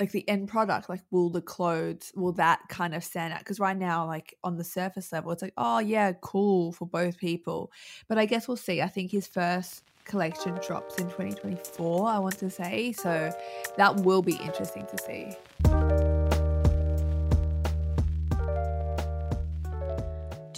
like 0.00 0.12
the 0.12 0.28
end 0.28 0.48
product 0.48 0.88
like 0.88 1.00
will 1.10 1.28
the 1.28 1.42
clothes 1.42 2.12
will 2.14 2.32
that 2.32 2.60
kind 2.68 2.94
of 2.94 3.02
stand 3.02 3.32
out 3.32 3.40
because 3.40 3.58
right 3.58 3.76
now 3.76 4.06
like 4.06 4.36
on 4.44 4.56
the 4.56 4.62
surface 4.62 5.12
level 5.12 5.32
it's 5.32 5.42
like 5.42 5.54
oh 5.56 5.80
yeah 5.80 6.12
cool 6.20 6.70
for 6.70 6.86
both 6.86 7.18
people 7.18 7.72
but 8.06 8.16
i 8.16 8.24
guess 8.24 8.46
we'll 8.46 8.56
see 8.56 8.80
i 8.80 8.86
think 8.86 9.10
his 9.10 9.26
first 9.26 9.82
collection 10.04 10.56
drops 10.64 10.98
in 10.98 11.06
2024 11.06 12.08
i 12.08 12.18
want 12.18 12.38
to 12.38 12.48
say 12.48 12.92
so 12.92 13.32
that 13.76 13.96
will 13.96 14.22
be 14.22 14.36
interesting 14.36 14.86
to 14.86 14.96
see 15.02 15.87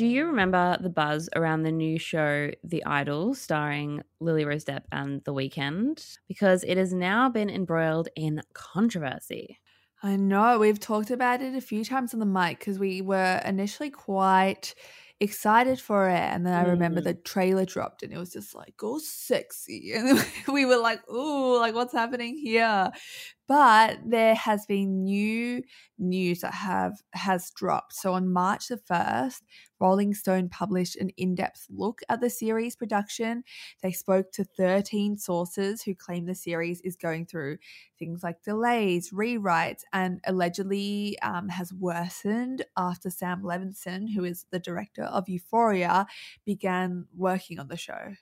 Do 0.00 0.06
you 0.06 0.28
remember 0.28 0.78
the 0.80 0.88
buzz 0.88 1.28
around 1.36 1.62
the 1.62 1.70
new 1.70 1.98
show 1.98 2.50
The 2.64 2.82
Idol 2.86 3.34
starring 3.34 4.00
Lily 4.18 4.46
Rose 4.46 4.64
Depp 4.64 4.84
and 4.90 5.22
The 5.26 5.34
Weeknd? 5.34 6.16
Because 6.26 6.64
it 6.64 6.78
has 6.78 6.94
now 6.94 7.28
been 7.28 7.50
embroiled 7.50 8.08
in 8.16 8.40
controversy. 8.54 9.58
I 10.02 10.16
know. 10.16 10.58
We've 10.58 10.80
talked 10.80 11.10
about 11.10 11.42
it 11.42 11.54
a 11.54 11.60
few 11.60 11.84
times 11.84 12.14
on 12.14 12.20
the 12.20 12.24
mic 12.24 12.60
because 12.60 12.78
we 12.78 13.02
were 13.02 13.42
initially 13.44 13.90
quite 13.90 14.74
excited 15.20 15.78
for 15.78 16.08
it. 16.08 16.14
And 16.14 16.46
then 16.46 16.54
I 16.54 16.62
remember 16.62 17.02
mm. 17.02 17.04
the 17.04 17.14
trailer 17.14 17.66
dropped 17.66 18.02
and 18.02 18.10
it 18.10 18.18
was 18.18 18.32
just 18.32 18.54
like, 18.54 18.74
oh, 18.82 18.98
sexy. 18.98 19.92
And 19.94 20.24
we 20.52 20.64
were 20.64 20.78
like, 20.78 21.06
ooh, 21.10 21.58
like 21.58 21.74
what's 21.74 21.92
happening 21.92 22.38
here? 22.38 22.90
But 23.50 23.98
there 24.06 24.36
has 24.36 24.64
been 24.64 25.02
new 25.02 25.64
news 25.98 26.42
that 26.42 26.54
have 26.54 27.02
has 27.14 27.50
dropped. 27.50 27.96
So 27.96 28.14
on 28.14 28.32
March 28.32 28.68
the 28.68 28.76
1st, 28.76 29.42
Rolling 29.80 30.14
Stone 30.14 30.50
published 30.50 30.94
an 30.94 31.10
in-depth 31.16 31.66
look 31.68 32.00
at 32.08 32.20
the 32.20 32.30
series 32.30 32.76
production. 32.76 33.42
They 33.82 33.90
spoke 33.90 34.30
to 34.34 34.44
13 34.44 35.18
sources 35.18 35.82
who 35.82 35.96
claim 35.96 36.26
the 36.26 36.34
series 36.36 36.80
is 36.82 36.94
going 36.94 37.26
through 37.26 37.58
things 37.98 38.22
like 38.22 38.40
delays, 38.44 39.10
rewrites, 39.10 39.82
and 39.92 40.20
allegedly 40.28 41.18
um, 41.20 41.48
has 41.48 41.72
worsened 41.72 42.64
after 42.76 43.10
Sam 43.10 43.42
Levinson, 43.42 44.14
who 44.14 44.22
is 44.22 44.46
the 44.52 44.60
director 44.60 45.02
of 45.02 45.28
Euphoria, 45.28 46.06
began 46.46 47.06
working 47.16 47.58
on 47.58 47.66
the 47.66 47.76
show. 47.76 48.14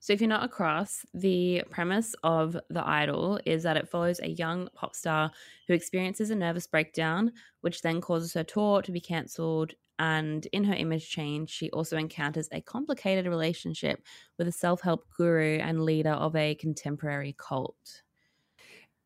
So, 0.00 0.12
if 0.12 0.20
you're 0.20 0.28
not 0.28 0.44
across, 0.44 1.04
the 1.12 1.64
premise 1.70 2.14
of 2.22 2.56
The 2.70 2.86
Idol 2.86 3.40
is 3.44 3.64
that 3.64 3.76
it 3.76 3.88
follows 3.88 4.20
a 4.20 4.28
young 4.28 4.68
pop 4.74 4.94
star 4.94 5.30
who 5.66 5.74
experiences 5.74 6.30
a 6.30 6.36
nervous 6.36 6.66
breakdown, 6.66 7.32
which 7.62 7.82
then 7.82 8.00
causes 8.00 8.34
her 8.34 8.44
tour 8.44 8.82
to 8.82 8.92
be 8.92 9.00
cancelled. 9.00 9.72
And 9.98 10.46
in 10.52 10.62
her 10.64 10.74
image 10.74 11.10
change, 11.10 11.50
she 11.50 11.70
also 11.70 11.96
encounters 11.96 12.48
a 12.52 12.60
complicated 12.60 13.26
relationship 13.26 14.00
with 14.38 14.46
a 14.46 14.52
self 14.52 14.82
help 14.82 15.06
guru 15.16 15.58
and 15.58 15.82
leader 15.84 16.12
of 16.12 16.36
a 16.36 16.54
contemporary 16.54 17.34
cult. 17.36 18.02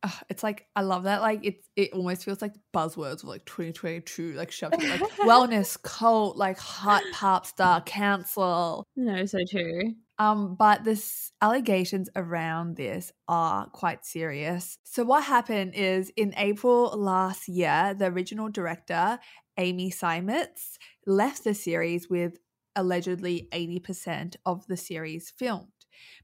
Oh, 0.05 0.19
it's 0.29 0.43
like 0.43 0.67
I 0.75 0.83
love 0.83 1.05
that. 1.05 1.23
Like 1.23 1.45
it, 1.45 1.65
it 1.77 1.93
almost 1.93 2.25
feels 2.25 2.43
like 2.43 2.55
buzzwords 2.75 3.23
of 3.23 3.25
like 3.25 3.45
2022, 3.47 4.35
like 4.35 4.51
shoved 4.51 4.75
like 4.75 5.01
wellness, 5.21 5.81
cult, 5.81 6.37
like 6.37 6.59
hot 6.59 7.05
pop 7.13 7.47
star, 7.47 7.81
cancel. 7.87 8.85
No, 8.97 9.25
so 9.25 9.39
true. 9.49 9.95
Um, 10.19 10.55
but 10.55 10.85
this 10.85 11.33
allegations 11.41 12.09
around 12.15 12.77
this 12.77 13.13
are 13.29 13.67
quite 13.71 14.05
serious. 14.05 14.79
So 14.85 15.05
what 15.05 15.25
happened 15.25 15.75
is 15.75 16.13
in 16.17 16.35
April 16.37 16.97
last 16.97 17.49
year, 17.49 17.95
the 17.99 18.07
original 18.07 18.49
director, 18.49 19.19
Amy 19.57 19.91
Seimetz, 19.91 20.77
left 21.07 21.45
the 21.45 21.55
series 21.55 22.09
with 22.09 22.39
allegedly 22.77 23.49
80% 23.53 24.37
of 24.47 24.67
the 24.67 24.77
series 24.77 25.31
filmed. 25.31 25.69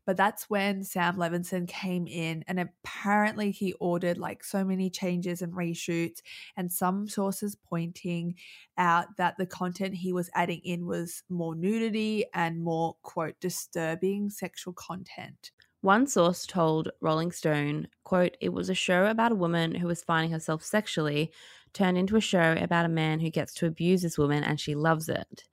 But 0.04 0.16
that's 0.16 0.48
when 0.50 0.84
Sam 0.84 1.16
Levinson 1.16 1.68
came 1.68 2.06
in, 2.06 2.44
and 2.46 2.60
apparently 2.60 3.50
he 3.50 3.72
ordered 3.74 4.18
like 4.18 4.44
so 4.44 4.64
many 4.64 4.90
changes 4.90 5.42
and 5.42 5.52
reshoots, 5.52 6.20
and 6.56 6.72
some 6.72 7.08
sources 7.08 7.56
pointing 7.56 8.36
out 8.76 9.16
that 9.16 9.36
the 9.38 9.46
content 9.46 9.94
he 9.94 10.12
was 10.12 10.30
adding 10.34 10.60
in 10.64 10.86
was 10.86 11.22
more 11.28 11.54
nudity 11.54 12.24
and 12.34 12.62
more, 12.62 12.96
quote, 13.02 13.38
disturbing 13.40 14.30
sexual 14.30 14.72
content. 14.72 15.52
One 15.80 16.08
source 16.08 16.44
told 16.44 16.90
Rolling 17.00 17.30
Stone, 17.30 17.86
quote, 18.02 18.36
it 18.40 18.48
was 18.48 18.68
a 18.68 18.74
show 18.74 19.06
about 19.06 19.30
a 19.30 19.36
woman 19.36 19.76
who 19.76 19.86
was 19.86 20.02
finding 20.02 20.32
herself 20.32 20.64
sexually 20.64 21.32
turned 21.72 21.96
into 21.96 22.16
a 22.16 22.20
show 22.20 22.56
about 22.58 22.84
a 22.84 22.88
man 22.88 23.20
who 23.20 23.30
gets 23.30 23.54
to 23.54 23.66
abuse 23.66 24.02
this 24.02 24.18
woman 24.18 24.42
and 24.42 24.58
she 24.58 24.74
loves 24.74 25.08
it. 25.08 25.44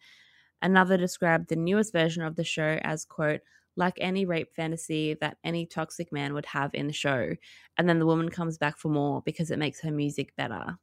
Another 0.63 0.97
described 0.97 1.49
the 1.49 1.55
newest 1.55 1.93
version 1.93 2.24
of 2.24 2.38
the 2.38 2.43
show 2.43 2.80
as, 2.82 3.05
quote, 3.05 3.41
like 3.76 3.97
any 3.99 4.26
rape 4.26 4.53
fantasy 4.55 5.15
that 5.21 5.38
any 5.43 5.65
toxic 5.65 6.11
man 6.11 6.34
would 6.34 6.45
have 6.45 6.71
in 6.73 6.88
the 6.88 6.93
show. 6.93 7.36
And 7.78 7.89
then 7.89 7.99
the 7.99 8.05
woman 8.05 8.30
comes 8.30 8.57
back 8.57 8.78
for 8.78 8.89
more 8.89 9.21
because 9.26 9.51
it 9.51 9.59
makes 9.59 9.82
her 9.82 9.91
music 9.91 10.36
better. 10.36 10.78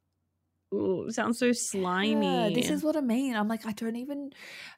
Ooh, 0.73 1.05
sounds 1.09 1.37
so 1.37 1.51
slimy. 1.51 2.49
Yeah, 2.49 2.49
this 2.53 2.69
is 2.69 2.83
what 2.83 2.95
I 2.95 3.01
mean. 3.01 3.35
I'm 3.35 3.47
like, 3.47 3.65
I 3.65 3.73
don't 3.73 3.95
even, 3.95 4.31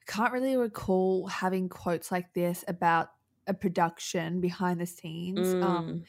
can't 0.08 0.34
really 0.34 0.58
recall 0.58 1.28
having 1.28 1.70
quotes 1.70 2.12
like 2.12 2.34
this 2.34 2.66
about 2.68 3.10
a 3.48 3.54
production 3.54 4.42
behind 4.42 4.82
the 4.82 4.86
scenes. 4.86 5.54
Um, 5.54 5.62
mm. 5.62 5.64
Um, 5.64 6.04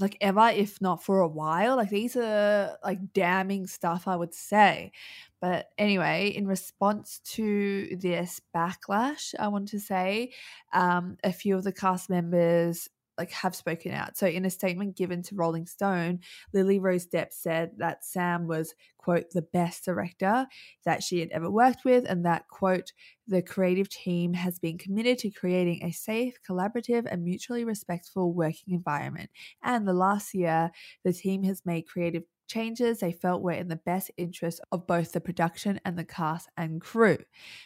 like 0.00 0.16
ever, 0.20 0.48
if 0.54 0.80
not 0.80 1.02
for 1.02 1.20
a 1.20 1.28
while. 1.28 1.76
Like 1.76 1.90
these 1.90 2.16
are 2.16 2.78
like 2.84 3.12
damning 3.12 3.66
stuff, 3.66 4.06
I 4.06 4.16
would 4.16 4.34
say. 4.34 4.92
But 5.40 5.70
anyway, 5.78 6.28
in 6.28 6.46
response 6.46 7.20
to 7.34 7.96
this 7.96 8.40
backlash, 8.54 9.34
I 9.38 9.48
want 9.48 9.68
to 9.68 9.80
say 9.80 10.32
um, 10.72 11.16
a 11.22 11.32
few 11.32 11.56
of 11.56 11.64
the 11.64 11.72
cast 11.72 12.10
members 12.10 12.88
like 13.18 13.32
have 13.32 13.54
spoken 13.54 13.92
out. 13.92 14.16
So 14.16 14.26
in 14.26 14.44
a 14.44 14.50
statement 14.50 14.96
given 14.96 15.22
to 15.24 15.34
Rolling 15.34 15.66
Stone, 15.66 16.20
Lily 16.54 16.78
Rose 16.78 17.06
Depp 17.06 17.32
said 17.32 17.72
that 17.78 18.04
Sam 18.04 18.46
was 18.46 18.74
quote 18.96 19.30
the 19.30 19.42
best 19.42 19.84
director 19.84 20.46
that 20.84 21.02
she 21.02 21.20
had 21.20 21.30
ever 21.30 21.50
worked 21.50 21.84
with 21.84 22.04
and 22.08 22.24
that 22.24 22.48
quote 22.48 22.92
the 23.26 23.42
creative 23.42 23.88
team 23.88 24.34
has 24.34 24.58
been 24.58 24.78
committed 24.78 25.18
to 25.18 25.30
creating 25.30 25.82
a 25.82 25.92
safe, 25.92 26.38
collaborative 26.48 27.06
and 27.10 27.24
mutually 27.24 27.64
respectful 27.64 28.32
working 28.32 28.74
environment. 28.74 29.30
And 29.62 29.86
the 29.86 29.92
last 29.92 30.34
year 30.34 30.70
the 31.04 31.12
team 31.12 31.42
has 31.42 31.62
made 31.64 31.86
creative 31.86 32.22
changes 32.48 33.00
they 33.00 33.12
felt 33.12 33.42
were 33.42 33.52
in 33.52 33.68
the 33.68 33.76
best 33.76 34.10
interest 34.16 34.60
of 34.72 34.86
both 34.86 35.12
the 35.12 35.20
production 35.20 35.78
and 35.84 35.96
the 35.96 36.04
cast 36.04 36.48
and 36.56 36.80
crew. 36.80 37.18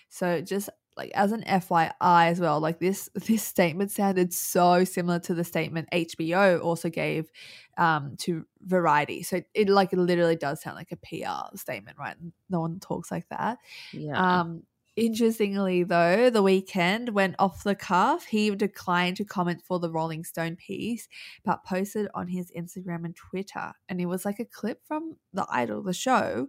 So 0.08 0.40
just 0.40 0.68
like 0.96 1.10
as 1.14 1.32
an 1.32 1.42
FYI 1.42 1.92
as 2.28 2.40
well, 2.40 2.60
like 2.60 2.78
this 2.78 3.08
this 3.26 3.42
statement 3.42 3.90
sounded 3.90 4.32
so 4.32 4.84
similar 4.84 5.18
to 5.20 5.34
the 5.34 5.44
statement 5.44 5.88
HBO 5.92 6.60
also 6.62 6.88
gave 6.88 7.30
um, 7.78 8.16
to 8.18 8.44
Variety. 8.64 9.22
So 9.22 9.42
it 9.54 9.68
like 9.68 9.92
it 9.92 9.98
literally 9.98 10.36
does 10.36 10.60
sound 10.62 10.76
like 10.76 10.92
a 10.92 10.96
PR 10.96 11.56
statement, 11.56 11.98
right? 11.98 12.16
No 12.48 12.60
one 12.60 12.80
talks 12.80 13.10
like 13.10 13.28
that. 13.30 13.58
Yeah. 13.92 14.40
Um, 14.40 14.62
interestingly, 14.94 15.82
though, 15.82 16.30
the 16.30 16.42
Weeknd 16.42 17.10
went 17.10 17.36
off 17.38 17.64
the 17.64 17.74
cuff. 17.74 18.26
He 18.26 18.50
declined 18.50 19.16
to 19.16 19.24
comment 19.24 19.62
for 19.62 19.78
the 19.78 19.90
Rolling 19.90 20.24
Stone 20.24 20.56
piece, 20.56 21.08
but 21.44 21.64
posted 21.64 22.08
on 22.14 22.28
his 22.28 22.52
Instagram 22.56 23.04
and 23.04 23.16
Twitter, 23.16 23.72
and 23.88 24.00
it 24.00 24.06
was 24.06 24.24
like 24.24 24.38
a 24.38 24.44
clip 24.44 24.80
from 24.86 25.16
The 25.32 25.46
Idol, 25.50 25.82
the 25.82 25.94
show. 25.94 26.48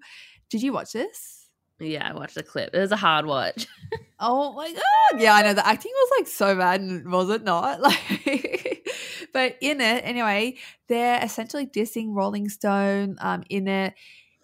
Did 0.50 0.62
you 0.62 0.74
watch 0.74 0.92
this? 0.92 1.43
Yeah, 1.80 2.08
I 2.10 2.14
watched 2.14 2.36
the 2.36 2.44
clip. 2.44 2.70
It 2.74 2.80
was 2.80 2.92
a 2.92 2.98
hard 2.98 3.26
watch. 3.26 3.68
oh 4.20 4.54
my 4.54 4.72
god! 4.72 5.22
Yeah, 5.22 5.34
I 5.34 5.42
know 5.42 5.54
the 5.54 5.68
acting 5.68 5.92
was 5.94 6.12
like 6.20 6.28
so 6.28 6.56
bad, 6.56 7.06
was 7.06 7.30
it 7.30 7.44
not? 7.44 7.80
Like, 7.82 8.88
but 9.34 9.58
in 9.62 9.82
it 9.82 10.04
anyway, 10.06 10.58
they're 10.88 11.24
essentially 11.24 11.66
dissing 11.66 12.14
Rolling 12.14 12.50
Stone. 12.50 13.18
Um, 13.20 13.44
in 13.50 13.68
it, 13.68 13.96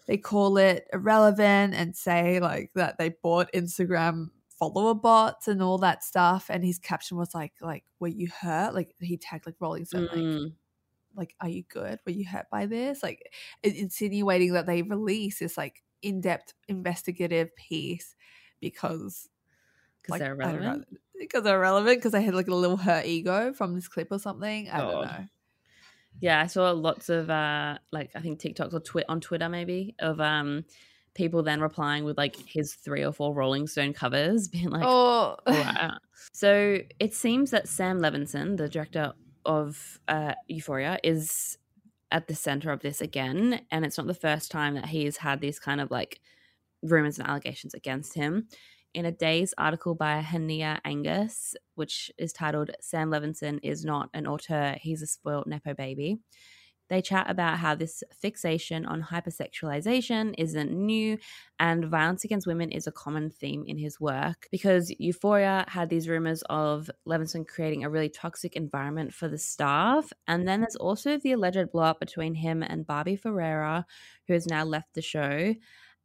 they 0.06 0.16
call 0.16 0.56
it 0.58 0.88
irrelevant 0.92 1.74
and 1.74 1.96
say 1.96 2.40
like 2.40 2.72
that 2.74 2.98
they 2.98 3.10
bought 3.10 3.52
Instagram 3.52 4.30
follower 4.58 4.94
bots 4.94 5.46
and 5.46 5.62
all 5.62 5.78
that 5.78 6.02
stuff. 6.02 6.46
And 6.50 6.64
his 6.64 6.78
caption 6.78 7.16
was 7.16 7.34
like, 7.34 7.52
like, 7.60 7.84
were 8.00 8.08
you 8.08 8.28
hurt? 8.40 8.74
Like 8.74 8.94
he 8.98 9.16
tagged 9.16 9.46
like 9.46 9.56
Rolling 9.60 9.84
Stone, 9.84 10.08
mm. 10.08 10.42
like 10.42 10.52
like 11.14 11.34
are 11.40 11.48
you 11.48 11.64
good 11.68 11.98
were 12.06 12.12
you 12.12 12.24
hurt 12.24 12.46
by 12.50 12.66
this 12.66 13.02
like 13.02 13.32
insinuating 13.64 14.52
that 14.52 14.66
they 14.66 14.82
release 14.82 15.40
this 15.40 15.58
like 15.58 15.82
in-depth 16.02 16.52
investigative 16.68 17.54
piece 17.56 18.14
because 18.60 19.28
because 20.02 20.12
like, 20.12 20.20
they're 20.20 20.34
relevant 20.34 20.86
because 21.18 21.42
they're 21.44 21.60
relevant 21.60 21.98
because 21.98 22.14
I 22.14 22.20
had 22.20 22.34
like 22.34 22.48
a 22.48 22.54
little 22.54 22.76
hurt 22.76 23.06
ego 23.06 23.52
from 23.52 23.74
this 23.74 23.88
clip 23.88 24.08
or 24.10 24.18
something 24.18 24.68
I 24.70 24.78
don't 24.78 25.04
know. 25.04 25.24
Yeah 26.20 26.40
I 26.40 26.46
saw 26.46 26.70
lots 26.72 27.08
of 27.08 27.30
uh 27.30 27.78
like 27.92 28.10
I 28.14 28.20
think 28.20 28.40
TikToks 28.40 28.74
or 28.74 28.80
twit 28.80 29.06
on 29.08 29.20
Twitter 29.20 29.48
maybe 29.48 29.94
of 29.98 30.20
um 30.20 30.64
people 31.14 31.42
then 31.42 31.60
replying 31.60 32.04
with 32.04 32.16
like 32.16 32.36
his 32.36 32.74
three 32.74 33.04
or 33.04 33.12
four 33.12 33.34
Rolling 33.34 33.66
Stone 33.66 33.94
covers 33.94 34.48
being 34.48 34.70
like 34.70 34.84
oh. 34.84 35.36
Wow. 35.46 35.98
so 36.32 36.78
it 36.98 37.14
seems 37.14 37.50
that 37.50 37.68
Sam 37.68 38.00
Levinson 38.00 38.56
the 38.56 38.68
director 38.68 39.12
of 39.44 39.98
uh, 40.08 40.34
Euphoria 40.48 40.98
is 41.02 41.58
at 42.10 42.26
the 42.26 42.34
center 42.34 42.70
of 42.70 42.80
this 42.80 43.00
again. 43.00 43.62
And 43.70 43.84
it's 43.84 43.98
not 43.98 44.06
the 44.06 44.14
first 44.14 44.50
time 44.50 44.74
that 44.74 44.86
he's 44.86 45.18
had 45.18 45.40
these 45.40 45.58
kind 45.58 45.80
of 45.80 45.90
like 45.90 46.20
rumors 46.82 47.18
and 47.18 47.28
allegations 47.28 47.74
against 47.74 48.14
him. 48.14 48.48
In 48.92 49.04
a 49.04 49.12
Dazed 49.12 49.54
article 49.56 49.94
by 49.94 50.20
Hania 50.20 50.80
Angus, 50.84 51.54
which 51.76 52.10
is 52.18 52.32
titled 52.32 52.72
Sam 52.80 53.10
Levinson 53.10 53.60
is 53.62 53.84
not 53.84 54.10
an 54.14 54.26
auteur, 54.26 54.76
he's 54.80 55.02
a 55.02 55.06
spoiled 55.06 55.46
Nepo 55.46 55.74
baby. 55.74 56.18
They 56.90 57.00
chat 57.00 57.30
about 57.30 57.58
how 57.58 57.76
this 57.76 58.02
fixation 58.12 58.84
on 58.84 59.00
hypersexualization 59.00 60.34
isn't 60.36 60.72
new 60.72 61.18
and 61.60 61.84
violence 61.84 62.24
against 62.24 62.48
women 62.48 62.72
is 62.72 62.88
a 62.88 62.92
common 62.92 63.30
theme 63.30 63.64
in 63.66 63.78
his 63.78 64.00
work 64.00 64.48
because 64.50 64.92
Euphoria 64.98 65.64
had 65.68 65.88
these 65.88 66.08
rumors 66.08 66.42
of 66.50 66.90
Levinson 67.06 67.46
creating 67.46 67.84
a 67.84 67.90
really 67.90 68.08
toxic 68.08 68.56
environment 68.56 69.14
for 69.14 69.28
the 69.28 69.38
staff. 69.38 70.12
And 70.26 70.48
then 70.48 70.60
there's 70.60 70.76
also 70.76 71.16
the 71.16 71.32
alleged 71.32 71.70
blow 71.70 71.84
up 71.84 72.00
between 72.00 72.34
him 72.34 72.62
and 72.62 72.86
Barbie 72.86 73.16
Ferreira, 73.16 73.86
who 74.26 74.32
has 74.32 74.46
now 74.46 74.64
left 74.64 74.94
the 74.94 75.02
show 75.02 75.54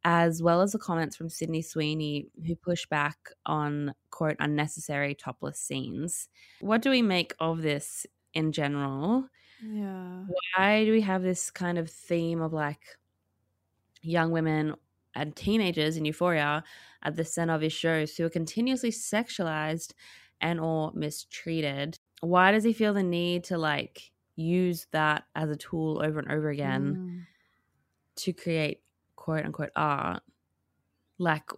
as 0.04 0.40
well 0.40 0.60
as 0.62 0.70
the 0.70 0.78
comments 0.78 1.16
from 1.16 1.28
Sydney 1.28 1.62
Sweeney, 1.62 2.28
who 2.46 2.54
pushed 2.54 2.88
back 2.88 3.18
on, 3.44 3.92
quote, 4.10 4.36
unnecessary 4.38 5.16
topless 5.16 5.58
scenes. 5.58 6.28
What 6.60 6.80
do 6.80 6.90
we 6.90 7.02
make 7.02 7.34
of 7.40 7.62
this 7.62 8.06
in 8.32 8.52
general? 8.52 9.28
Yeah. 9.62 10.24
Why 10.56 10.84
do 10.84 10.92
we 10.92 11.00
have 11.00 11.22
this 11.22 11.50
kind 11.50 11.78
of 11.78 11.90
theme 11.90 12.40
of 12.40 12.52
like 12.52 12.98
young 14.02 14.30
women 14.30 14.74
and 15.14 15.34
teenagers 15.34 15.96
in 15.96 16.04
Euphoria 16.04 16.62
at 17.02 17.16
the 17.16 17.24
center 17.24 17.54
of 17.54 17.62
his 17.62 17.72
shows 17.72 18.16
who 18.16 18.24
are 18.24 18.30
continuously 18.30 18.90
sexualized 18.90 19.92
and 20.40 20.60
or 20.60 20.92
mistreated? 20.94 21.98
Why 22.20 22.52
does 22.52 22.64
he 22.64 22.72
feel 22.72 22.94
the 22.94 23.02
need 23.02 23.44
to 23.44 23.58
like 23.58 24.12
use 24.36 24.86
that 24.92 25.24
as 25.34 25.50
a 25.50 25.56
tool 25.56 26.02
over 26.04 26.18
and 26.18 26.30
over 26.30 26.50
again 26.50 26.96
mm. 26.96 27.26
to 28.16 28.32
create 28.32 28.82
quote 29.16 29.44
unquote 29.44 29.70
art? 29.74 30.22
Like, 31.18 31.48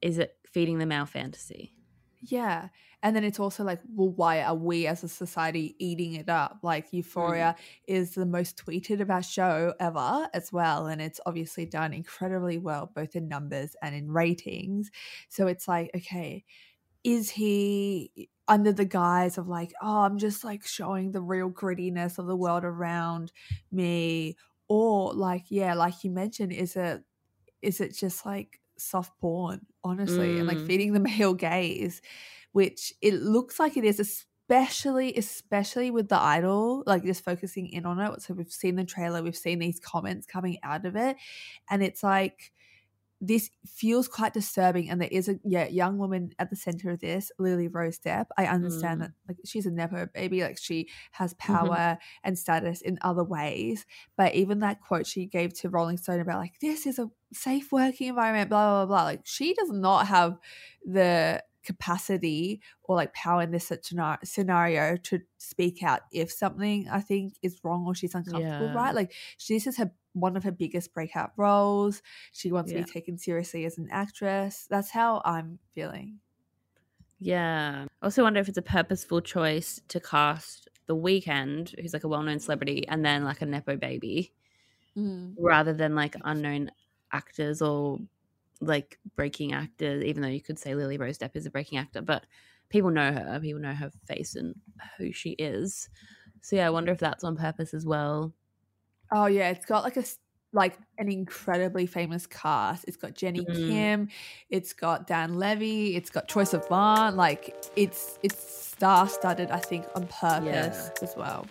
is 0.00 0.18
it 0.18 0.36
feeding 0.46 0.78
the 0.78 0.86
male 0.86 1.06
fantasy? 1.06 1.74
Yeah. 2.20 2.68
And 3.02 3.16
then 3.16 3.24
it's 3.24 3.40
also 3.40 3.64
like, 3.64 3.80
well, 3.94 4.10
why 4.10 4.42
are 4.42 4.54
we 4.54 4.86
as 4.86 5.02
a 5.02 5.08
society 5.08 5.74
eating 5.78 6.14
it 6.14 6.28
up? 6.28 6.58
Like 6.62 6.92
Euphoria 6.92 7.56
mm. 7.58 7.62
is 7.86 8.14
the 8.14 8.26
most 8.26 8.62
tweeted 8.62 9.00
about 9.00 9.24
show 9.24 9.72
ever 9.80 10.28
as 10.34 10.52
well. 10.52 10.86
And 10.86 11.00
it's 11.00 11.20
obviously 11.24 11.64
done 11.64 11.94
incredibly 11.94 12.58
well, 12.58 12.90
both 12.94 13.16
in 13.16 13.28
numbers 13.28 13.74
and 13.82 13.94
in 13.94 14.10
ratings. 14.10 14.90
So 15.28 15.46
it's 15.46 15.66
like, 15.66 15.90
okay, 15.96 16.44
is 17.02 17.30
he 17.30 18.28
under 18.46 18.72
the 18.72 18.84
guise 18.84 19.38
of 19.38 19.48
like, 19.48 19.72
oh, 19.80 20.00
I'm 20.00 20.18
just 20.18 20.44
like 20.44 20.66
showing 20.66 21.12
the 21.12 21.22
real 21.22 21.50
grittiness 21.50 22.18
of 22.18 22.26
the 22.26 22.36
world 22.36 22.64
around 22.64 23.32
me? 23.72 24.36
Or 24.68 25.14
like, 25.14 25.44
yeah, 25.48 25.74
like 25.74 26.04
you 26.04 26.10
mentioned, 26.10 26.52
is 26.52 26.76
it 26.76 27.02
is 27.62 27.80
it 27.80 27.96
just 27.96 28.26
like 28.26 28.60
soft 28.76 29.18
porn, 29.20 29.66
honestly, 29.82 30.34
mm. 30.34 30.38
and 30.40 30.46
like 30.46 30.58
mm. 30.58 30.66
feeding 30.66 30.92
the 30.92 31.00
male 31.00 31.34
gaze? 31.34 32.02
Which 32.52 32.92
it 33.00 33.14
looks 33.14 33.58
like 33.58 33.76
it 33.76 33.84
is, 33.84 34.00
especially 34.00 35.14
especially 35.14 35.90
with 35.90 36.08
the 36.08 36.20
idol, 36.20 36.82
like 36.86 37.04
just 37.04 37.24
focusing 37.24 37.68
in 37.68 37.86
on 37.86 38.00
it. 38.00 38.22
So 38.22 38.34
we've 38.34 38.50
seen 38.50 38.76
the 38.76 38.84
trailer, 38.84 39.22
we've 39.22 39.36
seen 39.36 39.58
these 39.58 39.80
comments 39.80 40.26
coming 40.26 40.58
out 40.62 40.84
of 40.84 40.96
it, 40.96 41.16
and 41.68 41.82
it's 41.82 42.02
like 42.02 42.52
this 43.20 43.50
feels 43.66 44.08
quite 44.08 44.32
disturbing 44.32 44.88
and 44.88 45.00
there 45.00 45.08
is 45.12 45.28
a 45.28 45.38
yeah 45.44 45.66
young 45.66 45.98
woman 45.98 46.32
at 46.38 46.48
the 46.48 46.56
center 46.56 46.90
of 46.90 47.00
this 47.00 47.30
lily 47.38 47.68
rose 47.68 47.98
depp 47.98 48.26
i 48.38 48.46
understand 48.46 49.00
mm. 49.00 49.04
that 49.04 49.12
like 49.28 49.36
she's 49.44 49.66
a 49.66 49.70
nepo 49.70 50.06
baby 50.14 50.40
like 50.40 50.58
she 50.58 50.88
has 51.12 51.34
mm-hmm. 51.34 51.52
power 51.52 51.76
mm-hmm. 51.76 52.00
and 52.24 52.38
status 52.38 52.80
in 52.80 52.98
other 53.02 53.22
ways 53.22 53.84
but 54.16 54.34
even 54.34 54.60
that 54.60 54.80
quote 54.80 55.06
she 55.06 55.26
gave 55.26 55.52
to 55.52 55.68
rolling 55.68 55.98
stone 55.98 56.20
about 56.20 56.38
like 56.38 56.54
this 56.60 56.86
is 56.86 56.98
a 56.98 57.10
safe 57.32 57.70
working 57.70 58.08
environment 58.08 58.48
blah 58.48 58.84
blah 58.84 58.86
blah 58.86 59.04
like 59.04 59.20
she 59.24 59.52
does 59.52 59.70
not 59.70 60.06
have 60.06 60.38
the 60.84 61.42
capacity 61.64 62.60
or 62.84 62.96
like 62.96 63.12
power 63.14 63.42
in 63.42 63.50
this 63.50 63.70
scenario 64.24 64.96
to 64.96 65.20
speak 65.38 65.82
out 65.82 66.00
if 66.12 66.30
something 66.30 66.88
I 66.90 67.00
think 67.00 67.34
is 67.42 67.60
wrong 67.62 67.84
or 67.86 67.94
she's 67.94 68.14
uncomfortable, 68.14 68.66
yeah. 68.66 68.74
right? 68.74 68.94
Like 68.94 69.12
this 69.48 69.66
is 69.66 69.76
her 69.76 69.92
one 70.12 70.36
of 70.36 70.44
her 70.44 70.52
biggest 70.52 70.92
breakout 70.92 71.32
roles. 71.36 72.02
She 72.32 72.50
wants 72.50 72.72
yeah. 72.72 72.78
to 72.78 72.84
be 72.84 72.90
taken 72.90 73.18
seriously 73.18 73.64
as 73.64 73.78
an 73.78 73.88
actress. 73.90 74.66
That's 74.68 74.90
how 74.90 75.22
I'm 75.24 75.58
feeling. 75.74 76.18
Yeah. 77.20 77.84
I 78.00 78.04
also 78.04 78.22
wonder 78.22 78.40
if 78.40 78.48
it's 78.48 78.58
a 78.58 78.62
purposeful 78.62 79.20
choice 79.20 79.80
to 79.88 80.00
cast 80.00 80.68
The 80.86 80.96
Weeknd, 80.96 81.78
who's 81.80 81.92
like 81.92 82.04
a 82.04 82.08
well 82.08 82.22
known 82.22 82.40
celebrity, 82.40 82.88
and 82.88 83.04
then 83.04 83.24
like 83.24 83.42
a 83.42 83.46
Nepo 83.46 83.76
baby, 83.76 84.32
mm. 84.96 85.34
rather 85.38 85.72
than 85.72 85.94
like 85.94 86.16
unknown 86.24 86.70
actors 87.12 87.60
or 87.60 87.98
like 88.60 88.98
breaking 89.16 89.52
actors, 89.52 90.04
even 90.04 90.22
though 90.22 90.28
you 90.28 90.42
could 90.42 90.58
say 90.58 90.74
Lily 90.74 90.98
Rose 90.98 91.18
Depp 91.18 91.34
is 91.34 91.46
a 91.46 91.50
breaking 91.50 91.78
actor, 91.78 92.02
but 92.02 92.24
people 92.68 92.90
know 92.90 93.12
her, 93.12 93.38
people 93.40 93.60
know 93.60 93.74
her 93.74 93.90
face 94.06 94.34
and 94.36 94.54
who 94.98 95.12
she 95.12 95.30
is. 95.30 95.88
So 96.40 96.56
yeah, 96.56 96.66
I 96.66 96.70
wonder 96.70 96.92
if 96.92 96.98
that's 96.98 97.24
on 97.24 97.36
purpose 97.36 97.74
as 97.74 97.86
well. 97.86 98.32
Oh 99.12 99.26
yeah, 99.26 99.50
it's 99.50 99.66
got 99.66 99.84
like 99.84 99.96
a 99.96 100.04
like 100.52 100.78
an 100.98 101.10
incredibly 101.10 101.86
famous 101.86 102.26
cast. 102.26 102.84
It's 102.88 102.96
got 102.96 103.14
Jennie 103.14 103.44
mm. 103.44 103.68
Kim, 103.68 104.08
it's 104.48 104.72
got 104.72 105.06
Dan 105.06 105.34
Levy, 105.34 105.96
it's 105.96 106.10
got 106.10 106.28
Troye 106.28 106.48
Sivan. 106.48 107.16
Like 107.16 107.54
it's 107.76 108.18
it's 108.22 108.68
star 108.68 109.08
studded, 109.08 109.50
I 109.50 109.58
think, 109.58 109.86
on 109.94 110.06
purpose 110.06 110.90
yeah. 110.96 111.02
as 111.02 111.14
well. 111.16 111.46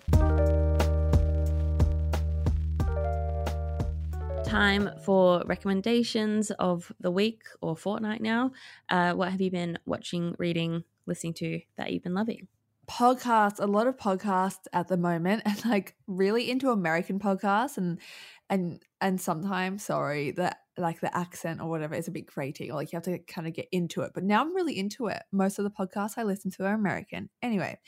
Time 4.50 4.90
for 5.04 5.44
recommendations 5.46 6.50
of 6.50 6.90
the 6.98 7.12
week 7.12 7.44
or 7.62 7.76
fortnight 7.76 8.20
now. 8.20 8.50
Uh, 8.88 9.12
what 9.12 9.30
have 9.30 9.40
you 9.40 9.48
been 9.48 9.78
watching, 9.86 10.34
reading, 10.40 10.82
listening 11.06 11.34
to 11.34 11.60
that 11.76 11.92
you've 11.92 12.02
been 12.02 12.14
loving? 12.14 12.48
podcasts, 12.90 13.60
a 13.60 13.66
lot 13.66 13.86
of 13.86 13.96
podcasts 13.96 14.66
at 14.72 14.88
the 14.88 14.96
moment, 14.96 15.42
and 15.46 15.64
like 15.64 15.94
really 16.08 16.50
into 16.50 16.70
American 16.70 17.20
podcasts, 17.20 17.78
and 17.78 18.00
and 18.48 18.82
and 19.00 19.20
sometimes, 19.20 19.84
sorry, 19.84 20.32
that 20.32 20.58
like 20.76 21.00
the 21.00 21.16
accent 21.16 21.60
or 21.60 21.70
whatever 21.70 21.94
is 21.94 22.08
a 22.08 22.10
bit 22.10 22.26
grating, 22.26 22.72
or 22.72 22.74
like 22.74 22.90
you 22.90 22.96
have 22.96 23.04
to 23.04 23.18
kind 23.20 23.46
of 23.46 23.54
get 23.54 23.68
into 23.70 24.00
it. 24.00 24.10
But 24.12 24.24
now 24.24 24.40
I'm 24.40 24.52
really 24.52 24.76
into 24.76 25.06
it. 25.06 25.22
Most 25.30 25.60
of 25.60 25.64
the 25.64 25.70
podcasts 25.70 26.14
I 26.16 26.24
listen 26.24 26.50
to 26.52 26.64
are 26.64 26.74
American. 26.74 27.30
Anyway, 27.40 27.78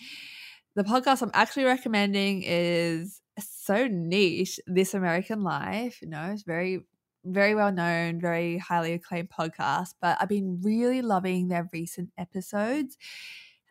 the 0.76 0.84
podcast 0.84 1.22
I'm 1.22 1.32
actually 1.34 1.64
recommending 1.64 2.44
is 2.44 3.21
so 3.62 3.86
niche. 3.86 4.58
This 4.66 4.92
American 4.92 5.42
Life, 5.42 6.02
you 6.02 6.08
know, 6.08 6.30
it's 6.32 6.42
very 6.42 6.80
very 7.24 7.54
well 7.54 7.70
known, 7.70 8.20
very 8.20 8.58
highly 8.58 8.94
acclaimed 8.94 9.30
podcast, 9.30 9.94
but 10.00 10.18
I've 10.20 10.28
been 10.28 10.60
really 10.60 11.02
loving 11.02 11.46
their 11.46 11.70
recent 11.72 12.10
episodes. 12.18 12.98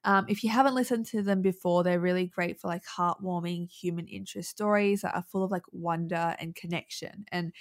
Um, 0.05 0.25
if 0.29 0.41
you 0.41 0.49
haven't 0.49 0.73
listened 0.73 1.05
to 1.07 1.21
them 1.21 1.41
before, 1.41 1.83
they're 1.83 1.99
really 1.99 2.27
great 2.27 2.61
for 2.61 2.69
like 2.69 2.83
heartwarming 2.85 3.69
human 3.69 4.07
interest 4.07 4.49
stories 4.49 5.01
that 5.01 5.13
are 5.13 5.25
full 5.27 5.43
of 5.43 5.51
like 5.51 5.65
wonder 5.73 6.37
and 6.39 6.55
connection. 6.55 7.25
And 7.29 7.51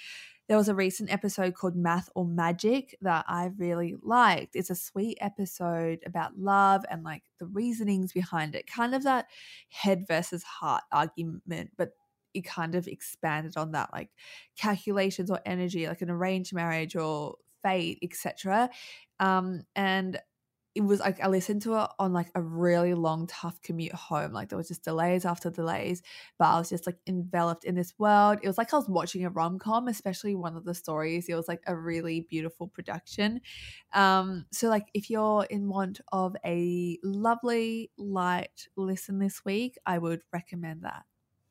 there 0.47 0.57
was 0.57 0.69
a 0.69 0.75
recent 0.75 1.11
episode 1.13 1.53
called 1.53 1.75
Math 1.75 2.09
or 2.15 2.25
Magic 2.25 2.97
that 3.01 3.25
I 3.27 3.51
really 3.57 3.95
liked. 4.01 4.55
It's 4.55 4.69
a 4.69 4.75
sweet 4.75 5.17
episode 5.21 5.99
about 6.05 6.37
love 6.39 6.83
and 6.89 7.03
like 7.03 7.23
the 7.39 7.45
reasonings 7.45 8.13
behind 8.13 8.55
it, 8.55 8.65
kind 8.67 8.95
of 8.95 9.03
that 9.03 9.27
head 9.69 10.05
versus 10.07 10.43
heart 10.43 10.83
argument, 10.91 11.71
but 11.77 11.91
it 12.33 12.45
kind 12.45 12.75
of 12.75 12.87
expanded 12.87 13.57
on 13.57 13.71
that, 13.71 13.89
like 13.93 14.09
calculations 14.57 15.31
or 15.31 15.39
energy, 15.45 15.87
like 15.87 16.01
an 16.01 16.09
arranged 16.09 16.53
marriage 16.53 16.95
or 16.95 17.35
fate, 17.63 17.99
etc. 18.01 18.69
Um, 19.19 19.63
and 19.75 20.19
it 20.73 20.81
was 20.81 20.99
like 21.01 21.19
I 21.21 21.27
listened 21.27 21.63
to 21.63 21.75
it 21.75 21.89
on 21.99 22.13
like 22.13 22.29
a 22.33 22.41
really 22.41 22.93
long, 22.93 23.27
tough 23.27 23.61
commute 23.61 23.93
home. 23.93 24.31
Like 24.31 24.49
there 24.49 24.57
was 24.57 24.69
just 24.69 24.83
delays 24.83 25.25
after 25.25 25.49
delays, 25.49 26.01
but 26.39 26.45
I 26.45 26.59
was 26.59 26.69
just 26.69 26.85
like 26.85 26.97
enveloped 27.05 27.65
in 27.65 27.75
this 27.75 27.93
world. 27.97 28.39
It 28.41 28.47
was 28.47 28.57
like 28.57 28.73
I 28.73 28.77
was 28.77 28.87
watching 28.87 29.25
a 29.25 29.29
rom 29.29 29.59
com, 29.59 29.87
especially 29.89 30.35
one 30.35 30.55
of 30.55 30.63
the 30.63 30.73
stories. 30.73 31.27
It 31.27 31.35
was 31.35 31.47
like 31.47 31.61
a 31.67 31.75
really 31.75 32.21
beautiful 32.21 32.67
production. 32.67 33.41
Um, 33.93 34.45
so 34.51 34.69
like 34.69 34.87
if 34.93 35.09
you're 35.09 35.45
in 35.49 35.67
want 35.67 35.99
of 36.11 36.35
a 36.45 36.97
lovely, 37.03 37.91
light 37.97 38.67
listen 38.77 39.19
this 39.19 39.43
week, 39.43 39.77
I 39.85 39.97
would 39.97 40.21
recommend 40.31 40.83
that. 40.83 41.03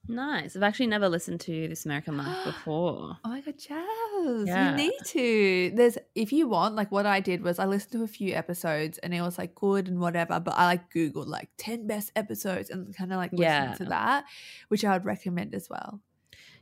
Nice. 0.08 0.56
I've 0.56 0.62
actually 0.62 0.88
never 0.88 1.08
listened 1.08 1.40
to 1.42 1.68
This 1.68 1.84
American 1.84 2.16
Life 2.16 2.38
before. 2.44 3.16
oh 3.24 3.28
my 3.28 3.40
god, 3.40 3.58
Jas. 3.58 4.46
Yeah. 4.46 4.70
You 4.70 4.76
need 4.76 4.92
to. 5.06 5.72
There's 5.74 5.98
if 6.14 6.32
you 6.32 6.48
want, 6.48 6.74
like 6.74 6.90
what 6.90 7.06
I 7.06 7.20
did 7.20 7.42
was 7.42 7.58
I 7.58 7.66
listened 7.66 7.92
to 7.92 8.02
a 8.02 8.08
few 8.08 8.34
episodes 8.34 8.98
and 8.98 9.14
it 9.14 9.22
was 9.22 9.38
like 9.38 9.54
good 9.54 9.88
and 9.88 10.00
whatever, 10.00 10.40
but 10.40 10.54
I 10.56 10.66
like 10.66 10.92
Googled 10.92 11.26
like 11.28 11.50
10 11.58 11.86
best 11.86 12.12
episodes 12.16 12.70
and 12.70 12.94
kind 12.96 13.12
of 13.12 13.18
like 13.18 13.32
listened 13.32 13.70
yeah. 13.70 13.74
to 13.74 13.84
that, 13.86 14.24
which 14.68 14.84
I 14.84 14.92
would 14.94 15.04
recommend 15.04 15.54
as 15.54 15.68
well. 15.68 16.00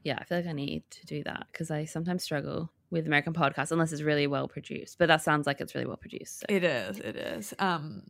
Yeah, 0.04 0.18
I 0.18 0.24
feel 0.24 0.38
like 0.38 0.46
I 0.46 0.52
need 0.52 0.84
to 0.90 1.06
do 1.06 1.22
that 1.24 1.46
because 1.50 1.70
I 1.70 1.84
sometimes 1.84 2.22
struggle 2.22 2.70
with 2.90 3.06
American 3.06 3.32
podcasts 3.32 3.72
unless 3.72 3.92
it's 3.92 4.02
really 4.02 4.26
well 4.26 4.48
produced. 4.48 4.98
But 4.98 5.08
that 5.08 5.22
sounds 5.22 5.46
like 5.46 5.60
it's 5.60 5.74
really 5.74 5.86
well 5.86 5.96
produced. 5.96 6.40
So. 6.40 6.46
It 6.48 6.64
is, 6.64 6.98
it 6.98 7.16
is. 7.16 7.54
Um 7.58 8.02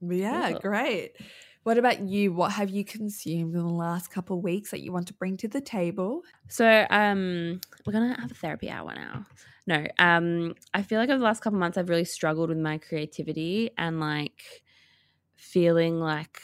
yeah, 0.00 0.52
cool. 0.52 0.60
great. 0.60 1.16
What 1.66 1.78
about 1.78 2.02
you? 2.02 2.32
What 2.32 2.52
have 2.52 2.70
you 2.70 2.84
consumed 2.84 3.52
in 3.56 3.60
the 3.60 3.66
last 3.66 4.12
couple 4.12 4.36
of 4.38 4.44
weeks 4.44 4.70
that 4.70 4.82
you 4.82 4.92
want 4.92 5.08
to 5.08 5.14
bring 5.14 5.36
to 5.38 5.48
the 5.48 5.60
table? 5.60 6.22
So, 6.46 6.86
um, 6.90 7.60
we're 7.84 7.92
gonna 7.92 8.20
have 8.20 8.30
a 8.30 8.34
therapy 8.34 8.70
hour 8.70 8.94
now. 8.94 9.26
No, 9.66 9.84
um, 9.98 10.54
I 10.74 10.84
feel 10.84 11.00
like 11.00 11.08
over 11.08 11.18
the 11.18 11.24
last 11.24 11.42
couple 11.42 11.58
months 11.58 11.76
I've 11.76 11.88
really 11.88 12.04
struggled 12.04 12.50
with 12.50 12.58
my 12.58 12.78
creativity 12.78 13.72
and 13.76 13.98
like 13.98 14.62
feeling 15.34 15.98
like 15.98 16.40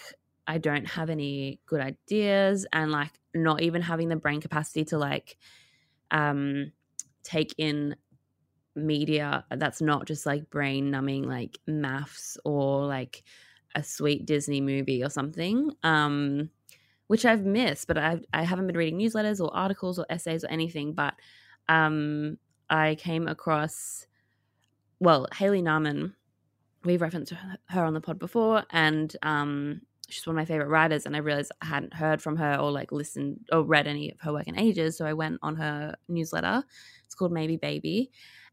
I 0.48 0.58
don't 0.58 0.86
have 0.86 1.08
any 1.08 1.60
good 1.66 1.80
ideas 1.80 2.66
and 2.72 2.90
like 2.90 3.12
not 3.32 3.62
even 3.62 3.80
having 3.80 4.08
the 4.08 4.16
brain 4.16 4.40
capacity 4.40 4.84
to 4.86 4.98
like 4.98 5.38
um 6.10 6.72
take 7.22 7.54
in 7.58 7.94
media 8.74 9.44
that's 9.50 9.82
not 9.82 10.06
just 10.06 10.24
like 10.24 10.48
brain 10.50 10.90
numbing 10.90 11.24
like 11.28 11.58
maths 11.66 12.38
or 12.44 12.86
like 12.86 13.22
a 13.74 13.82
sweet 13.82 14.26
Disney 14.26 14.60
movie 14.60 15.02
or 15.02 15.10
something, 15.10 15.72
um, 15.82 16.50
which 17.06 17.24
I've 17.24 17.44
missed, 17.44 17.86
but 17.88 17.98
I 17.98 18.20
I 18.32 18.42
haven't 18.44 18.66
been 18.66 18.76
reading 18.76 18.98
newsletters 18.98 19.40
or 19.40 19.54
articles 19.54 19.98
or 19.98 20.06
essays 20.10 20.44
or 20.44 20.48
anything. 20.48 20.94
But 20.94 21.14
um, 21.68 22.38
I 22.70 22.96
came 22.96 23.28
across, 23.28 24.06
well, 25.00 25.26
Haley 25.34 25.62
Nahman. 25.62 26.14
We've 26.84 27.00
referenced 27.00 27.32
her 27.68 27.84
on 27.84 27.94
the 27.94 28.00
pod 28.00 28.18
before, 28.18 28.64
and 28.70 29.14
um, 29.22 29.82
she's 30.08 30.26
one 30.26 30.34
of 30.36 30.40
my 30.40 30.44
favorite 30.44 30.68
writers. 30.68 31.06
And 31.06 31.14
I 31.14 31.20
realized 31.20 31.52
I 31.60 31.66
hadn't 31.66 31.94
heard 31.94 32.20
from 32.20 32.36
her 32.36 32.56
or 32.56 32.70
like 32.70 32.92
listened 32.92 33.46
or 33.52 33.62
read 33.62 33.86
any 33.86 34.10
of 34.10 34.20
her 34.20 34.32
work 34.32 34.48
in 34.48 34.58
ages. 34.58 34.96
So 34.96 35.06
I 35.06 35.12
went 35.12 35.38
on 35.42 35.56
her 35.56 35.94
newsletter. 36.08 36.64
It's 37.04 37.14
called 37.14 37.32
Maybe 37.32 37.56
Baby. 37.56 38.10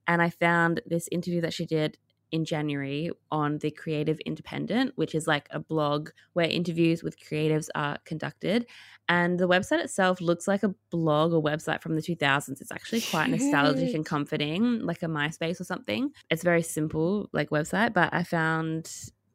And 0.08 0.22
I 0.22 0.30
found 0.30 0.82
this 0.86 1.08
interview 1.12 1.42
that 1.42 1.54
she 1.54 1.66
did 1.66 1.98
in 2.32 2.46
January 2.46 3.12
on 3.32 3.58
the 3.60 3.72
Creative 3.72 4.20
Independent, 4.26 4.94
which 4.96 5.16
is 5.16 5.28
like 5.28 5.48
a 5.52 5.60
blog 5.60 6.10
where 6.34 6.48
interviews 6.48 7.04
with 7.04 7.18
creatives 7.20 7.68
are 7.76 7.98
conducted. 8.06 8.66
And 9.08 9.40
the 9.40 9.48
website 9.48 9.84
itself 9.84 10.22
looks 10.22 10.48
like 10.48 10.64
a 10.64 10.76
blog 10.92 11.34
or 11.34 11.42
website 11.42 11.82
from 11.82 11.96
the 11.96 12.02
2000s. 12.02 12.62
It's 12.62 12.72
actually 12.72 13.02
quite 13.02 13.30
nostalgic 13.30 13.96
and 13.96 14.06
comforting, 14.06 14.82
like 14.82 15.02
a 15.02 15.08
MySpace 15.08 15.60
or 15.60 15.64
something. 15.64 16.12
It's 16.30 16.44
very 16.44 16.62
simple, 16.62 17.30
like 17.34 17.50
website, 17.50 17.94
but 17.94 18.14
I 18.14 18.24
found 18.24 18.92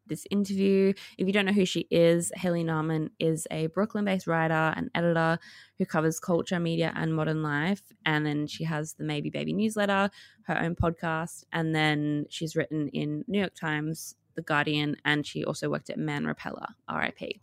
this 0.06 0.26
interview. 0.30 0.92
If 1.18 1.26
you 1.26 1.32
don't 1.32 1.46
know 1.46 1.52
who 1.52 1.64
she 1.64 1.86
is, 1.90 2.32
Haley 2.36 2.64
Nahman 2.64 3.10
is 3.18 3.46
a 3.50 3.66
Brooklyn 3.68 4.04
based 4.04 4.26
writer 4.26 4.72
and 4.76 4.90
editor 4.94 5.38
who 5.78 5.86
covers 5.86 6.20
culture, 6.20 6.60
media, 6.60 6.92
and 6.94 7.14
modern 7.14 7.42
life. 7.42 7.82
And 8.04 8.24
then 8.24 8.46
she 8.46 8.64
has 8.64 8.94
the 8.94 9.04
Maybe 9.04 9.30
Baby 9.30 9.52
newsletter, 9.52 10.10
her 10.42 10.60
own 10.60 10.76
podcast, 10.76 11.44
and 11.52 11.74
then 11.74 12.26
she's 12.28 12.56
written 12.56 12.88
in 12.88 13.24
New 13.26 13.40
York 13.40 13.54
Times, 13.54 14.14
The 14.34 14.42
Guardian, 14.42 14.96
and 15.04 15.26
she 15.26 15.44
also 15.44 15.70
worked 15.70 15.90
at 15.90 15.98
Man 15.98 16.26
Repeller, 16.26 16.68
RIP. 16.92 17.40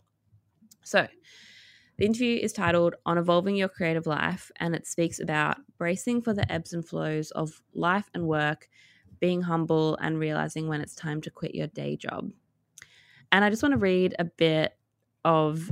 So, 0.84 1.06
the 1.98 2.06
interview 2.06 2.38
is 2.38 2.52
titled 2.52 2.94
On 3.06 3.18
Evolving 3.18 3.54
Your 3.54 3.68
Creative 3.68 4.06
Life, 4.06 4.50
and 4.56 4.74
it 4.74 4.86
speaks 4.86 5.20
about 5.20 5.58
bracing 5.78 6.22
for 6.22 6.32
the 6.32 6.50
ebbs 6.50 6.72
and 6.72 6.86
flows 6.86 7.30
of 7.32 7.62
life 7.74 8.10
and 8.14 8.26
work, 8.26 8.68
being 9.20 9.42
humble, 9.42 9.96
and 9.96 10.18
realizing 10.18 10.68
when 10.68 10.80
it's 10.80 10.94
time 10.94 11.20
to 11.20 11.30
quit 11.30 11.54
your 11.54 11.68
day 11.68 11.96
job. 11.96 12.32
And 13.32 13.44
I 13.44 13.50
just 13.50 13.62
want 13.62 13.72
to 13.72 13.78
read 13.78 14.14
a 14.18 14.24
bit 14.24 14.76
of 15.24 15.70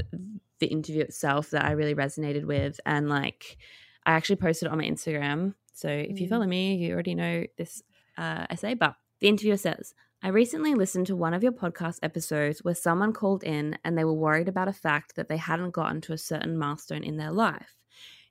the 0.59 0.67
interview 0.67 1.03
itself 1.03 1.51
that 1.51 1.65
I 1.65 1.73
really 1.73 1.95
resonated 1.95 2.45
with. 2.45 2.81
And 2.85 3.09
like, 3.09 3.59
I 4.05 4.13
actually 4.13 4.37
posted 4.37 4.67
it 4.67 4.73
on 4.73 4.79
my 4.79 4.85
Instagram. 4.85 5.55
So 5.73 5.89
if 5.89 6.21
you 6.21 6.29
follow 6.29 6.47
mm. 6.47 6.51
me, 6.51 6.75
you 6.77 6.93
already 6.93 7.15
know 7.15 7.45
this 7.57 7.83
uh, 8.19 8.47
essay. 8.51 8.75
But 8.75 8.95
the 9.21 9.29
interviewer 9.29 9.57
says, 9.57 9.95
I 10.23 10.29
recently 10.29 10.75
listened 10.75 11.07
to 11.07 11.17
one 11.17 11.33
of 11.33 11.43
your 11.43 11.53
podcast 11.53 11.99
episodes 12.03 12.63
where 12.63 12.75
someone 12.75 13.13
called 13.13 13.43
in 13.43 13.79
and 13.85 13.97
they 13.97 14.05
were 14.05 14.13
worried 14.13 14.49
about 14.49 14.69
a 14.69 14.73
fact 14.73 15.17
that 15.17 15.29
they 15.29 15.39
hadn't 15.39 15.71
gotten 15.71 16.01
to 16.03 16.13
a 16.13 16.19
certain 16.19 16.59
milestone 16.59 17.05
in 17.05 17.17
their 17.17 17.31
life. 17.31 17.80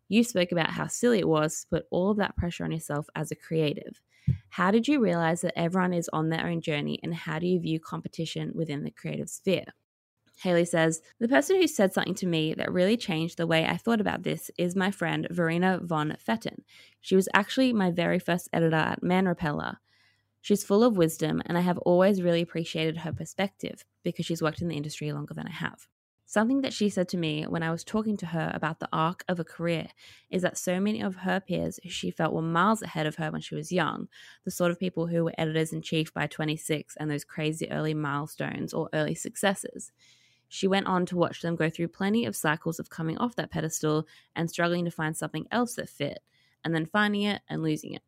You 0.10 0.24
spoke 0.24 0.52
about 0.52 0.72
how 0.72 0.88
silly 0.88 1.20
it 1.20 1.28
was 1.28 1.62
to 1.62 1.68
put 1.68 1.86
all 1.92 2.12
of 2.12 2.18
that 2.18 2.36
pressure 2.36 2.66
on 2.66 2.72
yourself 2.72 3.08
as 3.16 3.32
a 3.32 3.36
creative. 3.36 4.02
How 4.50 4.72
did 4.72 4.88
you 4.88 5.00
realize 5.00 5.42
that 5.42 5.58
everyone 5.58 5.94
is 5.94 6.10
on 6.12 6.30
their 6.30 6.46
own 6.46 6.62
journey 6.62 7.00
and 7.04 7.14
how 7.14 7.40
do 7.40 7.48
you 7.48 7.60
view 7.60 7.80
competition 7.80 8.52
within 8.54 8.84
the 8.84 8.92
creative 8.92 9.30
sphere? 9.30 9.66
Haley 10.42 10.66
says, 10.66 11.02
The 11.20 11.28
person 11.28 11.58
who 11.58 11.68
said 11.68 11.94
something 11.94 12.16
to 12.16 12.26
me 12.26 12.54
that 12.54 12.72
really 12.72 12.98
changed 12.98 13.38
the 13.38 13.48
way 13.48 13.66
I 13.66 13.78
thought 13.78 14.02
about 14.02 14.24
this 14.24 14.50
is 14.58 14.76
my 14.76 14.90
friend 14.90 15.28
Verena 15.30 15.80
von 15.84 16.16
Pfetten. 16.18 16.64
She 17.02 17.16
was 17.16 17.30
actually 17.34 17.74
my 17.74 17.92
very 17.92 18.20
first 18.20 18.50
editor 18.54 18.76
at 18.76 19.04
Man 19.04 19.28
Repeller. 19.28 19.78
She's 20.42 20.64
full 20.64 20.84
of 20.84 20.98
wisdom, 20.98 21.42
and 21.46 21.58
I 21.58 21.62
have 21.62 21.78
always 21.80 22.22
really 22.22 22.42
appreciated 22.42 22.98
her 23.00 23.12
perspective 23.12 23.84
because 24.04 24.26
she's 24.26 24.42
worked 24.42 24.62
in 24.62 24.70
the 24.70 24.78
industry 24.78 25.12
longer 25.12 25.34
than 25.34 25.48
I 25.48 25.52
have. 25.52 25.88
Something 26.30 26.62
that 26.62 26.74
she 26.74 26.90
said 26.90 27.10
to 27.10 27.18
me 27.18 27.46
when 27.48 27.64
I 27.64 27.72
was 27.72 27.84
talking 27.84 28.16
to 28.18 28.28
her 28.28 28.52
about 28.54 28.80
the 28.80 28.88
arc 28.94 29.24
of 29.28 29.40
a 29.40 29.44
career 29.44 29.88
is 30.30 30.44
that 30.44 30.60
so 30.60 30.80
many 30.80 31.02
of 31.02 31.16
her 31.16 31.40
peers 31.40 31.80
who 31.82 31.90
she 31.90 32.12
felt 32.12 32.36
were 32.36 32.44
miles 32.44 32.84
ahead 32.84 33.08
of 33.08 33.16
her 33.16 33.32
when 33.32 33.42
she 33.42 33.56
was 33.56 33.72
young, 33.72 34.08
the 34.46 34.52
sort 34.52 34.70
of 34.70 34.78
people 34.78 35.08
who 35.08 35.24
were 35.24 35.34
editors 35.40 35.74
in 35.74 35.82
chief 35.82 36.14
by 36.14 36.28
26 36.28 36.96
and 36.98 37.10
those 37.10 37.24
crazy 37.24 37.68
early 37.72 37.96
milestones 37.96 38.76
or 38.76 38.90
early 38.94 39.16
successes. 39.16 39.92
She 40.48 40.68
went 40.68 40.86
on 40.86 41.08
to 41.08 41.18
watch 41.18 41.42
them 41.42 41.56
go 41.56 41.68
through 41.68 41.88
plenty 41.88 42.26
of 42.26 42.36
cycles 42.36 42.80
of 42.80 42.92
coming 42.92 43.18
off 43.18 43.36
that 43.38 43.50
pedestal 43.50 44.06
and 44.36 44.52
struggling 44.52 44.86
to 44.86 44.92
find 44.92 45.18
something 45.18 45.48
else 45.50 45.74
that 45.78 45.90
fit, 45.90 46.20
and 46.64 46.76
then 46.76 46.86
finding 46.86 47.24
it 47.24 47.42
and 47.50 47.64
losing 47.64 47.94
it. 47.96 48.04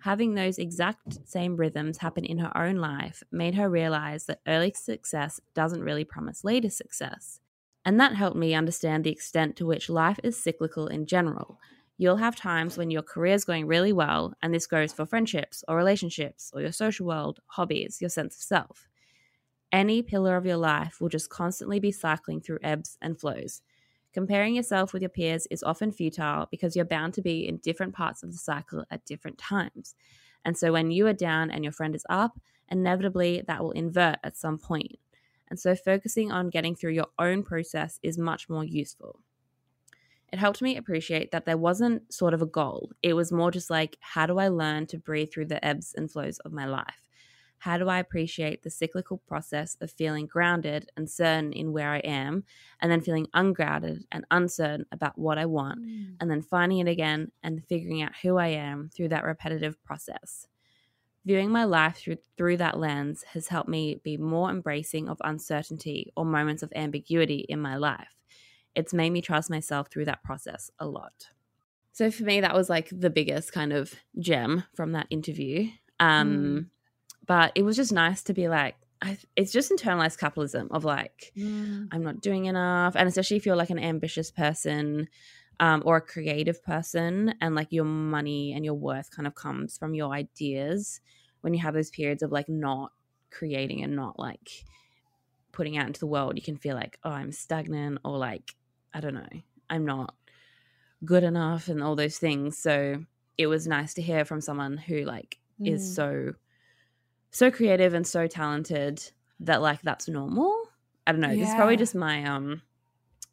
Having 0.00 0.34
those 0.34 0.56
exact 0.56 1.28
same 1.28 1.58
rhythms 1.58 1.98
happen 1.98 2.24
in 2.24 2.38
her 2.38 2.56
own 2.56 2.76
life 2.76 3.22
made 3.30 3.54
her 3.54 3.68
realize 3.68 4.24
that 4.24 4.40
early 4.48 4.72
success 4.74 5.42
doesn't 5.52 5.84
really 5.84 6.04
promise 6.04 6.42
later 6.42 6.70
success. 6.70 7.40
And 7.86 8.00
that 8.00 8.16
helped 8.16 8.36
me 8.36 8.52
understand 8.52 9.04
the 9.04 9.12
extent 9.12 9.54
to 9.56 9.64
which 9.64 9.88
life 9.88 10.18
is 10.24 10.36
cyclical 10.36 10.88
in 10.88 11.06
general. 11.06 11.60
You'll 11.98 12.16
have 12.16 12.34
times 12.34 12.76
when 12.76 12.90
your 12.90 13.00
career 13.00 13.34
is 13.34 13.44
going 13.44 13.68
really 13.68 13.92
well, 13.92 14.34
and 14.42 14.52
this 14.52 14.66
goes 14.66 14.92
for 14.92 15.06
friendships 15.06 15.62
or 15.68 15.76
relationships 15.76 16.50
or 16.52 16.60
your 16.60 16.72
social 16.72 17.06
world, 17.06 17.38
hobbies, 17.46 17.98
your 18.00 18.10
sense 18.10 18.36
of 18.36 18.42
self. 18.42 18.88
Any 19.70 20.02
pillar 20.02 20.36
of 20.36 20.44
your 20.44 20.56
life 20.56 21.00
will 21.00 21.08
just 21.08 21.30
constantly 21.30 21.78
be 21.78 21.92
cycling 21.92 22.40
through 22.40 22.58
ebbs 22.64 22.98
and 23.00 23.18
flows. 23.18 23.62
Comparing 24.12 24.56
yourself 24.56 24.92
with 24.92 25.02
your 25.02 25.08
peers 25.08 25.46
is 25.50 25.62
often 25.62 25.92
futile 25.92 26.48
because 26.50 26.74
you're 26.74 26.84
bound 26.84 27.14
to 27.14 27.22
be 27.22 27.46
in 27.46 27.58
different 27.58 27.94
parts 27.94 28.24
of 28.24 28.32
the 28.32 28.38
cycle 28.38 28.84
at 28.90 29.04
different 29.04 29.38
times. 29.38 29.94
And 30.44 30.58
so 30.58 30.72
when 30.72 30.90
you 30.90 31.06
are 31.06 31.12
down 31.12 31.52
and 31.52 31.64
your 31.64 31.72
friend 31.72 31.94
is 31.94 32.06
up, 32.10 32.40
inevitably 32.68 33.44
that 33.46 33.62
will 33.62 33.72
invert 33.72 34.16
at 34.24 34.36
some 34.36 34.58
point. 34.58 34.98
And 35.48 35.58
so 35.60 35.74
focusing 35.74 36.32
on 36.32 36.50
getting 36.50 36.74
through 36.74 36.92
your 36.92 37.08
own 37.18 37.42
process 37.42 37.98
is 38.02 38.18
much 38.18 38.48
more 38.48 38.64
useful. 38.64 39.20
It 40.32 40.38
helped 40.38 40.60
me 40.60 40.76
appreciate 40.76 41.30
that 41.30 41.46
there 41.46 41.56
wasn't 41.56 42.12
sort 42.12 42.34
of 42.34 42.42
a 42.42 42.46
goal. 42.46 42.90
It 43.02 43.14
was 43.14 43.30
more 43.30 43.50
just 43.50 43.70
like, 43.70 43.96
how 44.00 44.26
do 44.26 44.38
I 44.38 44.48
learn 44.48 44.86
to 44.88 44.98
breathe 44.98 45.32
through 45.32 45.46
the 45.46 45.64
ebbs 45.64 45.94
and 45.96 46.10
flows 46.10 46.38
of 46.40 46.52
my 46.52 46.66
life? 46.66 47.06
How 47.58 47.78
do 47.78 47.88
I 47.88 48.00
appreciate 48.00 48.62
the 48.62 48.70
cyclical 48.70 49.18
process 49.26 49.76
of 49.80 49.90
feeling 49.90 50.26
grounded 50.26 50.90
and 50.96 51.08
certain 51.08 51.52
in 51.52 51.72
where 51.72 51.90
I 51.90 51.98
am, 52.00 52.44
and 52.80 52.92
then 52.92 53.00
feeling 53.00 53.28
ungrounded 53.32 54.04
and 54.12 54.26
uncertain 54.30 54.84
about 54.92 55.16
what 55.16 55.38
I 55.38 55.46
want, 55.46 55.80
mm. 55.80 56.16
and 56.20 56.30
then 56.30 56.42
finding 56.42 56.80
it 56.80 56.88
again 56.88 57.32
and 57.42 57.64
figuring 57.64 58.02
out 58.02 58.12
who 58.22 58.36
I 58.36 58.48
am 58.48 58.90
through 58.94 59.08
that 59.08 59.24
repetitive 59.24 59.82
process? 59.84 60.48
Viewing 61.26 61.50
my 61.50 61.64
life 61.64 61.96
through, 61.96 62.18
through 62.36 62.56
that 62.58 62.78
lens 62.78 63.24
has 63.32 63.48
helped 63.48 63.68
me 63.68 64.00
be 64.04 64.16
more 64.16 64.48
embracing 64.48 65.08
of 65.08 65.20
uncertainty 65.24 66.12
or 66.16 66.24
moments 66.24 66.62
of 66.62 66.72
ambiguity 66.76 67.44
in 67.48 67.60
my 67.60 67.76
life. 67.76 68.14
It's 68.76 68.94
made 68.94 69.10
me 69.10 69.20
trust 69.20 69.50
myself 69.50 69.88
through 69.90 70.04
that 70.04 70.22
process 70.22 70.70
a 70.78 70.86
lot. 70.86 71.30
So 71.90 72.12
for 72.12 72.22
me, 72.22 72.42
that 72.42 72.54
was 72.54 72.70
like 72.70 72.90
the 72.92 73.10
biggest 73.10 73.52
kind 73.52 73.72
of 73.72 73.92
gem 74.20 74.62
from 74.74 74.92
that 74.92 75.08
interview. 75.10 75.68
Um, 75.98 76.36
mm. 76.36 76.66
But 77.26 77.52
it 77.56 77.62
was 77.62 77.74
just 77.74 77.92
nice 77.92 78.22
to 78.24 78.32
be 78.32 78.46
like, 78.48 78.76
I, 79.02 79.18
it's 79.34 79.50
just 79.50 79.72
internalized 79.72 80.18
capitalism 80.18 80.68
of 80.70 80.84
like, 80.84 81.32
mm. 81.36 81.88
I'm 81.90 82.04
not 82.04 82.20
doing 82.20 82.44
enough. 82.44 82.94
And 82.94 83.08
especially 83.08 83.36
if 83.36 83.46
you're 83.46 83.56
like 83.56 83.70
an 83.70 83.78
ambitious 83.80 84.30
person 84.30 85.08
um, 85.58 85.82
or 85.84 85.96
a 85.96 86.00
creative 86.00 86.62
person 86.62 87.34
and 87.40 87.54
like 87.54 87.72
your 87.72 87.84
money 87.84 88.52
and 88.52 88.64
your 88.64 88.74
worth 88.74 89.10
kind 89.10 89.26
of 89.26 89.34
comes 89.34 89.76
from 89.76 89.94
your 89.94 90.12
ideas, 90.12 91.00
when 91.46 91.54
you 91.54 91.60
have 91.60 91.74
those 91.74 91.90
periods 91.90 92.24
of 92.24 92.32
like 92.32 92.48
not 92.48 92.90
creating 93.30 93.84
and 93.84 93.94
not 93.94 94.18
like 94.18 94.64
putting 95.52 95.78
out 95.78 95.86
into 95.86 96.00
the 96.00 96.06
world, 96.08 96.34
you 96.34 96.42
can 96.42 96.56
feel 96.56 96.74
like, 96.74 96.98
oh, 97.04 97.10
I'm 97.10 97.30
stagnant 97.30 98.00
or 98.04 98.18
like, 98.18 98.56
I 98.92 98.98
don't 98.98 99.14
know, 99.14 99.28
I'm 99.70 99.84
not 99.84 100.16
good 101.04 101.22
enough 101.22 101.68
and 101.68 101.84
all 101.84 101.94
those 101.94 102.18
things. 102.18 102.58
So 102.58 103.04
it 103.38 103.46
was 103.46 103.68
nice 103.68 103.94
to 103.94 104.02
hear 104.02 104.24
from 104.24 104.40
someone 104.40 104.76
who 104.76 105.04
like 105.04 105.38
mm. 105.62 105.72
is 105.72 105.94
so 105.94 106.32
so 107.30 107.52
creative 107.52 107.94
and 107.94 108.04
so 108.04 108.26
talented 108.26 109.00
that 109.38 109.62
like 109.62 109.82
that's 109.82 110.08
normal. 110.08 110.52
I 111.06 111.12
don't 111.12 111.20
know. 111.20 111.30
Yeah. 111.30 111.44
This 111.44 111.50
is 111.50 111.54
probably 111.54 111.76
just 111.76 111.94
my 111.94 112.24
um 112.24 112.60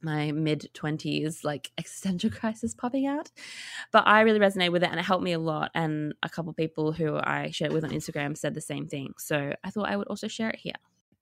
my 0.04 0.32
mid 0.32 0.70
20s 0.74 1.44
like 1.44 1.72
existential 1.78 2.30
crisis 2.40 2.74
popping 2.74 3.06
out. 3.08 3.32
But 3.92 4.08
i 4.08 4.22
really 4.22 4.40
resonate 4.40 4.72
with 4.72 4.84
it 4.84 4.90
and 4.90 5.00
it 5.00 5.04
helped 5.06 5.24
me 5.24 5.34
a 5.34 5.40
lot 5.40 5.72
and 5.74 6.14
a 6.24 6.30
couple 6.30 6.54
people 6.54 6.92
who 6.92 7.16
i 7.16 7.50
shared 7.52 7.74
with 7.74 7.84
on 7.84 7.92
instagram 7.92 8.38
said 8.38 8.54
the 8.54 8.62
same 8.62 8.88
thing. 8.88 9.14
So 9.18 9.54
i 9.64 9.70
thought 9.70 9.90
i 9.90 9.98
would 9.98 10.08
also 10.08 10.28
share 10.28 10.50
it 10.50 10.60
here. 10.60 10.76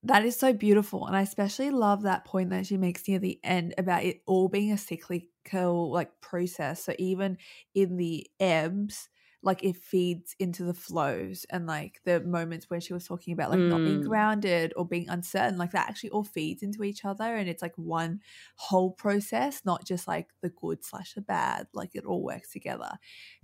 That 0.03 0.25
is 0.25 0.36
so 0.36 0.53
beautiful 0.53 1.05
and 1.05 1.15
i 1.15 1.21
especially 1.21 1.69
love 1.69 2.03
that 2.03 2.25
point 2.25 2.49
that 2.49 2.67
she 2.67 2.77
makes 2.77 3.07
near 3.07 3.19
the 3.19 3.39
end 3.43 3.73
about 3.77 4.03
it 4.03 4.21
all 4.25 4.49
being 4.49 4.71
a 4.71 4.77
cyclical 4.77 5.91
like 5.91 6.19
process. 6.21 6.84
So 6.84 6.93
even 6.97 7.38
in 7.75 7.97
the 7.97 8.27
ebbs 8.39 9.09
like 9.43 9.63
it 9.63 9.75
feeds 9.75 10.35
into 10.39 10.63
the 10.63 10.73
flows 10.73 11.45
and 11.49 11.65
like 11.65 11.99
the 12.05 12.19
moments 12.21 12.69
where 12.69 12.79
she 12.79 12.93
was 12.93 13.07
talking 13.07 13.33
about 13.33 13.49
like 13.49 13.59
mm. 13.59 13.69
not 13.69 13.79
being 13.79 14.03
mm. 14.03 14.07
grounded 14.07 14.71
or 14.75 14.85
being 14.85 15.09
uncertain 15.09 15.57
like 15.57 15.71
that 15.71 15.89
actually 15.89 16.09
all 16.11 16.23
feeds 16.23 16.61
into 16.61 16.83
each 16.83 17.03
other 17.05 17.35
and 17.35 17.49
it's 17.49 17.61
like 17.61 17.75
one 17.75 18.19
whole 18.55 18.91
process 18.91 19.61
not 19.65 19.85
just 19.85 20.07
like 20.07 20.27
the 20.41 20.49
good 20.49 20.83
slash 20.83 21.13
the 21.13 21.21
bad 21.21 21.67
like 21.73 21.89
it 21.93 22.05
all 22.05 22.23
works 22.23 22.51
together 22.51 22.91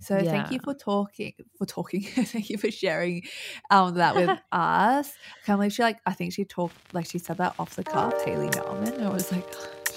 so 0.00 0.16
yeah. 0.18 0.30
thank 0.30 0.52
you 0.52 0.60
for 0.62 0.74
talking 0.74 1.32
for 1.56 1.66
talking 1.66 2.02
thank 2.02 2.48
you 2.48 2.58
for 2.58 2.70
sharing 2.70 3.22
um 3.70 3.94
that 3.94 4.14
with 4.14 4.28
us 4.52 5.12
I 5.42 5.46
can't 5.46 5.58
believe 5.58 5.72
she 5.72 5.82
like 5.82 6.00
I 6.06 6.12
think 6.12 6.32
she 6.32 6.44
talked 6.44 6.76
like 6.92 7.06
she 7.06 7.18
said 7.18 7.38
that 7.38 7.54
off 7.58 7.74
the 7.74 7.84
cuff 7.84 8.24
Haley 8.24 8.48
Nahman 8.50 9.02
I 9.02 9.08
was 9.08 9.32
like 9.32 9.46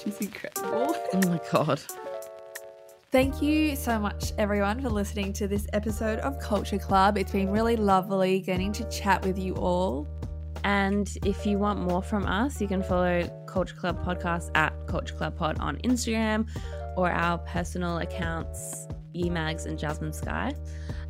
she's 0.03 0.19
incredible 0.19 0.95
oh 1.13 1.27
my 1.27 1.39
god 1.51 1.81
Thank 3.11 3.41
you 3.41 3.75
so 3.75 3.99
much, 3.99 4.31
everyone, 4.37 4.79
for 4.79 4.89
listening 4.89 5.33
to 5.33 5.45
this 5.45 5.67
episode 5.73 6.19
of 6.19 6.39
Culture 6.39 6.77
Club. 6.77 7.17
It's 7.17 7.33
been 7.33 7.51
really 7.51 7.75
lovely 7.75 8.39
getting 8.39 8.71
to 8.71 8.89
chat 8.89 9.25
with 9.25 9.37
you 9.37 9.53
all. 9.55 10.07
And 10.63 11.13
if 11.25 11.45
you 11.45 11.57
want 11.57 11.81
more 11.81 12.01
from 12.01 12.25
us, 12.25 12.61
you 12.61 12.69
can 12.69 12.81
follow 12.81 13.27
Culture 13.49 13.75
Club 13.75 14.01
Podcast 14.05 14.49
at 14.55 14.71
Culture 14.87 15.13
Club 15.13 15.35
Pod 15.35 15.59
on 15.59 15.75
Instagram 15.79 16.47
or 16.95 17.11
our 17.11 17.37
personal 17.39 17.97
accounts, 17.97 18.87
Emags 19.13 19.65
and 19.65 19.77
Jasmine 19.77 20.13
Sky. 20.13 20.53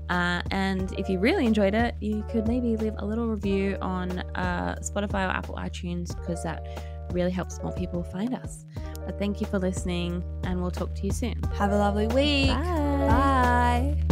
Uh, 0.09 0.41
and 0.49 0.97
if 0.97 1.07
you 1.07 1.19
really 1.19 1.45
enjoyed 1.45 1.75
it, 1.75 1.93
you 2.01 2.25
could 2.31 2.47
maybe 2.47 2.75
leave 2.77 2.95
a 2.97 3.05
little 3.05 3.27
review 3.27 3.77
on 3.79 4.17
uh, 4.33 4.75
Spotify 4.81 5.27
or 5.27 5.31
Apple 5.31 5.53
iTunes 5.53 6.17
because 6.17 6.41
that 6.41 6.90
really 7.11 7.31
helps 7.31 7.61
more 7.61 7.73
people 7.73 8.03
find 8.03 8.33
us. 8.33 8.65
But 9.05 9.17
thank 9.17 9.41
you 9.41 9.47
for 9.47 9.59
listening, 9.59 10.23
and 10.43 10.61
we'll 10.61 10.71
talk 10.71 10.93
to 10.95 11.05
you 11.05 11.11
soon. 11.11 11.41
Have 11.55 11.71
a 11.71 11.77
lovely 11.77 12.07
week. 12.07 12.49
Bye. 12.49 13.97
Bye. 13.97 14.10